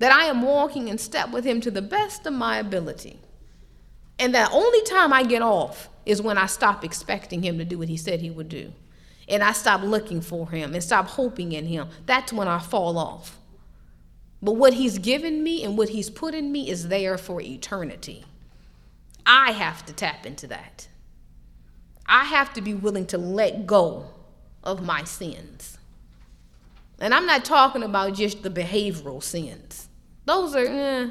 that 0.00 0.12
I 0.12 0.24
am 0.24 0.42
walking 0.42 0.88
in 0.88 0.98
step 0.98 1.30
with 1.30 1.44
Him 1.44 1.60
to 1.60 1.70
the 1.70 1.82
best 1.82 2.26
of 2.26 2.32
my 2.32 2.58
ability. 2.58 3.20
And 4.18 4.34
that 4.34 4.50
only 4.52 4.82
time 4.82 5.12
I 5.12 5.22
get 5.22 5.42
off 5.42 5.88
is 6.04 6.20
when 6.20 6.38
I 6.38 6.46
stop 6.46 6.84
expecting 6.84 7.42
Him 7.42 7.58
to 7.58 7.64
do 7.64 7.78
what 7.78 7.88
He 7.88 7.96
said 7.96 8.20
He 8.20 8.30
would 8.30 8.48
do. 8.48 8.72
And 9.28 9.44
I 9.44 9.52
stop 9.52 9.82
looking 9.82 10.20
for 10.20 10.50
Him 10.50 10.74
and 10.74 10.82
stop 10.82 11.06
hoping 11.06 11.52
in 11.52 11.66
Him. 11.66 11.88
That's 12.06 12.32
when 12.32 12.48
I 12.48 12.58
fall 12.58 12.98
off. 12.98 13.38
But 14.42 14.56
what 14.56 14.74
He's 14.74 14.98
given 14.98 15.42
me 15.42 15.62
and 15.62 15.78
what 15.78 15.90
He's 15.90 16.10
put 16.10 16.34
in 16.34 16.50
me 16.50 16.68
is 16.68 16.88
there 16.88 17.16
for 17.16 17.40
eternity. 17.40 18.24
I 19.24 19.52
have 19.52 19.86
to 19.86 19.92
tap 19.92 20.26
into 20.26 20.48
that. 20.48 20.88
I 22.06 22.24
have 22.24 22.52
to 22.54 22.60
be 22.60 22.74
willing 22.74 23.06
to 23.06 23.18
let 23.18 23.66
go 23.66 24.06
of 24.64 24.82
my 24.82 25.04
sins. 25.04 25.78
And 26.98 27.14
I'm 27.14 27.26
not 27.26 27.44
talking 27.44 27.84
about 27.84 28.14
just 28.14 28.42
the 28.42 28.50
behavioral 28.50 29.22
sins. 29.22 29.88
Those 30.24 30.54
are, 30.54 30.66
eh, 30.66 31.10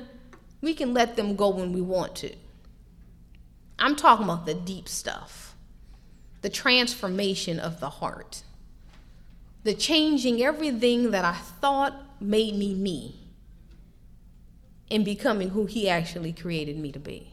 we 0.61 0.73
can 0.73 0.93
let 0.93 1.15
them 1.15 1.35
go 1.35 1.49
when 1.49 1.71
we 1.71 1.81
want 1.81 2.15
to. 2.17 2.35
I'm 3.79 3.95
talking 3.95 4.25
about 4.25 4.45
the 4.45 4.53
deep 4.53 4.87
stuff, 4.87 5.55
the 6.41 6.49
transformation 6.49 7.59
of 7.59 7.79
the 7.79 7.89
heart, 7.89 8.43
the 9.63 9.73
changing 9.73 10.43
everything 10.43 11.11
that 11.11 11.25
I 11.25 11.33
thought 11.33 11.95
made 12.21 12.55
me 12.55 12.75
me 12.75 13.20
in 14.91 15.05
becoming 15.05 15.51
who 15.51 15.65
He 15.65 15.89
actually 15.89 16.33
created 16.33 16.77
me 16.77 16.91
to 16.91 16.99
be. 16.99 17.31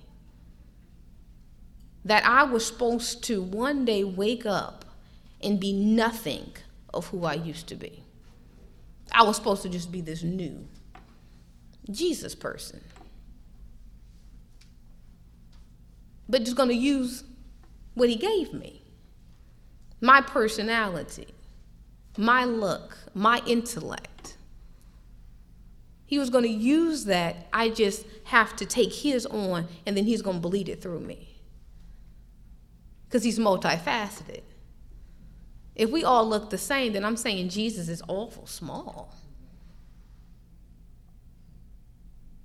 That 2.04 2.24
I 2.24 2.44
was 2.44 2.64
supposed 2.64 3.24
to 3.24 3.42
one 3.42 3.84
day 3.84 4.04
wake 4.04 4.46
up 4.46 4.84
and 5.42 5.58
be 5.58 5.72
nothing 5.72 6.52
of 6.94 7.08
who 7.08 7.24
I 7.24 7.34
used 7.34 7.66
to 7.66 7.74
be. 7.74 8.04
I 9.10 9.24
was 9.24 9.34
supposed 9.34 9.62
to 9.62 9.68
just 9.68 9.90
be 9.90 10.00
this 10.00 10.22
new 10.22 10.68
Jesus 11.90 12.36
person. 12.36 12.80
But 16.28 16.44
just 16.44 16.56
going 16.56 16.68
to 16.68 16.74
use 16.76 17.24
what 17.94 18.08
he 18.08 18.14
gave 18.14 18.52
me 18.52 18.82
my 20.00 20.20
personality, 20.20 21.26
my 22.16 22.44
look, 22.44 22.96
my 23.14 23.42
intellect. 23.48 24.37
He 26.08 26.18
was 26.18 26.30
going 26.30 26.44
to 26.44 26.50
use 26.50 27.04
that. 27.04 27.46
I 27.52 27.68
just 27.68 28.06
have 28.24 28.56
to 28.56 28.66
take 28.66 28.92
his 28.92 29.26
on, 29.26 29.68
and 29.86 29.94
then 29.94 30.06
he's 30.06 30.22
going 30.22 30.38
to 30.38 30.48
bleed 30.48 30.68
it 30.68 30.82
through 30.82 31.00
me. 31.00 31.36
Because 33.04 33.22
he's 33.22 33.38
multifaceted. 33.38 34.40
If 35.76 35.90
we 35.90 36.02
all 36.04 36.26
look 36.26 36.48
the 36.48 36.58
same, 36.58 36.94
then 36.94 37.04
I'm 37.04 37.16
saying 37.16 37.50
Jesus 37.50 37.88
is 37.88 38.02
awful 38.08 38.46
small. 38.46 39.14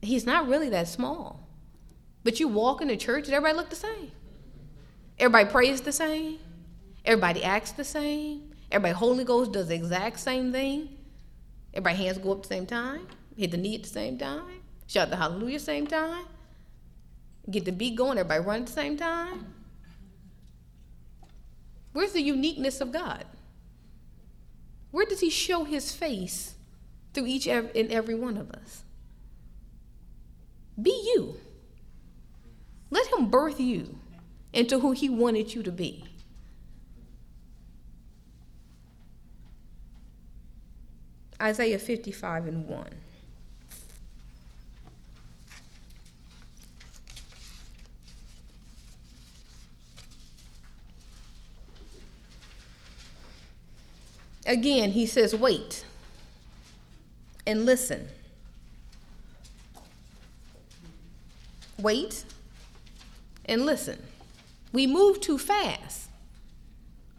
he's 0.01 0.25
not 0.25 0.47
really 0.47 0.69
that 0.69 0.87
small. 0.87 1.47
But 2.23 2.39
you 2.39 2.47
walk 2.47 2.81
in 2.81 2.89
into 2.89 3.03
church 3.03 3.25
and 3.25 3.33
everybody 3.33 3.57
look 3.57 3.69
the 3.69 3.75
same. 3.75 4.11
Everybody 5.17 5.49
prays 5.49 5.81
the 5.81 5.91
same. 5.91 6.39
Everybody 7.05 7.43
acts 7.43 7.71
the 7.71 7.83
same. 7.83 8.51
Everybody 8.71 8.93
Holy 8.93 9.23
Ghost 9.23 9.51
does 9.51 9.67
the 9.67 9.75
exact 9.75 10.19
same 10.19 10.51
thing. 10.51 10.89
Everybody 11.73 12.03
hands 12.03 12.17
go 12.17 12.31
up 12.31 12.39
at 12.39 12.43
the 12.43 12.49
same 12.49 12.65
time. 12.65 13.07
Hit 13.37 13.51
the 13.51 13.57
knee 13.57 13.75
at 13.75 13.83
the 13.83 13.89
same 13.89 14.17
time. 14.17 14.61
Shout 14.87 15.09
the 15.09 15.15
hallelujah 15.15 15.59
same 15.59 15.87
time. 15.87 16.25
Get 17.49 17.65
the 17.65 17.71
beat 17.71 17.95
going. 17.95 18.17
Everybody 18.17 18.45
run 18.45 18.59
at 18.61 18.67
the 18.67 18.73
same 18.73 18.97
time. 18.97 19.53
Where's 21.93 22.13
the 22.13 22.21
uniqueness 22.21 22.81
of 22.81 22.91
God? 22.91 23.25
Where 24.91 25.05
does 25.05 25.19
He 25.19 25.29
show 25.29 25.63
His 25.63 25.91
face 25.91 26.55
through 27.13 27.27
each 27.27 27.47
and 27.47 27.69
every 27.75 28.15
one 28.15 28.37
of 28.37 28.51
us? 28.51 28.83
Be 30.81 30.91
you. 31.15 31.37
Let 32.89 33.07
him 33.07 33.29
birth 33.29 33.59
you 33.59 33.97
into 34.51 34.79
who 34.79 34.91
he 34.91 35.09
wanted 35.09 35.53
you 35.53 35.63
to 35.63 35.71
be. 35.71 36.05
Isaiah 41.41 41.79
55 41.79 42.47
and 42.47 42.67
1. 42.67 42.87
Again, 54.45 54.91
he 54.91 55.05
says, 55.05 55.35
Wait 55.35 55.85
and 57.45 57.65
listen. 57.65 58.07
Wait 61.79 62.23
And 63.45 63.65
listen, 63.65 63.99
we 64.71 64.87
move 64.87 65.19
too 65.19 65.37
fast. 65.37 66.07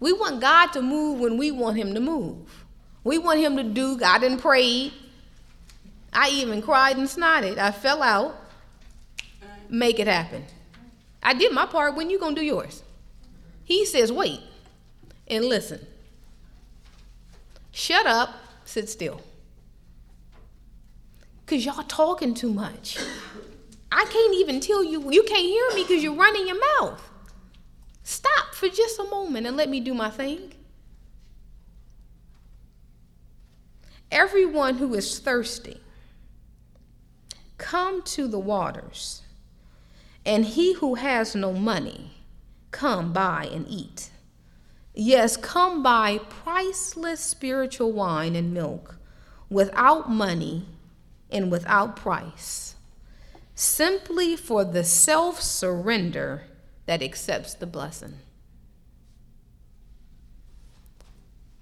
We 0.01 0.13
want 0.13 0.41
God 0.41 0.69
to 0.73 0.83
move 0.83 1.21
when 1.21 1.37
we 1.37 1.51
want 1.51 1.77
Him 1.77 1.93
to 1.95 2.01
move. 2.01 2.65
We 3.05 3.19
want 3.19 3.41
Him 3.41 3.57
to 3.57 3.63
do, 3.63 3.99
I 4.03 4.19
didn't 4.19 4.39
pray. 4.39 4.93
I 6.13 6.31
even 6.31 6.63
cried 6.63 6.97
and 6.97 7.09
snotted. 7.09 7.59
I 7.59 7.73
fell 7.73 8.03
out. 8.03 8.37
Make 9.69 9.99
it 9.99 10.07
happen. 10.07 10.45
I 11.23 11.35
did 11.35 11.53
my 11.53 11.67
part. 11.67 11.97
When 11.97 12.09
you 12.09 12.19
gonna 12.19 12.37
do 12.37 12.43
yours? 12.43 12.83
He 13.65 13.85
says, 13.85 14.13
wait 14.13 14.41
and 15.27 15.45
listen. 15.45 15.87
Shut 17.77 18.07
up, 18.07 18.37
sit 18.65 18.89
still. 18.89 19.21
Because 21.45 21.67
y'all 21.67 21.83
talking 21.83 22.33
too 22.33 22.53
much. 22.53 22.97
I 23.91 24.05
can't 24.05 24.35
even 24.37 24.61
tell 24.61 24.85
you, 24.85 25.11
you 25.11 25.25
can't 25.25 25.45
hear 25.45 25.67
me 25.75 25.83
because 25.83 26.01
you're 26.01 26.15
running 26.15 26.47
your 26.47 26.61
mouth. 26.79 27.03
Stop 28.05 28.55
for 28.55 28.69
just 28.69 29.01
a 29.01 29.05
moment 29.05 29.49
and 29.49 29.57
let 29.57 29.69
me 29.69 29.81
do 29.81 29.93
my 29.93 30.09
thing. 30.09 30.53
Everyone 34.09 34.79
who 34.79 34.95
is 34.95 35.19
thirsty, 35.19 35.81
come 37.59 38.03
to 38.03 38.29
the 38.29 38.39
waters, 38.39 39.23
and 40.25 40.45
he 40.45 40.75
who 40.75 40.95
has 40.95 41.35
no 41.35 41.53
money, 41.53 42.13
come 42.71 43.13
buy 43.13 43.49
and 43.53 43.67
eat. 43.69 44.11
Yes, 44.95 45.37
come 45.37 45.83
buy 45.83 46.19
priceless 46.19 47.21
spiritual 47.21 47.93
wine 47.93 48.37
and 48.37 48.55
milk 48.55 48.97
without 49.51 50.09
money 50.09 50.67
and 51.31 51.51
without 51.51 51.97
price, 51.97 52.77
simply 53.57 54.37
for 54.37 54.65
the 54.65 54.85
self 54.85 55.41
surrender 55.41 56.45
that 56.87 57.03
accepts 57.03 57.55
the 57.55 57.67
blessing. 57.67 58.15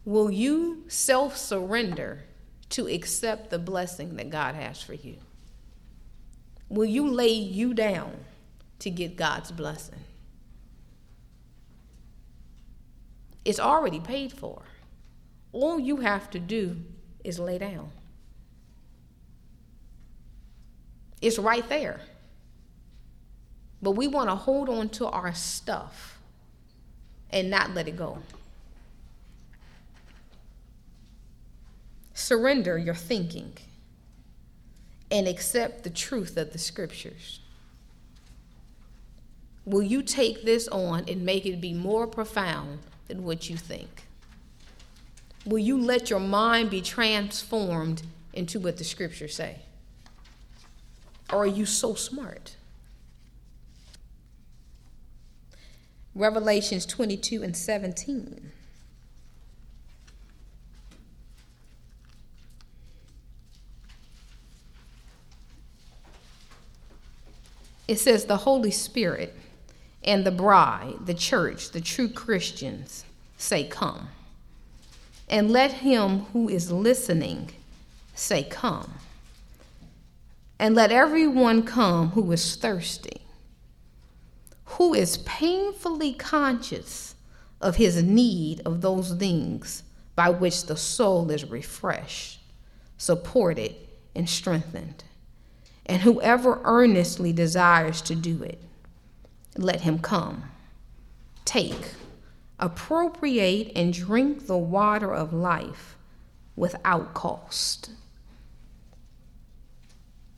Will 0.05 0.31
you 0.31 0.85
self 0.89 1.37
surrender 1.37 2.25
to 2.71 2.87
accept 2.87 3.51
the 3.51 3.59
blessing 3.59 4.17
that 4.17 4.29
God 4.29 4.55
has 4.55 4.83
for 4.83 4.95
you? 4.95 5.17
Will 6.69 6.85
you 6.85 7.09
lay 7.09 7.33
you 7.33 7.73
down 7.73 8.25
to 8.81 8.91
get 8.91 9.17
God's 9.17 9.53
blessing? 9.53 10.01
It's 13.45 13.61
already 13.61 14.01
paid 14.01 14.33
for. 14.33 14.63
All 15.53 15.79
you 15.79 15.99
have 15.99 16.31
to 16.31 16.39
do 16.39 16.77
is 17.25 17.39
lay 17.39 17.59
down. 17.59 17.91
It's 21.21 21.39
right 21.39 21.69
there. 21.69 22.01
But 23.81 23.93
we 23.93 24.07
want 24.07 24.29
to 24.31 24.37
hold 24.37 24.69
on 24.69 24.89
to 24.91 25.07
our 25.07 25.35
stuff 25.35 26.21
and 27.31 27.51
not 27.51 27.75
let 27.75 27.89
it 27.89 27.97
go. 27.97 28.19
Surrender 32.15 32.79
your 32.79 32.95
thinking 32.95 33.55
and 35.11 35.27
accept 35.27 35.83
the 35.83 35.91
truth 35.91 36.37
of 36.37 36.53
the 36.53 36.59
scriptures. 36.59 37.41
Will 39.65 39.83
you 39.83 40.03
take 40.03 40.45
this 40.45 40.69
on 40.69 41.05
and 41.09 41.25
make 41.25 41.47
it 41.47 41.61
be 41.61 41.75
more 41.75 42.07
profound 42.07 42.81
than 43.13 43.25
what 43.25 43.51
you 43.51 43.57
think? 43.59 44.05
Will 45.45 45.59
you 45.59 45.79
let 45.79 46.09
your 46.09 46.19
mind 46.19 46.71
be 46.71 46.81
transformed 46.81 48.03
into 48.33 48.59
what 48.59 48.79
the 48.79 48.85
scriptures 48.85 49.37
say? 49.37 49.59
Or 51.31 51.43
are 51.43 51.47
you 51.47 51.67
so 51.67 51.95
smart? 51.95 52.57
Revelations 56.15 56.87
22 56.87 57.43
and 57.43 57.55
17. 57.55 58.51
It 67.89 67.99
says, 67.99 68.25
The 68.25 68.39
Holy 68.39 68.71
Spirit 68.71 69.35
and 70.05 70.25
the 70.25 70.31
bride, 70.31 70.95
the 71.07 71.15
church, 71.15 71.71
the 71.71 71.81
true 71.81 72.09
Christians 72.09 73.05
say, 73.37 73.65
Come. 73.65 74.09
And 75.29 75.51
let 75.51 75.73
him 75.73 76.21
who 76.33 76.49
is 76.49 76.73
listening 76.73 77.51
say, 78.15 78.43
Come. 78.43 78.95
And 80.59 80.75
let 80.75 80.93
everyone 80.93 81.65
come 81.65 82.11
who 82.11 82.31
is 82.33 82.57
thirsty, 82.57 83.23
who 84.65 84.95
is 84.95 85.19
painfully 85.19 86.13
conscious 86.13 87.15
of 87.61 87.77
his 87.77 88.03
need 88.03 88.61
of 88.65 88.81
those 88.81 89.13
things 89.13 89.83
by 90.15 90.29
which 90.29 90.67
the 90.67 90.77
soul 90.77 91.31
is 91.31 91.45
refreshed, 91.45 92.41
supported, 92.99 93.75
and 94.15 94.29
strengthened. 94.29 95.05
And 95.87 96.03
whoever 96.03 96.61
earnestly 96.65 97.33
desires 97.33 98.01
to 98.03 98.15
do 98.15 98.43
it, 98.43 98.61
let 99.57 99.83
him 99.83 99.99
come. 99.99 100.45
Take, 101.45 101.93
appropriate, 102.59 103.73
and 103.75 103.93
drink 103.93 104.47
the 104.47 104.59
water 104.59 105.13
of 105.13 105.33
life 105.33 105.97
without 106.57 107.15
cost. 107.15 107.91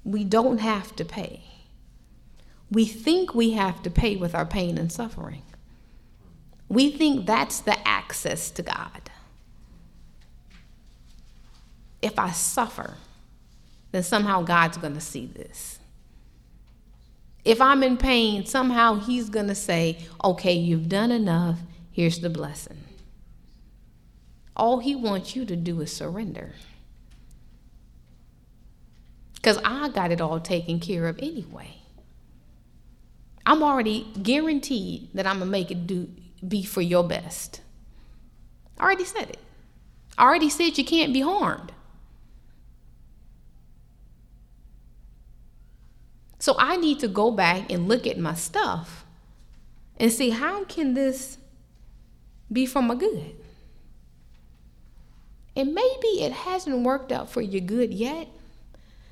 We 0.04 0.24
don't 0.24 0.58
have 0.58 0.94
to 0.96 1.04
pay. 1.04 1.42
We 2.70 2.84
think 2.84 3.34
we 3.34 3.52
have 3.52 3.82
to 3.82 3.90
pay 3.90 4.16
with 4.16 4.34
our 4.34 4.46
pain 4.46 4.78
and 4.78 4.90
suffering. 4.90 5.42
We 6.68 6.90
think 6.90 7.26
that's 7.26 7.60
the 7.60 7.76
access 7.86 8.50
to 8.52 8.62
God. 8.62 9.10
If 12.02 12.18
I 12.18 12.32
suffer, 12.32 12.96
then 13.92 14.02
somehow 14.02 14.42
God's 14.42 14.76
going 14.76 14.94
to 14.94 15.00
see 15.00 15.26
this. 15.26 15.73
If 17.44 17.60
I'm 17.60 17.82
in 17.82 17.96
pain, 17.96 18.46
somehow 18.46 18.96
He's 18.96 19.28
going 19.28 19.48
to 19.48 19.54
say, 19.54 19.98
okay, 20.22 20.54
you've 20.54 20.88
done 20.88 21.10
enough. 21.10 21.58
Here's 21.90 22.20
the 22.20 22.30
blessing. 22.30 22.78
All 24.56 24.78
He 24.78 24.94
wants 24.94 25.36
you 25.36 25.44
to 25.44 25.56
do 25.56 25.80
is 25.80 25.92
surrender. 25.92 26.52
Because 29.34 29.58
I 29.62 29.90
got 29.90 30.10
it 30.10 30.22
all 30.22 30.40
taken 30.40 30.80
care 30.80 31.06
of 31.06 31.18
anyway. 31.18 31.76
I'm 33.44 33.62
already 33.62 34.06
guaranteed 34.22 35.10
that 35.12 35.26
I'm 35.26 35.36
going 35.36 35.48
to 35.48 35.52
make 35.52 35.70
it 35.70 35.86
do, 35.86 36.08
be 36.46 36.64
for 36.64 36.80
your 36.80 37.04
best. 37.04 37.60
I 38.78 38.84
already 38.84 39.04
said 39.04 39.28
it. 39.28 39.38
I 40.16 40.24
already 40.24 40.48
said 40.48 40.78
you 40.78 40.84
can't 40.84 41.12
be 41.12 41.20
harmed. 41.20 41.72
So 46.44 46.54
I 46.58 46.76
need 46.76 47.00
to 47.00 47.08
go 47.08 47.30
back 47.30 47.72
and 47.72 47.88
look 47.88 48.06
at 48.06 48.18
my 48.18 48.34
stuff 48.34 49.06
and 49.96 50.12
see 50.12 50.28
how 50.28 50.64
can 50.64 50.92
this 50.92 51.38
be 52.52 52.66
for 52.66 52.82
my 52.82 52.94
good? 52.96 53.34
And 55.56 55.72
maybe 55.72 56.22
it 56.22 56.32
hasn't 56.32 56.80
worked 56.80 57.10
out 57.12 57.30
for 57.30 57.40
your 57.40 57.62
good 57.62 57.94
yet 57.94 58.28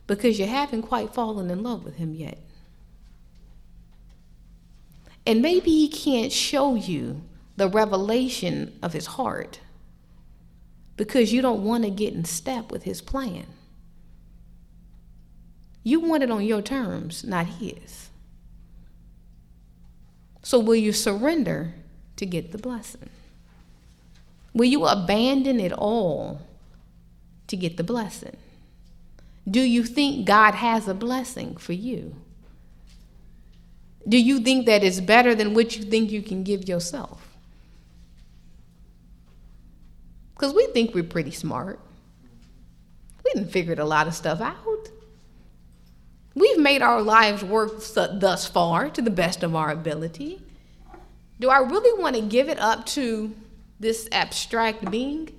because 0.07 0.39
you 0.39 0.45
haven't 0.45 0.83
quite 0.83 1.15
fallen 1.15 1.49
in 1.49 1.63
love 1.63 1.85
with 1.85 1.97
him 1.97 2.13
yet. 2.13 2.37
And 5.27 5.41
maybe 5.41 5.71
he 5.71 5.89
can't 5.89 6.33
show 6.33 6.75
you 6.75 7.23
the 7.57 7.67
revelation 7.67 8.79
of 8.83 8.93
his 8.93 9.07
heart 9.07 9.59
because 10.99 11.33
you 11.33 11.41
don't 11.41 11.65
want 11.65 11.85
to 11.85 11.91
get 11.91 12.13
in 12.13 12.27
step 12.27 12.71
with 12.71 12.83
his 12.83 13.01
plan. 13.01 13.47
You 15.83 16.01
want 16.01 16.23
it 16.23 16.31
on 16.31 16.45
your 16.45 16.63
terms, 16.63 17.25
not 17.25 17.47
his. 17.47 18.11
So, 20.43 20.59
will 20.59 20.77
you 20.77 20.93
surrender 20.93 21.75
to 22.17 22.27
get 22.27 22.53
the 22.53 22.59
blessing? 22.59 23.11
Will 24.55 24.67
you 24.67 24.85
abandon 24.85 25.61
it 25.61 25.73
all 25.73 26.43
to 27.47 27.57
get 27.57 27.77
the 27.77 27.85
blessing? 27.85 28.37
Do 29.49 29.61
you 29.61 29.85
think 29.85 30.27
God 30.27 30.55
has 30.55 30.89
a 30.89 30.95
blessing 30.95 31.57
for 31.57 31.73
you? 31.73 32.15
Do 34.09 34.19
you 34.19 34.41
think 34.41 34.67
that 34.67 34.83
it's 34.83 35.01
better 35.01 35.35
than 35.35 35.55
what 35.55 35.77
you 35.77 35.85
think 35.85 36.11
you 36.11 36.23
can 36.23 36.43
give 36.43 36.69
yourself? 36.69 37.29
Because 40.35 40.55
we 40.55 40.67
think 40.69 40.95
we're 40.95 41.05
pretty 41.05 41.31
smart. 41.31 41.79
We 43.25 43.33
didn't 43.33 43.53
figure 43.53 43.75
a 43.75 43.85
lot 43.85 44.09
of 44.09 44.15
stuff 44.15 44.41
out. 44.41 44.72
We've 46.35 46.59
made 46.59 46.83
our 46.83 47.03
lives 47.03 47.45
work 47.45 47.83
thus 47.95 48.47
far 48.47 48.89
to 48.91 49.03
the 49.03 49.11
best 49.11 49.43
of 49.43 49.55
our 49.55 49.71
ability. 49.71 50.41
Do 51.41 51.51
I 51.51 51.59
really 51.59 52.01
want 52.01 52.17
to 52.17 52.23
give 52.23 52.49
it 52.49 52.59
up 52.59 52.87
to 52.87 53.35
this 53.81 54.09
abstract 54.13 54.91
being 54.91 55.31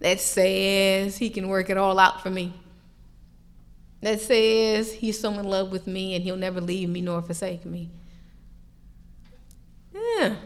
that 0.00 0.20
says 0.20 1.18
he 1.18 1.30
can 1.30 1.48
work 1.48 1.70
it 1.70 1.76
all 1.76 1.98
out 1.98 2.22
for 2.22 2.30
me? 2.30 2.54
that 4.02 4.20
says 4.20 4.92
he's 4.92 5.18
so 5.18 5.32
in 5.32 5.46
love 5.46 5.70
with 5.70 5.86
me 5.86 6.14
and 6.14 6.22
he'll 6.24 6.36
never 6.36 6.60
leave 6.60 6.88
me 6.88 7.00
nor 7.00 7.22
forsake 7.22 7.64
me. 7.64 7.88
Yeah. 9.94 10.36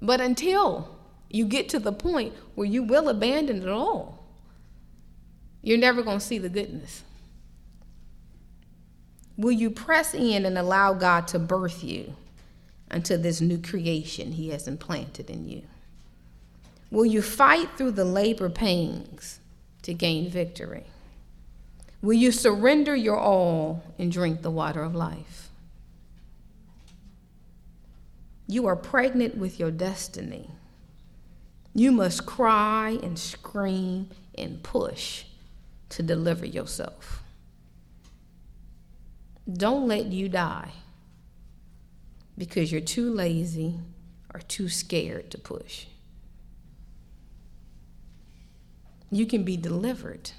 But 0.00 0.20
until 0.20 0.96
you 1.28 1.44
get 1.44 1.68
to 1.68 1.78
the 1.78 1.92
point 1.92 2.32
where 2.54 2.66
you 2.66 2.82
will 2.82 3.08
abandon 3.10 3.62
it 3.62 3.68
all, 3.68 4.19
you're 5.62 5.78
never 5.78 6.02
going 6.02 6.18
to 6.18 6.24
see 6.24 6.38
the 6.38 6.48
goodness. 6.48 7.02
Will 9.36 9.52
you 9.52 9.70
press 9.70 10.14
in 10.14 10.44
and 10.44 10.58
allow 10.58 10.92
God 10.92 11.26
to 11.28 11.38
birth 11.38 11.82
you 11.82 12.14
unto 12.90 13.16
this 13.16 13.40
new 13.40 13.58
creation 13.58 14.32
He 14.32 14.50
has 14.50 14.68
implanted 14.68 15.30
in 15.30 15.48
you? 15.48 15.62
Will 16.90 17.06
you 17.06 17.22
fight 17.22 17.70
through 17.76 17.92
the 17.92 18.04
labor 18.04 18.50
pains 18.50 19.40
to 19.82 19.94
gain 19.94 20.28
victory? 20.28 20.84
Will 22.02 22.14
you 22.14 22.32
surrender 22.32 22.96
your 22.96 23.18
all 23.18 23.82
and 23.98 24.10
drink 24.10 24.42
the 24.42 24.50
water 24.50 24.82
of 24.82 24.94
life? 24.94 25.48
You 28.46 28.66
are 28.66 28.76
pregnant 28.76 29.36
with 29.36 29.60
your 29.60 29.70
destiny. 29.70 30.50
You 31.72 31.92
must 31.92 32.26
cry 32.26 32.98
and 33.02 33.18
scream 33.18 34.10
and 34.36 34.62
push 34.62 35.24
to 35.90 36.02
deliver 36.02 36.46
yourself. 36.46 37.22
Don't 39.50 39.86
let 39.88 40.06
you 40.06 40.28
die 40.28 40.72
because 42.38 42.72
you're 42.72 42.80
too 42.80 43.12
lazy 43.12 43.78
or 44.32 44.40
too 44.40 44.68
scared 44.68 45.30
to 45.30 45.38
push. 45.38 45.86
You 49.10 49.26
can 49.26 49.42
be 49.42 49.56
delivered. 49.56 50.30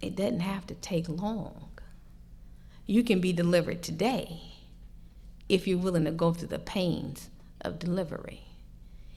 It 0.00 0.16
doesn't 0.16 0.40
have 0.40 0.66
to 0.66 0.74
take 0.74 1.08
long. 1.08 1.70
You 2.86 3.04
can 3.04 3.20
be 3.20 3.32
delivered 3.32 3.82
today 3.82 4.40
if 5.48 5.66
you're 5.66 5.78
willing 5.78 6.04
to 6.04 6.10
go 6.10 6.32
through 6.32 6.48
the 6.48 6.58
pains 6.58 7.30
of 7.60 7.78
delivery. 7.78 8.42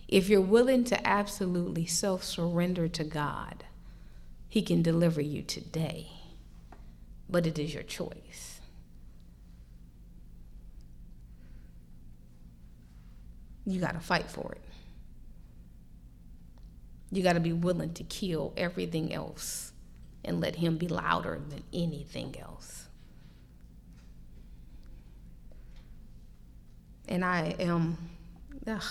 If 0.08 0.30
you're 0.30 0.40
willing 0.40 0.84
to 0.86 1.08
absolutely 1.08 1.86
self 1.86 2.24
surrender 2.24 2.88
to 2.88 3.04
God, 3.04 3.66
He 4.50 4.62
can 4.62 4.82
deliver 4.82 5.22
you 5.22 5.42
today. 5.42 6.08
But 7.30 7.46
it 7.46 7.60
is 7.60 7.74
your 7.74 7.84
choice. 7.84 8.62
You 13.66 13.82
got 13.82 13.94
to 13.94 14.00
fight 14.00 14.30
for 14.32 14.54
it. 14.54 14.62
You 17.12 17.24
got 17.24 17.34
to 17.34 17.40
be 17.40 17.54
willing 17.54 17.94
to 17.96 18.04
kill 18.04 18.54
everything 18.56 19.14
else 19.14 19.74
and 20.24 20.40
let 20.40 20.56
Him 20.56 20.78
be 20.78 20.88
louder 20.88 21.42
than 21.50 21.64
anything 21.74 22.36
else. 22.40 22.86
And 27.10 27.24
I 27.24 27.56
am, 27.60 27.98
ugh, 28.66 28.84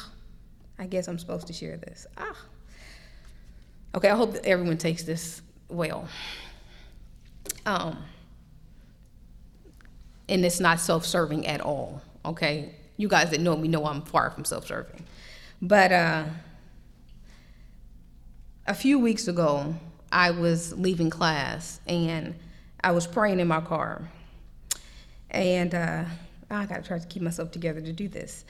I 0.79 0.87
guess 0.87 1.09
I'm 1.09 1.19
supposed 1.19 1.47
to 1.49 1.53
share 1.53 1.77
this. 1.77 2.07
Ah. 2.17 2.37
Okay, 3.97 4.11
I 4.11 4.15
hope 4.15 4.35
that 4.35 4.45
everyone 4.45 4.77
takes 4.77 5.05
this 5.05 5.41
well. 5.71 6.07
Um, 7.65 8.05
and 10.29 10.45
it's 10.45 10.61
not 10.61 10.81
self-serving 10.81 11.47
at 11.47 11.63
all. 11.63 12.03
Okay, 12.23 12.75
you 12.99 13.09
guys 13.09 13.31
that 13.31 13.41
know 13.41 13.57
me 13.57 13.69
know 13.69 13.87
I'm 13.87 14.03
far 14.03 14.31
from 14.31 14.45
self-serving, 14.45 15.03
but 15.63 15.93
uh, 15.93 16.25
a 18.67 18.75
few 18.75 18.99
weeks 18.99 19.29
ago, 19.29 19.75
I 20.13 20.31
was 20.31 20.77
leaving 20.77 21.09
class 21.09 21.81
and 21.87 22.35
I 22.83 22.93
was 22.93 23.07
praying 23.07 23.41
in 23.41 23.49
my 23.49 23.63
car, 23.63 24.11
and 25.31 25.75
uh, 25.75 26.05
I 26.51 26.67
got 26.67 26.83
to 26.83 26.83
try 26.83 26.99
to 26.99 27.07
keep 27.07 27.23
myself 27.23 27.51
together 27.51 27.81
to 27.81 27.93
do 27.95 28.09
this. 28.09 28.45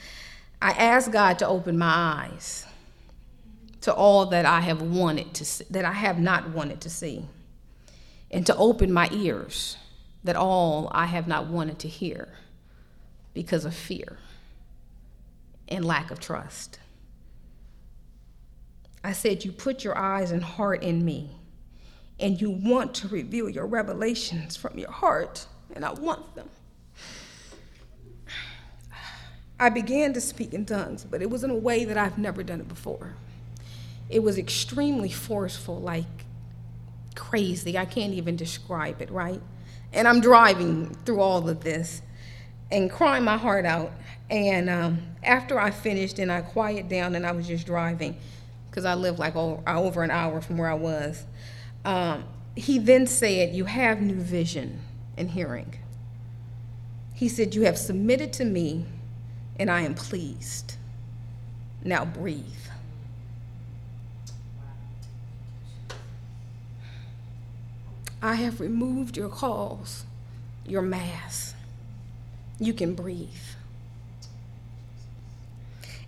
I 0.61 0.72
asked 0.72 1.12
God 1.12 1.38
to 1.38 1.47
open 1.47 1.78
my 1.78 1.86
eyes 1.86 2.66
to 3.83 3.93
all 3.95 4.27
that 4.27 4.47
I 4.47 4.61
have 4.61 4.83
wanted 4.83 5.35
to 5.35 5.45
see, 5.45 5.64
that 5.70 5.85
I 5.85 5.93
have 5.93 6.18
not 6.18 6.51
wanted 6.51 6.81
to 6.83 6.91
see, 6.91 7.27
and 8.31 8.47
to 8.47 8.57
open 8.57 8.93
my 8.93 9.09
ears 9.12 9.77
that 10.24 10.37
all 10.37 10.91
I 10.93 11.07
have 11.07 11.29
not 11.29 11.47
wanted 11.47 11.79
to 11.81 11.89
hear 11.89 12.29
because 13.33 13.64
of 13.64 13.74
fear 13.74 14.18
and 15.68 15.85
lack 15.85 16.11
of 16.11 16.20
trust. 16.20 16.79
I 19.05 19.12
said, 19.12 19.45
You 19.45 19.53
put 19.53 19.85
your 19.85 19.97
eyes 19.97 20.33
and 20.33 20.43
heart 20.43 20.83
in 20.83 21.05
me, 21.05 21.31
and 22.18 22.41
you 22.41 22.51
want 22.51 22.95
to 22.97 23.09
reveal 23.09 23.49
your 23.49 23.66
revelations 23.66 24.57
from 24.57 24.79
your 24.79 24.91
heart, 24.91 25.47
and 25.74 25.85
I 25.85 25.93
want 25.93 26.35
them. 26.35 26.49
I 29.59 29.70
began 29.70 30.12
to 30.12 30.20
speak 30.20 30.53
in 30.53 30.66
tongues, 30.66 31.05
but 31.05 31.22
it 31.22 31.31
was 31.31 31.45
in 31.45 31.51
a 31.51 31.55
way 31.55 31.85
that 31.85 31.97
I've 31.97 32.18
never 32.18 32.43
done 32.43 32.61
it 32.61 32.68
before. 32.68 33.14
It 34.09 34.22
was 34.22 34.38
extremely 34.38 35.11
forceful, 35.11 35.80
like 35.80 36.04
crazy. 37.14 37.76
I 37.76 37.84
can't 37.84 38.12
even 38.12 38.36
describe 38.36 39.02
it, 39.02 39.11
right? 39.11 39.40
And 39.92 40.07
I'm 40.07 40.20
driving 40.20 40.94
through 41.04 41.20
all 41.20 41.48
of 41.48 41.64
this 41.64 42.02
and 42.70 42.90
crying 42.90 43.24
my 43.24 43.36
heart 43.36 43.64
out. 43.64 43.92
And 44.30 44.68
um, 44.68 45.02
after 45.22 45.59
I 45.59 45.70
finished 45.70 46.18
and 46.18 46.30
I 46.30 46.42
quieted 46.42 46.88
down 46.88 47.14
and 47.14 47.26
I 47.26 47.32
was 47.32 47.46
just 47.46 47.66
driving, 47.66 48.16
because 48.70 48.84
I 48.84 48.94
lived 48.94 49.18
like 49.18 49.34
over 49.36 50.02
an 50.02 50.11
hour 50.11 50.40
from 50.40 50.59
where 50.59 50.70
I 50.70 50.74
was, 50.74 51.24
um, 51.84 52.24
he 52.54 52.78
then 52.78 53.07
said, 53.07 53.54
You 53.54 53.64
have 53.64 54.00
new 54.00 54.20
vision 54.20 54.80
and 55.16 55.30
hearing. 55.30 55.74
He 57.14 57.28
said, 57.28 57.54
You 57.54 57.62
have 57.62 57.78
submitted 57.78 58.32
to 58.34 58.44
me 58.44 58.84
and 59.59 59.70
I 59.70 59.82
am 59.82 59.94
pleased. 59.94 60.76
Now 61.82 62.04
breathe. 62.04 62.44
I 68.27 68.35
have 68.35 68.61
removed 68.61 69.16
your 69.16 69.29
cauls, 69.29 70.05
your 70.66 70.83
mass. 70.83 71.55
You 72.59 72.72
can 72.72 72.95
breathe. 72.95 73.29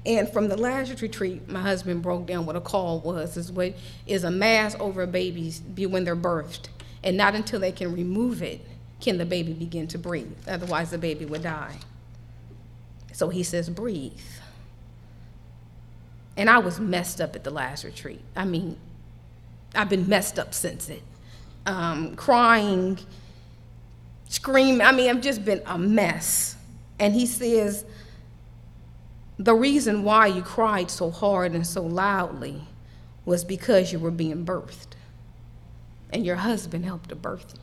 And 0.05 0.29
from 0.29 0.49
the 0.49 0.57
last 0.57 1.01
retreat, 1.01 1.49
my 1.49 1.61
husband 1.61 2.03
broke 2.03 2.27
down 2.27 2.45
what 2.45 2.57
a 2.57 2.61
caul 2.61 2.99
was. 3.01 3.37
Is 3.37 3.53
what 3.53 3.75
is 4.07 4.25
a 4.25 4.33
mass 4.33 4.75
over 4.81 5.03
a 5.03 5.07
baby's 5.07 5.61
when 5.61 6.03
they're 6.05 6.17
birthed, 6.17 6.69
and 7.05 7.17
not 7.17 7.37
until 7.37 7.61
they 7.61 7.71
can 7.71 7.95
remove 7.95 8.43
it 8.43 8.63
can 9.01 9.19
the 9.19 9.25
baby 9.25 9.53
begin 9.53 9.87
to 9.87 9.99
breathe. 9.99 10.37
Otherwise, 10.49 10.91
the 10.91 10.99
baby 10.99 11.25
would 11.25 11.43
die. 11.43 11.77
So 13.13 13.29
he 13.29 13.45
says, 13.45 13.71
breathe. 13.71 14.13
And 16.37 16.51
I 16.51 16.59
was 16.59 16.81
messed 16.81 17.21
up 17.21 17.37
at 17.37 17.45
the 17.45 17.51
last 17.51 17.85
retreat. 17.85 18.23
I 18.35 18.45
mean, 18.45 18.77
I've 19.75 19.89
been 19.89 20.09
messed 20.09 20.39
up 20.39 20.53
since 20.53 20.89
it. 20.89 21.03
Um, 21.69 22.17
crying, 22.17 22.99
screaming. 24.29 24.81
I 24.81 24.93
mean, 24.93 25.11
I've 25.11 25.21
just 25.21 25.45
been 25.45 25.63
a 25.67 25.77
mess. 25.77 26.57
And 26.99 27.15
he 27.15 27.27
says, 27.27 27.85
the 29.39 29.55
reason 29.55 30.03
why 30.03 30.29
you 30.29 30.43
cried 30.43 30.91
so 30.91 31.11
hard 31.11 31.53
and 31.53 31.67
so 31.67 31.83
loudly 31.83 32.63
was 33.25 33.45
because 33.45 33.93
you 33.93 33.99
were 33.99 34.11
being 34.11 34.45
birthed. 34.45 34.97
And 36.11 36.25
your 36.25 36.37
husband 36.37 36.87
helped 36.87 37.11
to 37.11 37.17
birth 37.17 37.55
you. 37.55 37.61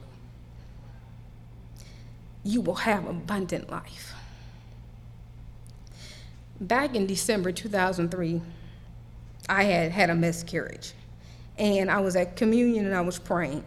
You 2.51 2.61
will 2.61 2.75
have 2.75 3.07
abundant 3.07 3.71
life 3.71 4.13
back 6.59 6.95
in 6.95 7.05
December 7.05 7.51
2003, 7.51 8.41
I 9.47 9.63
had 9.63 9.91
had 9.91 10.09
a 10.09 10.15
miscarriage. 10.15 10.93
And 11.57 11.89
I 11.89 11.99
was 11.99 12.15
at 12.15 12.35
communion 12.35 12.85
and 12.85 12.95
I 12.95 13.01
was 13.01 13.19
praying. 13.19 13.63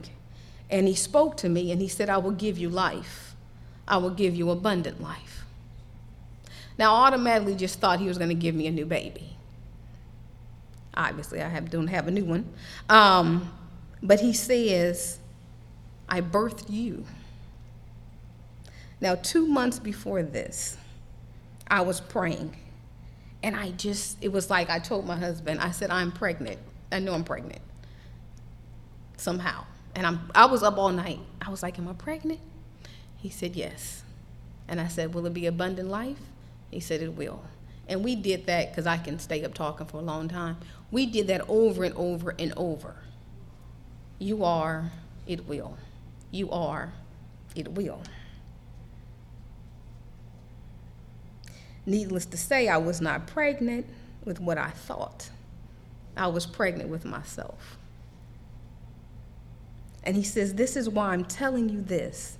And 0.70 0.86
he 0.86 0.94
spoke 0.94 1.36
to 1.38 1.48
me 1.48 1.72
and 1.72 1.80
he 1.80 1.88
said, 1.88 2.08
I 2.10 2.18
will 2.18 2.32
give 2.32 2.58
you 2.58 2.68
life. 2.68 3.34
I 3.86 3.96
will 3.96 4.10
give 4.10 4.34
you 4.34 4.50
abundant 4.50 5.02
life. 5.02 5.44
Now, 6.78 6.94
I 6.94 7.06
automatically 7.08 7.54
just 7.54 7.80
thought 7.80 7.98
he 7.98 8.06
was 8.06 8.18
going 8.18 8.28
to 8.28 8.34
give 8.34 8.54
me 8.54 8.66
a 8.66 8.70
new 8.70 8.86
baby. 8.86 9.36
Obviously, 10.94 11.40
I 11.40 11.48
have, 11.48 11.70
don't 11.70 11.88
have 11.88 12.06
a 12.06 12.10
new 12.10 12.24
one. 12.24 12.52
Um, 12.88 13.52
but 14.02 14.20
he 14.20 14.32
says, 14.32 15.18
I 16.08 16.20
birthed 16.20 16.70
you. 16.70 17.04
Now, 19.00 19.14
two 19.14 19.46
months 19.46 19.78
before 19.78 20.22
this, 20.22 20.76
I 21.68 21.80
was 21.82 22.00
praying 22.00 22.56
and 23.42 23.54
I 23.54 23.70
just, 23.72 24.18
it 24.20 24.32
was 24.32 24.50
like 24.50 24.70
I 24.70 24.78
told 24.78 25.06
my 25.06 25.16
husband, 25.16 25.60
I 25.60 25.70
said, 25.70 25.90
I'm 25.90 26.10
pregnant. 26.10 26.58
I 26.90 26.98
know 26.98 27.14
I'm 27.14 27.24
pregnant 27.24 27.60
somehow. 29.16 29.64
And 29.94 30.06
I'm, 30.06 30.30
I 30.34 30.46
was 30.46 30.62
up 30.62 30.78
all 30.78 30.90
night. 30.90 31.18
I 31.40 31.50
was 31.50 31.62
like, 31.62 31.78
Am 31.78 31.88
I 31.88 31.92
pregnant? 31.92 32.40
He 33.16 33.30
said, 33.30 33.56
Yes. 33.56 34.02
And 34.68 34.80
I 34.80 34.88
said, 34.88 35.14
Will 35.14 35.26
it 35.26 35.34
be 35.34 35.46
abundant 35.46 35.88
life? 35.88 36.20
He 36.70 36.80
said, 36.80 37.02
It 37.02 37.14
will. 37.14 37.42
And 37.88 38.04
we 38.04 38.16
did 38.16 38.46
that 38.46 38.70
because 38.70 38.86
I 38.86 38.98
can 38.98 39.18
stay 39.18 39.44
up 39.44 39.54
talking 39.54 39.86
for 39.86 39.98
a 39.98 40.02
long 40.02 40.28
time. 40.28 40.58
We 40.90 41.06
did 41.06 41.26
that 41.28 41.42
over 41.48 41.84
and 41.84 41.94
over 41.96 42.34
and 42.38 42.52
over. 42.56 42.96
You 44.18 44.44
are 44.44 44.90
it 45.28 45.46
will. 45.46 45.76
You 46.30 46.50
are, 46.50 46.92
it 47.54 47.72
will. 47.72 48.02
Needless 51.86 52.26
to 52.26 52.36
say, 52.36 52.68
I 52.68 52.78
was 52.78 53.00
not 53.00 53.26
pregnant 53.26 53.86
with 54.24 54.40
what 54.40 54.58
I 54.58 54.70
thought. 54.70 55.30
I 56.16 56.26
was 56.26 56.46
pregnant 56.46 56.88
with 56.90 57.04
myself. 57.04 57.77
And 60.08 60.16
he 60.16 60.22
says, 60.22 60.54
This 60.54 60.74
is 60.74 60.88
why 60.88 61.08
I'm 61.08 61.26
telling 61.26 61.68
you 61.68 61.82
this. 61.82 62.38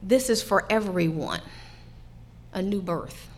This 0.00 0.30
is 0.30 0.40
for 0.40 0.64
everyone 0.70 1.40
a 2.52 2.62
new 2.62 2.80
birth. 2.80 3.28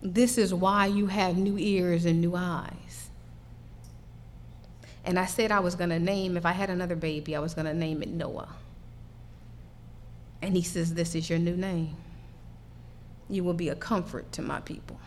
This 0.00 0.38
is 0.38 0.54
why 0.54 0.86
you 0.86 1.08
have 1.08 1.36
new 1.36 1.58
ears 1.58 2.06
and 2.06 2.22
new 2.22 2.34
eyes. 2.34 3.10
And 5.04 5.18
I 5.18 5.26
said 5.26 5.52
I 5.52 5.60
was 5.60 5.74
going 5.74 5.90
to 5.90 6.00
name, 6.00 6.38
if 6.38 6.46
I 6.46 6.52
had 6.52 6.70
another 6.70 6.96
baby, 6.96 7.36
I 7.36 7.40
was 7.40 7.52
going 7.52 7.66
to 7.66 7.74
name 7.74 8.02
it 8.02 8.08
Noah. 8.08 8.48
And 10.40 10.56
he 10.56 10.62
says, 10.62 10.94
This 10.94 11.14
is 11.14 11.28
your 11.28 11.38
new 11.38 11.54
name. 11.54 11.96
You 13.28 13.44
will 13.44 13.52
be 13.52 13.68
a 13.68 13.76
comfort 13.76 14.32
to 14.32 14.40
my 14.40 14.60
people. 14.60 14.98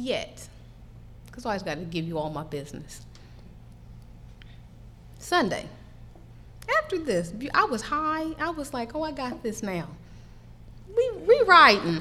Yet, 0.00 0.48
because 1.26 1.44
I 1.44 1.50
always 1.50 1.62
got 1.62 1.74
to 1.74 1.84
give 1.84 2.06
you 2.06 2.16
all 2.16 2.30
my 2.30 2.42
business. 2.44 3.02
Sunday, 5.18 5.66
after 6.78 6.98
this, 6.98 7.34
I 7.52 7.64
was 7.64 7.82
high. 7.82 8.28
I 8.38 8.48
was 8.50 8.72
like, 8.72 8.94
oh, 8.94 9.02
I 9.02 9.12
got 9.12 9.42
this 9.42 9.62
now. 9.62 9.88
We 10.96 11.10
rewriting. 11.26 12.00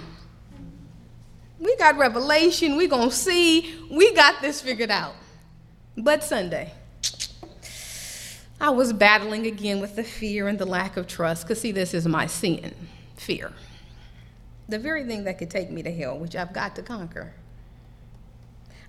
We 1.59 1.75
got 1.75 1.97
revelation. 1.97 2.77
We 2.77 2.87
gonna 2.87 3.11
see. 3.11 3.75
We 3.91 4.13
got 4.13 4.41
this 4.41 4.61
figured 4.61 4.91
out. 4.91 5.15
But 5.97 6.23
Sunday, 6.23 6.71
I 8.61 8.69
was 8.69 8.93
battling 8.93 9.45
again 9.45 9.81
with 9.81 9.97
the 9.97 10.03
fear 10.03 10.47
and 10.47 10.57
the 10.57 10.65
lack 10.65 10.95
of 10.95 11.05
trust. 11.05 11.43
Because, 11.43 11.59
see, 11.59 11.73
this 11.73 11.93
is 11.93 12.07
my 12.07 12.27
sin 12.27 12.73
fear. 13.17 13.51
The 14.69 14.79
very 14.79 15.03
thing 15.03 15.25
that 15.25 15.37
could 15.37 15.49
take 15.49 15.69
me 15.69 15.83
to 15.83 15.91
hell, 15.91 16.17
which 16.17 16.35
I've 16.35 16.53
got 16.53 16.77
to 16.77 16.81
conquer. 16.81 17.33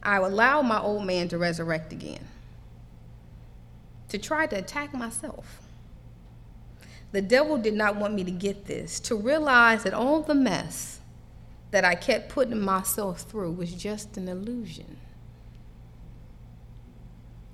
I 0.03 0.17
allowed 0.17 0.63
my 0.63 0.81
old 0.81 1.05
man 1.05 1.29
to 1.29 1.39
resurrect 1.39 1.93
again, 1.93 2.27
to 4.09 4.19
try 4.19 4.47
to 4.47 4.57
attack 4.57 4.95
myself. 4.95 5.61
The 7.13 7.21
devil 7.21 7.59
did 7.59 7.75
not 7.75 7.97
want 7.97 8.15
me 8.15 8.25
to 8.25 8.31
get 8.31 8.67
this, 8.67 9.01
to 9.01 9.17
realize 9.17 9.83
that 9.85 9.95
all 9.95 10.23
the 10.23 10.35
mess 10.35 11.01
that 11.71 11.85
I 11.85 11.95
kept 11.95 12.29
putting 12.29 12.61
myself 12.61 13.23
through 13.23 13.53
was 13.53 13.73
just 13.73 14.17
an 14.17 14.29
illusion. 14.29 14.97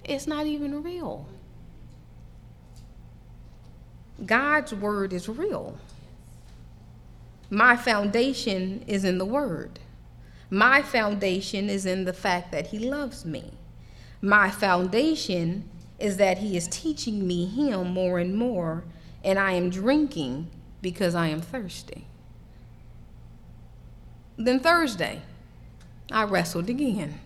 It's 0.05 0.27
not 0.27 0.47
even 0.47 0.83
real. 0.83 1.27
God's 4.25 4.73
word 4.73 5.13
is 5.13 5.29
real. 5.29 5.79
My 7.51 7.77
foundation 7.77 8.83
is 8.87 9.05
in 9.05 9.19
the 9.19 9.25
word. 9.25 9.79
My 10.51 10.83
foundation 10.83 11.69
is 11.69 11.87
in 11.87 12.05
the 12.05 12.13
fact 12.13 12.53
that 12.53 12.69
He 12.69 12.79
loves 12.79 13.25
me. 13.25 13.53
My 14.21 14.51
foundation 14.51 15.69
is 15.99 16.17
that 16.19 16.39
He 16.39 16.57
is 16.57 16.69
teaching 16.69 17.27
me 17.27 17.47
Him 17.47 17.89
more 17.89 18.19
and 18.19 18.37
more, 18.37 18.85
and 19.25 19.39
I 19.39 19.53
am 19.53 19.71
drinking 19.71 20.49
because 20.83 21.15
I 21.15 21.29
am 21.29 21.41
thirsty. 21.41 22.07
Then 24.37 24.61
Thursday, 24.61 25.23
I 26.13 26.25
wrestled 26.25 26.69
again. 26.69 27.19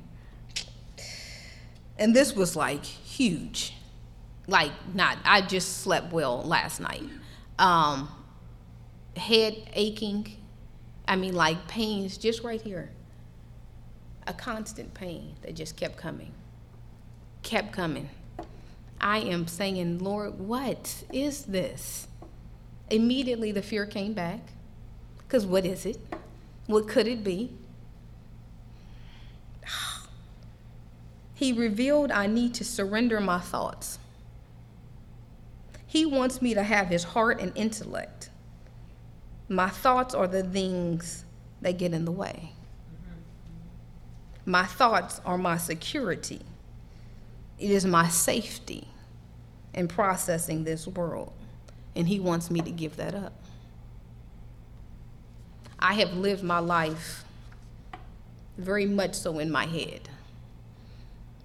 And 1.98 2.14
this 2.14 2.34
was 2.34 2.56
like 2.56 2.84
huge 2.84 3.74
like 4.50 4.72
not 4.94 5.16
i 5.24 5.40
just 5.40 5.78
slept 5.82 6.12
well 6.12 6.42
last 6.42 6.80
night 6.80 7.02
um 7.58 8.08
head 9.16 9.54
aching 9.74 10.26
i 11.06 11.14
mean 11.14 11.34
like 11.34 11.68
pains 11.68 12.18
just 12.18 12.42
right 12.42 12.60
here 12.62 12.90
a 14.31 14.33
constant 14.33 14.95
pain 14.95 15.35
that 15.43 15.57
just 15.57 15.76
kept 15.76 15.97
coming 15.97 16.33
kept 17.43 17.72
coming. 17.72 18.09
I 19.01 19.18
am 19.18 19.49
saying 19.49 19.99
lord 19.99 20.39
what 20.39 21.03
is 21.12 21.47
this? 21.47 22.07
Immediately 22.91 23.51
the 23.53 23.62
fear 23.62 23.87
came 23.87 24.12
back 24.12 24.41
because 25.18 25.45
what 25.45 25.64
is 25.66 25.85
it? 25.85 25.99
What 26.66 26.87
could 26.87 27.09
it 27.09 27.24
be? 27.24 27.53
He 31.35 31.53
revealed 31.53 32.12
i 32.12 32.26
need 32.26 32.55
to 32.55 32.64
surrender 32.64 33.18
my 33.18 33.41
thoughts. 33.41 33.99
He 35.87 36.07
wants 36.07 36.41
me 36.41 36.55
to 36.55 36.62
have 36.62 36.87
his 36.87 37.03
heart 37.03 37.41
and 37.41 37.51
intellect. 37.57 38.31
My 39.49 39.70
thoughts 39.70 40.14
are 40.14 40.28
the 40.28 40.45
things 40.45 41.24
that 41.62 41.78
get 41.78 41.93
in 41.93 42.05
the 42.05 42.12
way. 42.12 42.53
My 44.51 44.64
thoughts 44.64 45.20
are 45.24 45.38
my 45.38 45.57
security. 45.57 46.40
It 47.59 47.70
is 47.70 47.84
my 47.84 48.09
safety 48.09 48.88
in 49.74 49.88
processing 49.88 50.64
this 50.64 50.86
world. 50.86 51.32
And 51.94 52.09
he 52.09 52.20
wants 52.20 52.51
me 52.51 52.61
to 52.61 52.70
give 52.70 52.96
that 52.96 53.14
up. 53.14 53.32
I 55.78 55.94
have 55.94 56.14
lived 56.14 56.42
my 56.42 56.59
life 56.59 57.24
very 58.59 58.86
much 58.86 59.14
so 59.14 59.38
in 59.38 59.51
my 59.51 59.66
head. 59.66 60.09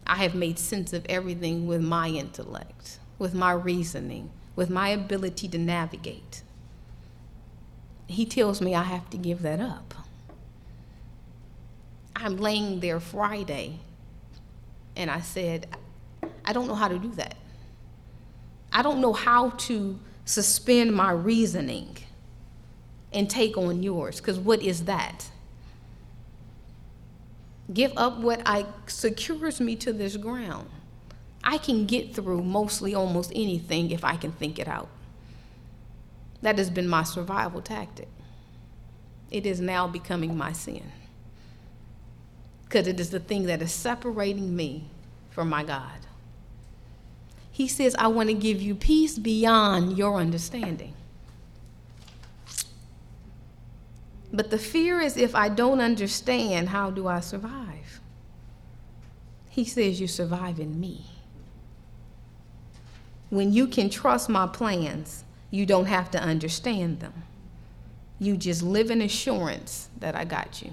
I 0.08 0.16
have 0.18 0.36
made 0.36 0.60
sense 0.60 0.93
of 0.93 1.06
everything 1.08 1.68
with 1.68 1.82
my 1.82 2.10
intellect 2.10 2.99
with 3.18 3.34
my 3.34 3.51
reasoning, 3.51 4.32
with 4.56 4.70
my 4.70 4.89
ability 4.89 5.47
to 5.49 5.58
navigate. 5.58 6.41
He 8.08 8.26
tells 8.26 8.62
me 8.62 8.76
I 8.76 8.84
have 8.84 9.10
to 9.12 9.18
give 9.18 9.41
that 9.41 9.60
up. 9.60 9.93
I'm 12.26 12.38
laying 12.38 12.80
there 12.80 12.99
Friday, 12.99 13.78
and 14.95 15.11
I 15.11 15.21
said, 15.21 15.67
I 16.43 16.53
don't 16.53 16.67
know 16.67 16.73
how 16.73 16.88
to 16.88 16.97
do 16.97 17.11
that. 17.11 17.36
I 18.73 18.82
don't 18.82 18.99
know 18.99 19.13
how 19.13 19.51
to 19.51 19.99
suspend 20.26 20.91
my 20.95 21.11
reasoning 21.11 21.97
and 23.13 23.30
take 23.30 23.57
on 23.57 23.84
yours, 23.84 24.19
because 24.19 24.39
what 24.39 24.63
is 24.63 24.86
that? 24.86 25.30
Give 27.71 27.93
up 27.95 28.17
what 28.17 28.41
I 28.43 28.65
secures 28.88 29.61
me 29.61 29.76
to 29.76 29.93
this 29.93 30.17
ground. 30.17 30.67
I 31.43 31.59
can 31.59 31.86
get 31.86 32.15
through 32.15 32.41
mostly 32.41 32.95
almost 32.95 33.32
anything 33.36 33.91
if 33.91 34.03
I 34.03 34.15
can 34.17 34.32
think 34.32 34.57
it 34.57 34.67
out. 34.67 34.89
That 36.41 36.57
has 36.57 36.71
been 36.71 36.88
my 36.88 37.03
survival 37.03 37.61
tactic. 37.61 38.07
It 39.30 39.45
is 39.45 39.61
now 39.61 39.88
becoming 39.88 40.36
my 40.36 40.53
sin. 40.53 40.91
Because 42.66 42.88
it 42.88 42.99
is 42.99 43.11
the 43.11 43.20
thing 43.20 43.43
that 43.45 43.61
is 43.61 43.72
separating 43.72 44.55
me 44.55 44.86
from 45.30 45.49
my 45.49 45.63
God. 45.63 45.99
He 47.51 47.68
says, 47.68 47.95
I 47.97 48.07
want 48.07 48.30
to 48.30 48.36
give 48.36 48.61
you 48.61 48.76
peace 48.76 49.18
beyond 49.18 49.97
your 49.97 50.18
understanding. 50.18 50.93
But 54.34 54.49
the 54.49 54.57
fear 54.57 54.99
is 54.99 55.16
if 55.16 55.34
I 55.36 55.47
don't 55.47 55.80
understand, 55.80 56.70
how 56.70 56.89
do 56.91 57.07
I 57.07 57.22
survive? 57.22 58.01
He 59.49 59.63
says, 59.63 60.01
You 60.01 60.07
survive 60.07 60.59
in 60.59 60.78
me. 60.78 61.05
When 63.30 63.53
you 63.53 63.68
can 63.68 63.89
trust 63.89 64.28
my 64.28 64.47
plans, 64.47 65.24
you 65.49 65.66
don't 65.66 65.86
have 65.86 66.11
to 66.11 66.20
understand 66.20 66.99
them. 66.99 67.24
You 68.20 68.36
just 68.36 68.61
live 68.61 68.91
in 68.91 69.01
assurance 69.01 69.89
that 69.99 70.16
I 70.16 70.26
got 70.26 70.61
you. 70.61 70.72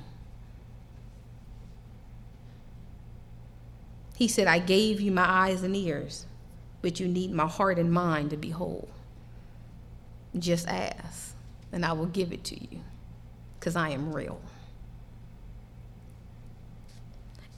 He 4.23 4.29
said, 4.29 4.47
I 4.47 4.61
gave 4.61 5.01
you 5.01 5.11
my 5.11 5.29
eyes 5.29 5.65
and 5.65 5.75
ears, 5.75 6.27
but 6.81 7.01
you 7.01 7.09
need 7.09 7.33
my 7.33 7.49
heart 7.49 7.77
and 7.77 7.91
mind 7.91 8.31
to 8.31 8.37
behold. 8.37 8.89
Just 10.39 10.69
ask, 10.69 11.35
and 11.73 11.85
I 11.85 11.93
will 11.93 12.07
give 12.07 12.33
it 12.33 12.45
to 12.45 12.55
you, 12.55 12.83
because 13.59 13.75
I 13.75 13.89
am 13.89 14.15
real. 14.15 14.41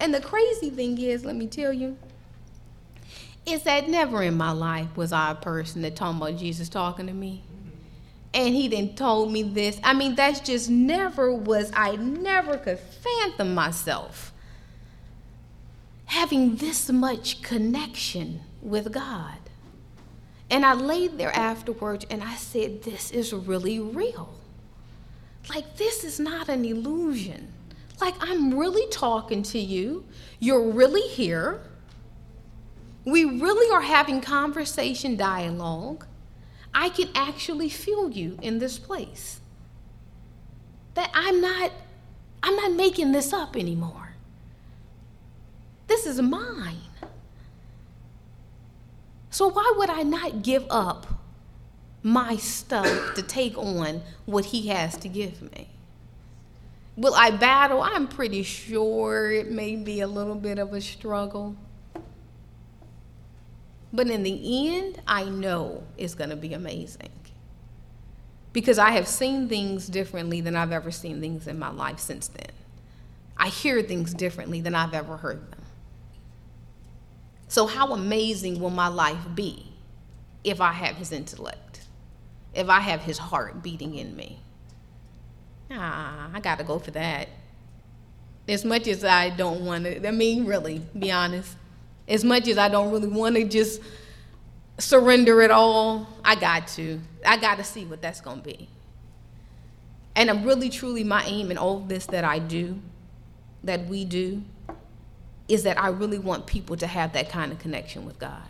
And 0.01 0.15
the 0.15 0.23
crazy 0.23 0.71
thing 0.71 0.97
is, 0.97 1.23
let 1.23 1.37
me 1.37 1.49
tell 1.49 1.71
you, 1.71 1.99
is 3.45 3.65
that 3.65 3.91
never 3.91 4.23
in 4.23 4.35
my 4.35 4.53
life 4.53 4.97
was 4.97 5.13
I 5.13 5.33
a 5.33 5.35
person 5.35 5.83
that 5.83 5.97
talking 5.97 6.17
about 6.17 6.39
Jesus 6.39 6.71
talking 6.71 7.09
to 7.09 7.13
me. 7.13 7.45
And 8.33 8.55
he 8.55 8.69
then 8.69 8.95
told 8.95 9.31
me 9.31 9.43
this. 9.43 9.79
I 9.85 9.93
mean, 9.93 10.15
that's 10.15 10.41
just 10.41 10.71
never 10.71 11.31
was, 11.31 11.71
I 11.75 11.97
never 11.97 12.57
could 12.57 12.79
fathom 12.79 13.55
myself 13.55 14.31
having 16.07 16.57
this 16.57 16.91
much 16.91 17.43
connection 17.43 18.41
with 18.63 18.93
God. 18.93 19.39
And 20.51 20.65
I 20.65 20.75
laid 20.75 21.19
there 21.19 21.35
afterwards 21.35 22.07
and 22.11 22.23
I 22.23 22.37
said, 22.37 22.83
This 22.83 23.11
is 23.11 23.33
really 23.33 23.81
real. 23.81 24.35
Like, 25.49 25.77
this 25.77 26.05
is 26.05 26.21
not 26.21 26.49
an 26.49 26.65
illusion. 26.65 27.55
Like 28.01 28.15
I'm 28.21 28.59
really 28.59 28.89
talking 28.91 29.43
to 29.45 29.59
you. 29.59 30.05
You're 30.39 30.71
really 30.71 31.09
here. 31.09 31.61
We 33.05 33.25
really 33.25 33.73
are 33.73 33.83
having 33.83 34.21
conversation 34.21 35.17
dialogue. 35.17 36.07
I 36.73 36.89
can 36.89 37.09
actually 37.15 37.69
feel 37.69 38.11
you 38.11 38.39
in 38.43 38.59
this 38.59 38.79
place. 38.79 39.41
That 40.95 41.11
I'm 41.15 41.41
not 41.41 41.73
I'm 42.43 42.57
not 42.57 42.73
making 42.73 43.13
this 43.13 43.33
up 43.33 43.57
anymore. 43.57 44.04
This 45.87 46.07
is 46.07 46.21
mine. 46.21 46.79
So 49.31 49.49
why 49.49 49.73
would 49.77 49.91
I 49.91 50.03
not 50.03 50.43
give 50.43 50.65
up 50.71 51.07
my 52.03 52.37
stuff 52.37 53.15
to 53.15 53.23
take 53.23 53.59
on 53.59 54.03
what 54.27 54.47
he 54.47 54.69
has 54.69 54.97
to 54.99 55.09
give 55.09 55.43
me? 55.43 55.69
Will 56.97 57.15
I 57.15 57.31
battle? 57.33 57.83
I'm 57.83 58.07
pretty 58.07 58.45
sure 58.45 59.33
it 59.33 59.51
may 59.51 59.75
be 59.75 60.01
a 60.01 60.07
little 60.07 60.37
bit 60.37 60.59
of 60.59 60.73
a 60.73 60.81
struggle. 60.81 61.57
But 63.93 64.09
in 64.09 64.23
the 64.23 64.69
end, 64.69 65.01
I 65.07 65.25
know 65.25 65.85
it's 65.97 66.15
going 66.15 66.31
to 66.31 66.37
be 66.37 66.53
amazing. 66.53 67.11
Because 68.53 68.79
I 68.79 68.93
have 68.93 69.09
seen 69.09 69.49
things 69.49 69.89
differently 69.89 70.41
than 70.41 70.55
I've 70.55 70.73
ever 70.73 70.93
seen 70.93 71.21
things 71.21 71.49
in 71.49 71.59
my 71.59 71.71
life 71.71 71.99
since 71.99 72.29
then. 72.29 72.53
I 73.37 73.49
hear 73.49 73.83
things 73.83 74.15
differently 74.15 74.61
than 74.61 74.77
I've 74.77 74.95
ever 74.95 75.17
heard 75.17 75.51
them. 75.51 75.64
So, 77.49 77.67
how 77.67 77.93
amazing 77.93 78.61
will 78.61 78.71
my 78.71 78.89
life 78.89 79.27
be 79.35 79.73
if 80.43 80.61
I 80.61 80.73
have 80.73 80.97
his 80.97 81.13
intellect, 81.13 81.81
if 82.55 82.69
I 82.69 82.81
have 82.81 83.03
his 83.03 83.19
heart 83.19 83.63
beating 83.63 83.95
in 83.95 84.17
me? 84.17 84.41
Ah, 85.71 86.31
I 86.33 86.41
got 86.41 86.59
to 86.59 86.65
go 86.65 86.79
for 86.79 86.91
that. 86.93 87.29
As 88.47 88.65
much 88.65 88.87
as 88.89 89.05
I 89.05 89.31
don't 89.31 89.65
want 89.65 89.85
to, 89.85 90.07
I 90.07 90.11
mean, 90.11 90.47
really, 90.47 90.83
be 90.99 91.11
honest, 91.11 91.57
as 92.07 92.25
much 92.25 92.49
as 92.49 92.59
I 92.59 92.69
don't 92.69 92.91
really 92.91 93.09
want 93.09 93.37
to 93.37 93.45
just 93.45 93.81
surrender 94.79 95.41
it 95.41 95.51
all, 95.51 96.09
I 96.25 96.35
got 96.35 96.67
to. 96.69 97.01
I 97.25 97.37
got 97.37 97.57
to 97.59 97.65
see 97.65 97.85
what 97.85 98.03
that's 98.03 98.21
going 98.21 98.43
to 98.43 98.45
be. 98.45 98.69
And 100.17 100.31
I'm 100.31 100.45
really, 100.45 100.69
truly, 100.69 101.05
my 101.05 101.25
aim 101.25 101.51
in 101.51 101.59
all 101.59 101.81
this 101.81 102.07
that 102.07 102.25
I 102.25 102.39
do, 102.39 102.81
that 103.65 103.87
we 103.87 104.05
do, 104.05 104.43
is 105.49 105.63
that 105.65 105.79
I 105.79 105.89
really 105.89 106.19
want 106.19 106.47
people 106.47 106.77
to 106.77 106.87
have 106.87 107.13
that 107.13 107.29
kind 107.29 107.53
of 107.53 107.59
connection 107.59 108.05
with 108.05 108.19
God. 108.19 108.49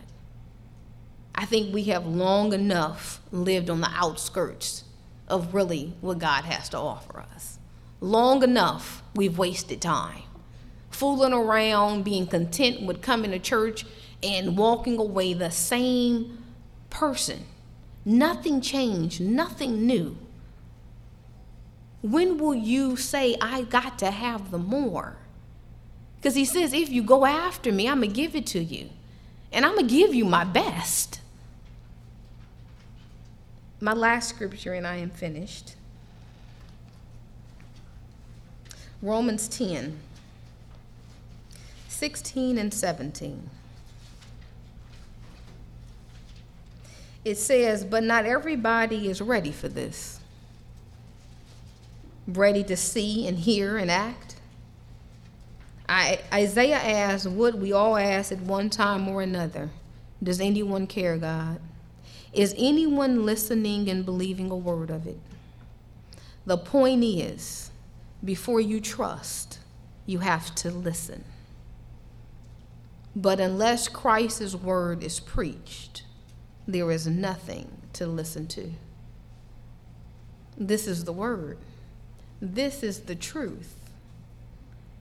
I 1.33 1.45
think 1.45 1.73
we 1.73 1.83
have 1.85 2.05
long 2.05 2.53
enough 2.53 3.21
lived 3.31 3.69
on 3.69 3.81
the 3.81 3.91
outskirts 3.93 4.85
of 5.27 5.53
really 5.53 5.93
what 6.01 6.19
God 6.19 6.45
has 6.45 6.69
to 6.69 6.77
offer 6.77 7.19
us. 7.19 7.59
Long 7.99 8.43
enough 8.43 9.03
we've 9.15 9.37
wasted 9.37 9.81
time 9.81 10.23
fooling 10.95 11.33
around, 11.33 12.03
being 12.03 12.25
content 12.25 12.81
with 12.81 13.01
coming 13.01 13.31
to 13.31 13.39
church 13.39 13.85
and 14.23 14.57
walking 14.57 14.97
away 14.97 15.33
the 15.33 15.51
same 15.51 16.43
person. 16.89 17.45
Nothing 18.05 18.61
changed, 18.61 19.19
nothing 19.19 19.85
new. 19.85 20.17
When 22.01 22.37
will 22.37 22.55
you 22.55 22.95
say, 22.95 23.35
I 23.41 23.63
got 23.63 23.99
to 23.99 24.11
have 24.11 24.51
the 24.51 24.57
more? 24.57 25.17
Because 26.25 26.33
he 26.33 26.45
says, 26.45 26.73
if 26.73 26.89
you 26.89 27.03
go 27.03 27.23
after 27.23 27.71
me, 27.71 27.87
I'm 27.87 27.99
going 27.99 28.09
to 28.09 28.15
give 28.15 28.35
it 28.35 28.47
to 28.47 28.59
you. 28.59 28.89
And 29.53 29.63
I'm 29.63 29.75
going 29.75 29.87
to 29.87 29.93
give 29.93 30.15
you 30.15 30.25
my 30.25 30.43
best. 30.43 31.21
My 33.79 33.93
last 33.93 34.29
scripture, 34.29 34.73
and 34.73 34.87
I 34.87 34.95
am 34.95 35.11
finished. 35.11 35.75
Romans 39.03 39.47
10 39.47 39.99
16 41.89 42.57
and 42.57 42.73
17. 42.73 43.47
It 47.23 47.37
says, 47.37 47.85
But 47.85 48.01
not 48.01 48.25
everybody 48.25 49.07
is 49.11 49.21
ready 49.21 49.51
for 49.51 49.67
this, 49.67 50.19
ready 52.27 52.63
to 52.63 52.75
see 52.75 53.27
and 53.27 53.37
hear 53.37 53.77
and 53.77 53.91
act. 53.91 54.34
I, 55.87 56.19
Isaiah 56.33 56.77
asked 56.77 57.27
what 57.27 57.55
we 57.55 57.71
all 57.71 57.95
ask 57.95 58.31
at 58.31 58.39
one 58.39 58.69
time 58.69 59.07
or 59.07 59.21
another 59.21 59.69
Does 60.21 60.41
anyone 60.41 60.87
care, 60.87 61.17
God? 61.17 61.59
Is 62.33 62.53
anyone 62.57 63.25
listening 63.25 63.89
and 63.89 64.05
believing 64.05 64.51
a 64.51 64.57
word 64.57 64.89
of 64.89 65.07
it? 65.07 65.19
The 66.45 66.57
point 66.57 67.03
is, 67.03 67.71
before 68.23 68.59
you 68.59 68.81
trust, 68.81 69.59
you 70.05 70.19
have 70.19 70.53
to 70.55 70.69
listen. 70.69 71.23
But 73.15 73.39
unless 73.39 73.87
Christ's 73.87 74.55
word 74.55 75.01
is 75.03 75.19
preached, 75.19 76.03
there 76.67 76.91
is 76.91 77.07
nothing 77.07 77.71
to 77.93 78.05
listen 78.05 78.47
to. 78.47 78.73
This 80.57 80.87
is 80.87 81.05
the 81.05 81.13
word. 81.13 81.57
This 82.41 82.83
is 82.83 83.01
the 83.01 83.15
truth. 83.15 83.75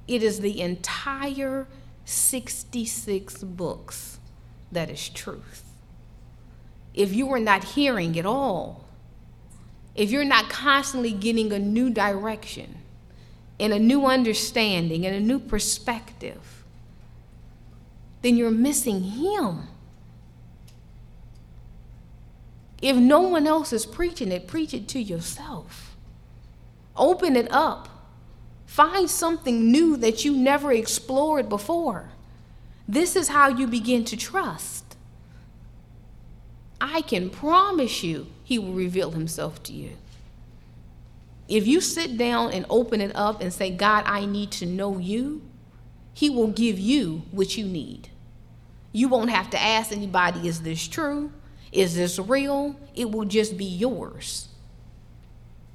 It 0.07 0.23
is 0.23 0.41
the 0.41 0.61
entire 0.61 1.67
66 2.05 3.43
books 3.45 4.19
that 4.71 4.91
is 4.91 5.09
truth. 5.09 5.65
If 6.93 7.13
you 7.13 7.31
are 7.33 7.41
not 7.41 7.65
hearing 7.65 8.15
it 8.15 8.27
all, 8.27 8.85
if 9.95 10.11
you're 10.11 10.25
not 10.25 10.49
constantly 10.49 11.13
getting 11.13 11.53
a 11.53 11.59
new 11.59 11.91
direction 11.91 12.79
and 13.59 13.73
a 13.73 13.79
new 13.79 14.07
understanding 14.07 15.07
and 15.07 15.15
a 15.15 15.21
new 15.21 15.39
perspective, 15.39 16.65
then 18.23 18.37
you're 18.37 18.51
missing 18.51 19.03
Him. 19.03 19.69
If 22.83 22.97
no 22.97 23.21
one 23.21 23.47
else 23.47 23.73
is 23.73 23.87
preaching 23.87 24.31
it, 24.31 24.47
preach 24.47 24.75
it 24.75 24.89
to 24.89 25.01
yourself. 25.01 25.97
Open 26.97 27.37
it 27.37 27.51
up. 27.51 27.89
Find 28.75 29.09
something 29.09 29.71
new 29.71 29.97
that 29.99 30.25
you 30.25 30.37
never 30.37 30.73
explored 30.73 31.49
before. 31.49 32.09
This 32.89 33.15
is 33.15 33.29
how 33.29 33.47
you 33.47 33.69
begin 33.69 34.05
to 34.07 34.17
trust. 34.17 34.97
I 36.81 37.03
can 37.03 37.31
promise 37.31 38.03
you, 38.03 38.27
He 38.43 38.59
will 38.59 38.73
reveal 38.73 39.13
Himself 39.13 39.63
to 39.63 39.73
you. 39.73 39.91
If 41.47 41.69
you 41.69 41.81
sit 41.81 42.19
down 42.19 42.51
and 42.51 42.67
open 42.69 43.01
it 43.01 43.15
up 43.15 43.41
and 43.41 43.53
say, 43.53 43.71
God, 43.71 44.03
I 44.09 44.27
need 44.27 44.51
to 44.51 44.67
know 44.67 44.99
you, 44.99 45.43
He 46.13 46.29
will 46.29 46.49
give 46.49 46.77
you 46.77 47.23
what 47.31 47.57
you 47.57 47.65
need. 47.65 48.09
You 48.91 49.07
won't 49.07 49.31
have 49.31 49.51
to 49.51 49.63
ask 49.63 49.93
anybody, 49.93 50.49
is 50.49 50.63
this 50.63 50.89
true? 50.89 51.31
Is 51.71 51.95
this 51.95 52.19
real? 52.19 52.75
It 52.97 53.13
will 53.13 53.25
just 53.25 53.57
be 53.57 53.67
yours. 53.67 54.49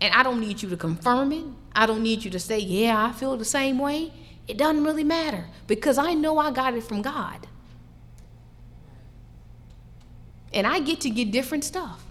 And 0.01 0.13
I 0.13 0.23
don't 0.23 0.39
need 0.39 0.61
you 0.61 0.69
to 0.69 0.77
confirm 0.77 1.31
it. 1.31 1.43
I 1.75 1.85
don't 1.85 2.03
need 2.03 2.23
you 2.23 2.31
to 2.31 2.39
say, 2.39 2.59
yeah, 2.59 3.05
I 3.05 3.11
feel 3.11 3.35
the 3.37 3.45
same 3.45 3.79
way. 3.79 4.13
It 4.47 4.57
doesn't 4.57 4.83
really 4.83 5.03
matter 5.03 5.45
because 5.67 5.97
I 5.97 6.13
know 6.13 6.37
I 6.37 6.51
got 6.51 6.73
it 6.73 6.83
from 6.83 7.01
God. 7.01 7.47
And 10.53 10.65
I 10.65 10.79
get 10.79 11.01
to 11.01 11.09
get 11.09 11.31
different 11.31 11.63
stuff. 11.63 12.03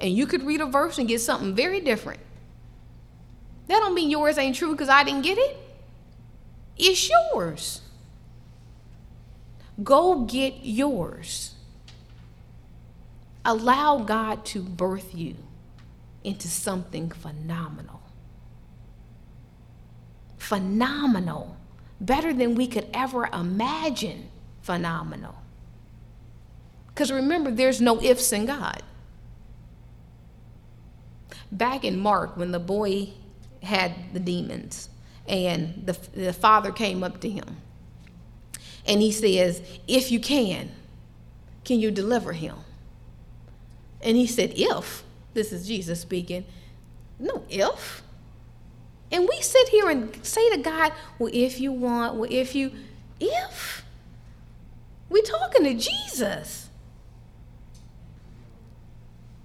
And 0.00 0.12
you 0.14 0.26
could 0.26 0.42
read 0.42 0.60
a 0.60 0.66
verse 0.66 0.98
and 0.98 1.08
get 1.08 1.20
something 1.20 1.54
very 1.54 1.80
different. 1.80 2.20
That 3.68 3.80
don't 3.80 3.94
mean 3.94 4.10
yours 4.10 4.36
ain't 4.38 4.56
true 4.56 4.72
because 4.72 4.88
I 4.88 5.04
didn't 5.04 5.22
get 5.22 5.38
it. 5.38 5.56
It's 6.76 7.08
yours. 7.08 7.80
Go 9.82 10.24
get 10.24 10.54
yours. 10.62 11.54
Allow 13.44 13.98
God 14.00 14.44
to 14.46 14.62
birth 14.62 15.14
you 15.14 15.36
into 16.28 16.48
something 16.48 17.10
phenomenal. 17.10 18.00
Phenomenal. 20.36 21.56
Better 22.00 22.32
than 22.32 22.54
we 22.54 22.66
could 22.66 22.86
ever 22.94 23.28
imagine. 23.32 24.28
Phenomenal. 24.62 25.34
Because 26.88 27.10
remember, 27.10 27.50
there's 27.50 27.80
no 27.80 28.00
ifs 28.02 28.32
in 28.32 28.46
God. 28.46 28.82
Back 31.50 31.84
in 31.84 31.98
Mark, 31.98 32.36
when 32.36 32.52
the 32.52 32.58
boy 32.58 33.10
had 33.62 33.94
the 34.12 34.20
demons, 34.20 34.90
and 35.26 35.82
the, 35.84 35.98
the 36.14 36.32
father 36.32 36.72
came 36.72 37.02
up 37.02 37.20
to 37.20 37.28
him 37.28 37.56
and 38.86 39.02
he 39.02 39.12
says, 39.12 39.62
If 39.86 40.10
you 40.10 40.18
can, 40.18 40.70
can 41.64 41.78
you 41.78 41.90
deliver 41.90 42.32
him? 42.32 42.56
And 44.00 44.16
he 44.16 44.26
said, 44.26 44.54
If. 44.56 45.04
This 45.34 45.52
is 45.52 45.66
Jesus 45.66 46.00
speaking. 46.00 46.44
No, 47.18 47.44
if. 47.48 48.02
And 49.10 49.28
we 49.28 49.40
sit 49.40 49.68
here 49.68 49.88
and 49.88 50.14
say 50.24 50.50
to 50.50 50.58
God, 50.58 50.92
Well, 51.18 51.30
if 51.32 51.60
you 51.60 51.72
want, 51.72 52.16
well, 52.16 52.28
if 52.30 52.54
you, 52.54 52.72
if. 53.20 53.84
We're 55.08 55.22
talking 55.22 55.64
to 55.64 55.74
Jesus. 55.74 56.68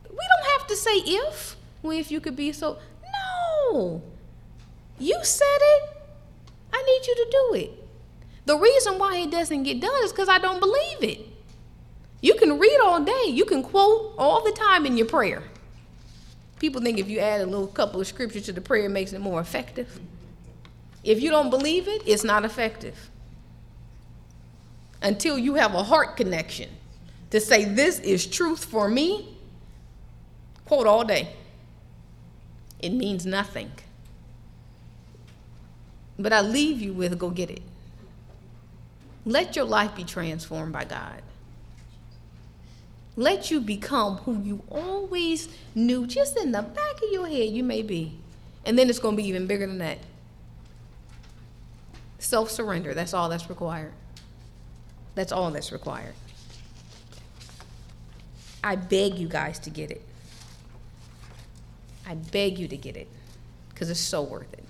We 0.09 0.17
don't 0.17 0.59
have 0.59 0.67
to 0.67 0.75
say 0.75 0.97
if. 0.97 1.55
Well, 1.81 1.97
if 1.97 2.11
you 2.11 2.19
could 2.19 2.35
be 2.35 2.51
so. 2.51 2.77
No. 3.71 4.01
You 4.99 5.19
said 5.23 5.45
it. 5.45 5.89
I 6.73 6.81
need 6.83 7.07
you 7.07 7.15
to 7.15 7.27
do 7.31 7.53
it. 7.55 7.83
The 8.45 8.57
reason 8.57 8.97
why 8.97 9.17
it 9.17 9.31
doesn't 9.31 9.63
get 9.63 9.79
done 9.79 10.03
is 10.03 10.11
because 10.11 10.27
I 10.27 10.37
don't 10.37 10.59
believe 10.59 11.01
it. 11.01 11.27
You 12.21 12.35
can 12.35 12.59
read 12.59 12.77
all 12.83 13.03
day, 13.03 13.25
you 13.27 13.45
can 13.45 13.63
quote 13.63 14.13
all 14.17 14.43
the 14.43 14.51
time 14.51 14.85
in 14.85 14.97
your 14.97 15.07
prayer. 15.07 15.43
People 16.63 16.81
think 16.81 16.97
if 16.97 17.09
you 17.09 17.19
add 17.19 17.41
a 17.41 17.45
little 17.45 17.67
couple 17.67 17.99
of 17.99 18.07
scriptures 18.07 18.43
to 18.43 18.53
the 18.53 18.61
prayer, 18.61 18.85
it 18.85 18.89
makes 18.89 19.11
it 19.11 19.19
more 19.19 19.41
effective. 19.41 19.99
If 21.03 21.21
you 21.21 21.29
don't 21.29 21.49
believe 21.49 21.89
it, 21.89 22.03
it's 22.05 22.23
not 22.23 22.45
effective. 22.45 23.09
Until 25.01 25.37
you 25.37 25.55
have 25.55 25.73
a 25.75 25.83
heart 25.83 26.15
connection 26.15 26.69
to 27.31 27.41
say, 27.41 27.65
This 27.65 27.99
is 27.99 28.25
truth 28.25 28.63
for 28.63 28.87
me, 28.87 29.37
quote 30.63 30.87
all 30.87 31.03
day. 31.03 31.35
It 32.79 32.93
means 32.93 33.25
nothing. 33.25 33.69
But 36.17 36.31
I 36.31 36.39
leave 36.39 36.81
you 36.81 36.93
with 36.93 37.19
go 37.19 37.29
get 37.29 37.49
it. 37.49 37.61
Let 39.25 39.57
your 39.57 39.65
life 39.65 39.97
be 39.97 40.05
transformed 40.05 40.71
by 40.71 40.85
God. 40.85 41.23
Let 43.15 43.51
you 43.51 43.59
become 43.59 44.17
who 44.17 44.41
you 44.41 44.63
always 44.69 45.47
knew, 45.75 46.07
just 46.07 46.37
in 46.37 46.51
the 46.51 46.61
back 46.61 46.95
of 46.95 47.11
your 47.11 47.27
head, 47.27 47.49
you 47.49 47.63
may 47.63 47.81
be. 47.81 48.17
And 48.65 48.77
then 48.77 48.89
it's 48.89 48.99
going 48.99 49.15
to 49.15 49.21
be 49.21 49.27
even 49.29 49.45
bigger 49.45 49.67
than 49.67 49.77
that. 49.79 49.99
Self 52.17 52.49
surrender, 52.49 52.93
that's 52.93 53.13
all 53.13 53.29
that's 53.29 53.49
required. 53.49 53.91
That's 55.15 55.31
all 55.31 55.51
that's 55.51 55.71
required. 55.71 56.15
I 58.63 58.77
beg 58.77 59.15
you 59.15 59.27
guys 59.27 59.59
to 59.59 59.69
get 59.69 59.91
it. 59.91 60.01
I 62.07 62.15
beg 62.15 62.57
you 62.57 62.67
to 62.67 62.77
get 62.77 62.95
it 62.95 63.09
because 63.69 63.89
it's 63.89 63.99
so 63.99 64.23
worth 64.23 64.51
it. 64.53 64.63